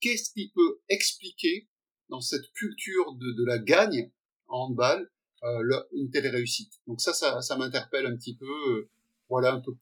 [0.01, 1.67] Qu'est-ce qui peut expliquer
[2.11, 4.13] dans cette culture de, de la gagne
[4.49, 5.11] en handball
[5.43, 6.75] euh, une telle réussite?
[6.87, 8.47] Donc ça, ça, ça m'interpelle un petit peu.
[8.47, 8.91] Euh,
[9.31, 9.73] voilà un peu.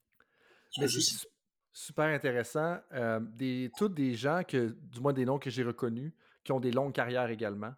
[1.73, 2.77] Super intéressant.
[2.93, 6.13] Euh, des, tous des gens que, du moins des noms que j'ai reconnus,
[6.43, 7.73] qui ont des longues carrières également.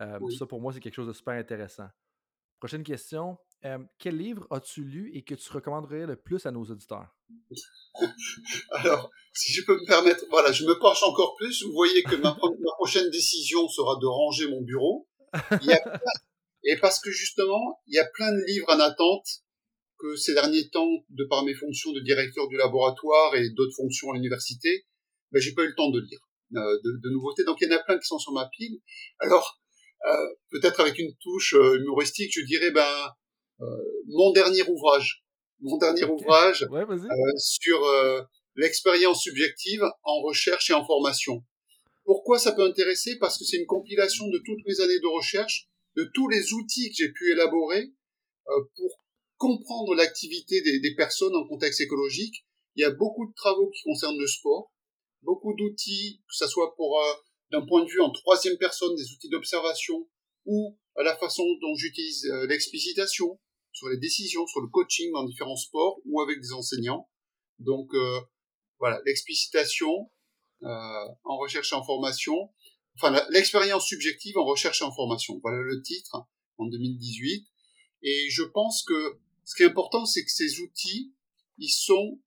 [0.00, 1.88] Euh, ça, pour moi, c'est quelque chose de super intéressant.
[2.58, 3.36] Prochaine question.
[3.64, 7.14] Euh, quel livre as-tu lu et que tu recommanderais le plus à nos auditeurs?
[8.70, 11.62] Alors, si je peux me permettre, voilà, je me penche encore plus.
[11.64, 12.34] Vous voyez que ma,
[12.78, 15.08] prochaine décision sera de ranger mon bureau.
[16.64, 19.26] et parce que justement, il y a plein de livres en attente
[20.00, 24.10] que ces derniers temps, de par mes fonctions de directeur du laboratoire et d'autres fonctions
[24.10, 24.86] à l'université,
[25.32, 26.20] ben, j'ai pas eu le temps de lire
[26.56, 27.44] euh, de, de, nouveautés.
[27.44, 28.80] Donc il y en a plein qui sont sur ma pile.
[29.18, 29.60] Alors,
[30.06, 33.08] euh, peut-être avec une touche euh, humoristique, je dirais ben
[33.60, 33.66] euh,
[34.06, 35.22] mon dernier ouvrage,
[35.60, 36.66] mon dernier ouvrage
[37.36, 37.80] sur
[38.56, 41.44] l'expérience subjective en recherche et en formation.
[42.04, 43.18] Pourquoi ça peut intéresser?
[43.18, 46.88] Parce que c'est une compilation de toutes mes années de recherche, de tous les outils
[46.88, 47.92] que j'ai pu élaborer
[48.46, 49.04] pour
[49.40, 52.44] comprendre l'activité des, des, personnes en contexte écologique.
[52.76, 54.70] Il y a beaucoup de travaux qui concernent le sport,
[55.22, 57.12] beaucoup d'outils, que ce soit pour euh,
[57.50, 60.06] d'un point de vue en troisième personne, des outils d'observation,
[60.44, 63.40] ou à la façon dont j'utilise euh, l'explicitation
[63.72, 67.08] sur les décisions, sur le coaching dans différents sports ou avec des enseignants.
[67.58, 68.20] Donc euh,
[68.78, 70.10] voilà, l'explicitation
[70.62, 72.50] en recherche et en formation,
[72.94, 75.40] enfin l'expérience subjective en recherche et en formation.
[75.42, 76.26] Voilà le titre
[76.58, 77.46] en 2018.
[78.02, 79.18] Et je pense que
[79.50, 81.12] ce qui est important, c'est que ces outils,
[81.58, 82.20] ils sont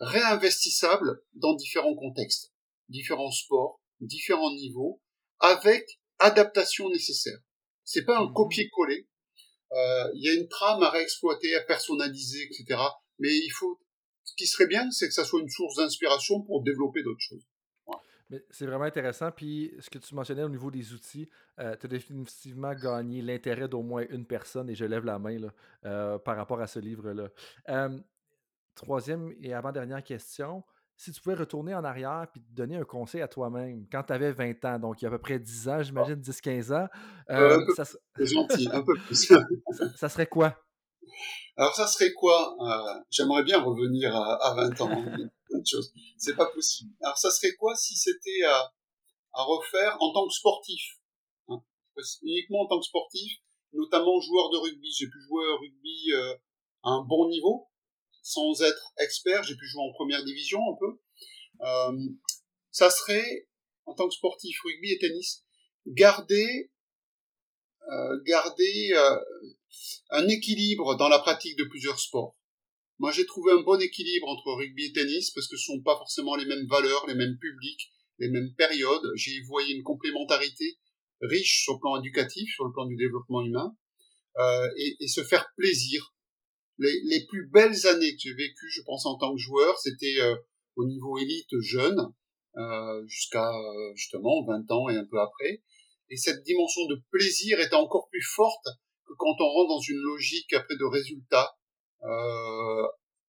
[0.00, 2.50] réinvestissables dans différents contextes,
[2.88, 5.02] différents sports, différents niveaux,
[5.38, 7.36] avec adaptation nécessaire.
[7.84, 8.32] C'est pas un mhm.
[8.32, 9.06] copier-coller.
[9.72, 12.80] Euh, il y a une trame à réexploiter, à personnaliser, etc.
[13.18, 13.78] Mais il faut.
[14.24, 17.44] Ce qui serait bien, c'est que ça soit une source d'inspiration pour développer d'autres choses.
[18.50, 19.30] C'est vraiment intéressant.
[19.30, 21.28] Puis ce que tu mentionnais au niveau des outils,
[21.58, 25.38] euh, tu as définitivement gagné l'intérêt d'au moins une personne, et je lève la main
[25.38, 25.48] là,
[25.84, 27.28] euh, par rapport à ce livre-là.
[28.74, 30.64] troisième et avant-dernière question.
[30.96, 34.12] Si tu pouvais retourner en arrière et te donner un conseil à toi-même quand tu
[34.12, 36.88] avais 20 ans, donc il y a à peu près 10 ans, j'imagine 10-15 ans,
[37.30, 37.84] euh, ça,
[38.18, 39.32] gentil, un peu plus.
[39.96, 40.56] ça, serait quoi?
[41.56, 42.56] Alors ça serait quoi?
[43.10, 45.04] J'aimerais bien revenir à, 20 ans.
[46.16, 46.92] C'est pas possible.
[47.02, 48.72] Alors ça serait quoi si c'était à,
[49.34, 50.98] refaire en tant que sportif
[51.48, 51.62] hein?
[52.22, 53.32] Uniquement en tant que sportif,
[53.72, 54.90] notamment joueur de rugby.
[54.98, 56.34] J'ai pu jouer au rugby euh,
[56.82, 57.68] à un bon niveau,
[58.22, 59.42] sans être expert.
[59.42, 61.00] J'ai pu jouer en première division un peu.
[61.60, 62.08] Euh,
[62.70, 63.48] ça serait,
[63.84, 65.44] en tant que sportif rugby et tennis,
[65.86, 66.72] garder
[67.90, 69.18] euh, garder euh,
[70.10, 72.36] un équilibre dans la pratique de plusieurs sports.
[72.98, 75.96] Moi, j'ai trouvé un bon équilibre entre rugby et tennis parce que ce sont pas
[75.96, 79.10] forcément les mêmes valeurs, les mêmes publics, les mêmes périodes.
[79.16, 80.78] J'ai voyé une complémentarité
[81.20, 83.76] riche sur le plan éducatif, sur le plan du développement humain,
[84.38, 86.14] euh, et, et, se faire plaisir.
[86.78, 90.20] Les, les plus belles années que j'ai vécues, je pense en tant que joueur, c'était
[90.20, 90.36] euh,
[90.76, 92.12] au niveau élite jeune,
[92.56, 95.62] euh, jusqu'à euh, justement 20 ans et un peu après.
[96.10, 98.68] Et cette dimension de plaisir est encore plus forte
[99.12, 101.56] que quand on rentre dans une logique après de résultats,
[102.04, 102.86] euh,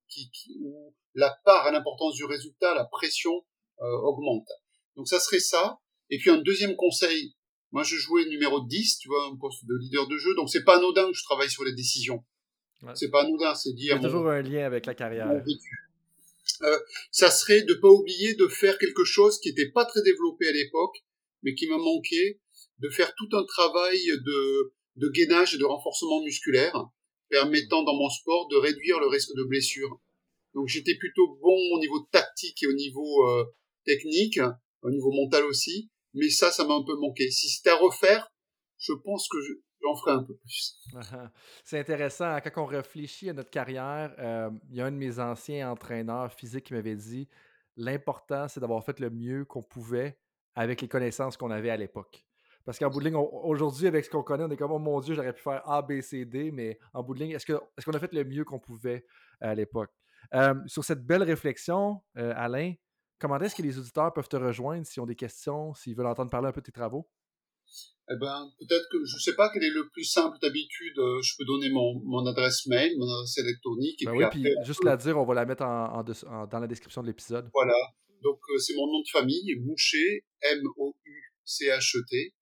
[0.10, 0.30] qui,
[0.62, 3.44] où la part à l'importance du résultat, la pression
[3.82, 4.48] euh, augmente.
[4.96, 5.80] Donc ça serait ça.
[6.10, 7.36] Et puis un deuxième conseil,
[7.72, 10.64] moi je jouais numéro 10, tu vois, un poste de leader de jeu, donc c'est
[10.64, 12.24] pas anodin que je travaille sur les décisions.
[12.96, 13.96] C'est pas anodin, c'est dire...
[13.96, 15.30] Il y a toujours un lien avec la carrière.
[16.62, 16.80] Euh,
[17.12, 20.52] ça serait de pas oublier de faire quelque chose qui n'était pas très développé à
[20.52, 20.98] l'époque,
[21.44, 22.42] mais qui m'a manqué,
[22.80, 26.76] de faire tout un travail de, de gainage et de renforcement musculaire,
[27.30, 30.00] permettant dans mon sport de réduire le risque de blessure.
[30.54, 33.46] Donc j'étais plutôt bon au niveau tactique et au niveau euh,
[33.86, 34.40] technique,
[34.82, 37.32] au niveau mental aussi, mais ça, ça m'a un peu manqué.
[37.32, 38.30] Si c'était à refaire,
[38.78, 39.38] je pense que
[39.82, 40.78] j'en ferais un peu plus.
[41.64, 45.20] C'est intéressant, quand on réfléchit à notre carrière, euh, il y a un de mes
[45.20, 47.28] anciens entraîneurs physiques qui m'avait dit
[47.76, 50.20] l'important, c'est d'avoir fait le mieux qu'on pouvait
[50.56, 52.26] avec les connaissances qu'on avait à l'époque.
[52.66, 55.00] Parce qu'en bout de ligne, aujourd'hui, avec ce qu'on connaît, on est comme, oh mon
[55.02, 57.92] Dieu, j'aurais pu faire A, B, C, D, mais en bout de ligne, est-ce qu'on
[57.92, 59.06] est a fait le mieux qu'on pouvait
[59.42, 59.92] à l'époque?
[60.34, 62.74] Euh, sur cette belle réflexion, euh, Alain,
[63.20, 66.32] comment est-ce que les auditeurs peuvent te rejoindre s'ils ont des questions, s'ils veulent entendre
[66.32, 67.10] parler un peu de tes travaux?
[68.10, 70.98] Eh ben, peut-être que je ne sais pas quel est le plus simple d'habitude.
[71.00, 74.02] Euh, je peux donner mon, mon, adresse mail, mon adresse électronique.
[74.02, 76.68] Et ben puis, oui, puis juste la dire, on va la mettre en, dans la
[76.68, 77.50] description de l'épisode.
[77.54, 77.76] Voilà.
[78.22, 82.34] Donc, c'est mon nom de famille, Mouchet, M-O-U-C-H-E-T,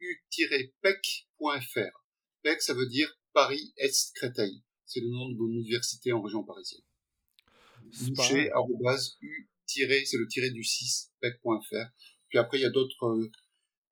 [0.00, 0.86] u-pec.fr.
[2.42, 4.62] PEC, ça veut dire Paris Est Créteil.
[4.84, 6.82] C'est le nom de mon université en région parisienne.
[9.20, 11.86] U c'est le tiré du 6 pec.fr.
[12.28, 13.30] Puis après, il y a d'autres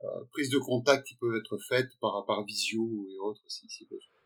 [0.03, 3.85] euh, prises de contact qui peuvent être faites par, par visio et autres si, si
[3.87, 4.20] besoin.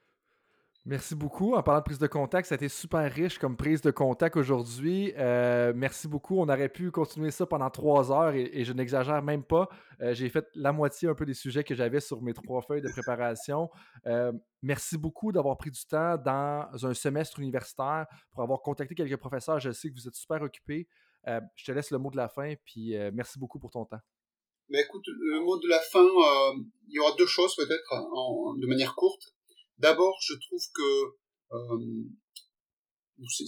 [0.86, 1.54] Merci beaucoup.
[1.54, 4.36] En parlant de prise de contact, ça a été super riche comme prise de contact
[4.36, 5.14] aujourd'hui.
[5.16, 6.38] Euh, merci beaucoup.
[6.38, 9.70] On aurait pu continuer ça pendant trois heures et, je n'exagère même pas.
[10.02, 12.82] Euh, j'ai fait la moitié un peu des sujets que j'avais sur mes trois feuilles
[12.82, 13.70] de préparation.
[14.06, 14.30] Euh,
[14.60, 19.60] merci beaucoup d'avoir pris du temps dans un semestre universitaire pour avoir contacté quelques professeurs.
[19.60, 20.86] Je sais que vous êtes super occupés.
[21.26, 24.00] je te laisse le mot de la fin, puis merci beaucoup pour ton temps.
[24.68, 26.04] Mais écoute, le mot de la fin,
[26.88, 29.33] il y aura deux choses peut-être de manière courte.
[29.78, 31.16] D'abord, je trouve que
[31.52, 32.04] euh,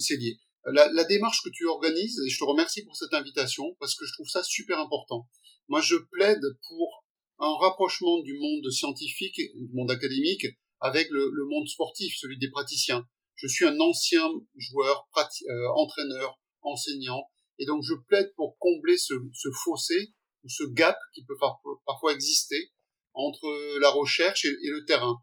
[0.01, 0.37] c'est lié.
[0.65, 4.11] La, démarche que tu organises, et je te remercie pour cette invitation, parce que je
[4.13, 5.29] trouve ça super important.
[5.69, 7.05] Moi, je plaide pour
[7.39, 10.45] un rapprochement du monde scientifique, du monde académique,
[10.81, 13.07] avec le, monde sportif, celui des praticiens.
[13.35, 14.27] Je suis un ancien
[14.57, 17.29] joueur, euh, entraîneur, enseignant,
[17.59, 20.13] et donc je plaide pour combler ce, ce fossé
[20.43, 21.37] ou ce gap qui peut
[21.85, 22.71] parfois exister
[23.13, 25.17] entre la recherche et le terrain.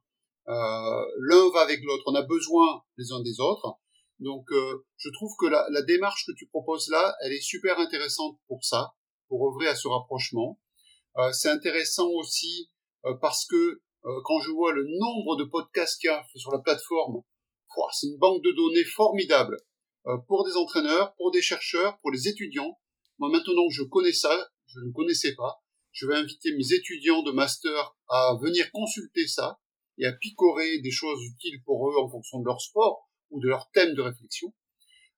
[0.49, 2.05] Euh, l'un va avec l'autre.
[2.07, 3.79] On a besoin les uns des autres.
[4.21, 7.79] Donc, euh, je trouve que la, la, démarche que tu proposes là, elle est super
[7.79, 8.95] intéressante pour ça,
[9.29, 10.61] pour œuvrer à ce rapprochement.
[11.17, 12.71] Euh, c'est intéressant aussi
[13.21, 13.83] parce que
[14.25, 17.21] quand je vois le nombre de podcasts qu'il y a sur la plateforme,
[17.93, 19.59] c'est une banque de données formidable
[20.27, 22.79] pour des entraîneurs, pour des chercheurs, pour les étudiants.
[23.19, 25.63] Moi, maintenant que je connais ça, je ne connaissais pas,
[25.93, 29.59] je vais inviter mes étudiants de master à venir consulter ça
[29.99, 33.49] et à picorer des choses utiles pour eux en fonction de leur sport ou de
[33.49, 34.53] leur thème de réflexion.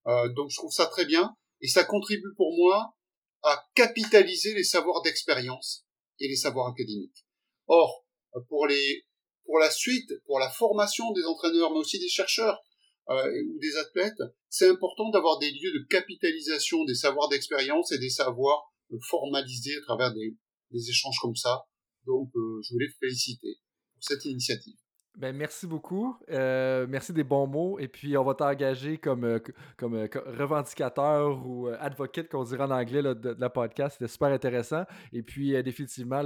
[0.07, 2.95] Euh, donc je trouve ça très bien et ça contribue pour moi
[3.43, 5.85] à capitaliser les savoirs d'expérience
[6.21, 7.27] et les savoirs académiques.
[7.67, 8.07] Or,
[8.49, 9.05] pour les
[9.45, 12.61] pour la suite, pour la formation des entraîneurs, mais aussi des chercheurs
[13.09, 17.99] euh, ou des athlètes, c'est important d'avoir des lieux de capitalisation des savoirs d'expérience et
[17.99, 18.73] des savoirs
[19.09, 20.37] formalisés à travers des,
[20.73, 21.65] des échanges comme ça.
[22.07, 23.59] Donc, euh, je voulais te féliciter
[24.07, 24.75] cette initiative.
[25.17, 26.15] Ben, merci beaucoup.
[26.31, 27.79] Euh, merci des bons mots.
[27.79, 29.39] Et puis, on va t'engager comme, euh,
[29.79, 29.95] comme,
[30.27, 33.97] revendicateur ou advocate, qu'on dirait en anglais, de, la podcast.
[33.99, 34.85] C'était super intéressant.
[35.15, 36.23] Et puis, définitivement,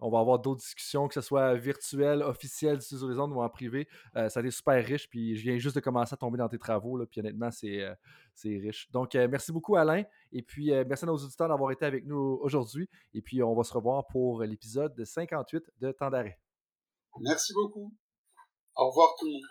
[0.00, 3.48] on va avoir d'autres discussions, que ce soit virtuelles, officielles, sur les ondes ou en
[3.50, 3.86] privé.
[4.14, 5.10] ça a été super riche.
[5.10, 6.96] Puis, je viens juste de commencer à tomber dans tes travaux.
[6.96, 7.94] Là, puis, honnêtement, c'est
[8.44, 8.90] riche.
[8.90, 10.02] Donc, euh, merci beaucoup, Alain.
[10.32, 12.88] Et puis, euh, merci à nos auditeurs d'avoir été avec nous aujourd'hui.
[13.14, 16.38] Et puis, on va se revoir pour l'épisode 58 de Temps d'arrêt.
[17.18, 17.92] Merci beaucoup.
[18.76, 19.42] Au revoir, tout le monde.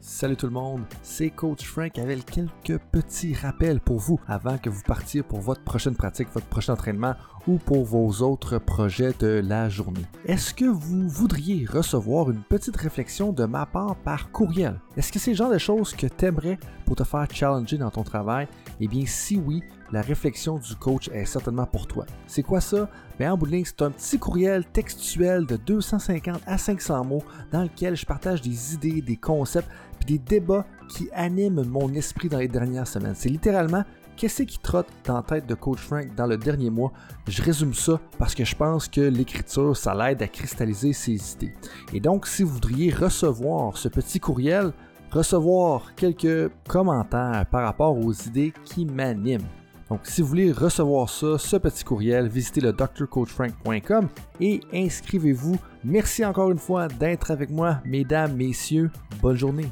[0.00, 4.68] Salut tout le monde, c'est Coach Frank avec quelques petits rappels pour vous avant que
[4.68, 7.14] vous partiez pour votre prochaine pratique, votre prochain entraînement
[7.46, 10.04] ou pour vos autres projets de la journée.
[10.26, 14.80] Est-ce que vous voudriez recevoir une petite réflexion de ma part par courriel?
[14.96, 17.90] Est-ce que c'est le genre de choses que tu aimerais pour te faire challenger dans
[17.90, 18.46] ton travail?
[18.80, 19.62] Eh bien, si oui,
[19.92, 22.06] la réflexion du coach est certainement pour toi.
[22.26, 22.88] C'est quoi ça?
[23.18, 27.22] Bien, en bout de ligne, c'est un petit courriel textuel de 250 à 500 mots
[27.50, 32.28] dans lequel je partage des idées, des concepts, puis des débats qui animent mon esprit
[32.28, 33.14] dans les dernières semaines.
[33.14, 33.84] C'est littéralement
[34.16, 36.92] qu'est-ce qui trotte dans la tête de Coach Frank dans le dernier mois?
[37.28, 41.54] Je résume ça parce que je pense que l'écriture, ça l'aide à cristalliser ses idées.
[41.92, 44.72] Et donc, si vous voudriez recevoir ce petit courriel,
[45.10, 49.46] recevoir quelques commentaires par rapport aux idées qui m'animent,
[49.92, 54.08] donc, si vous voulez recevoir ça, ce petit courriel, visitez le drcoachfrank.com
[54.40, 55.58] et inscrivez-vous.
[55.84, 58.90] Merci encore une fois d'être avec moi, mesdames, messieurs.
[59.20, 59.66] Bonne journée.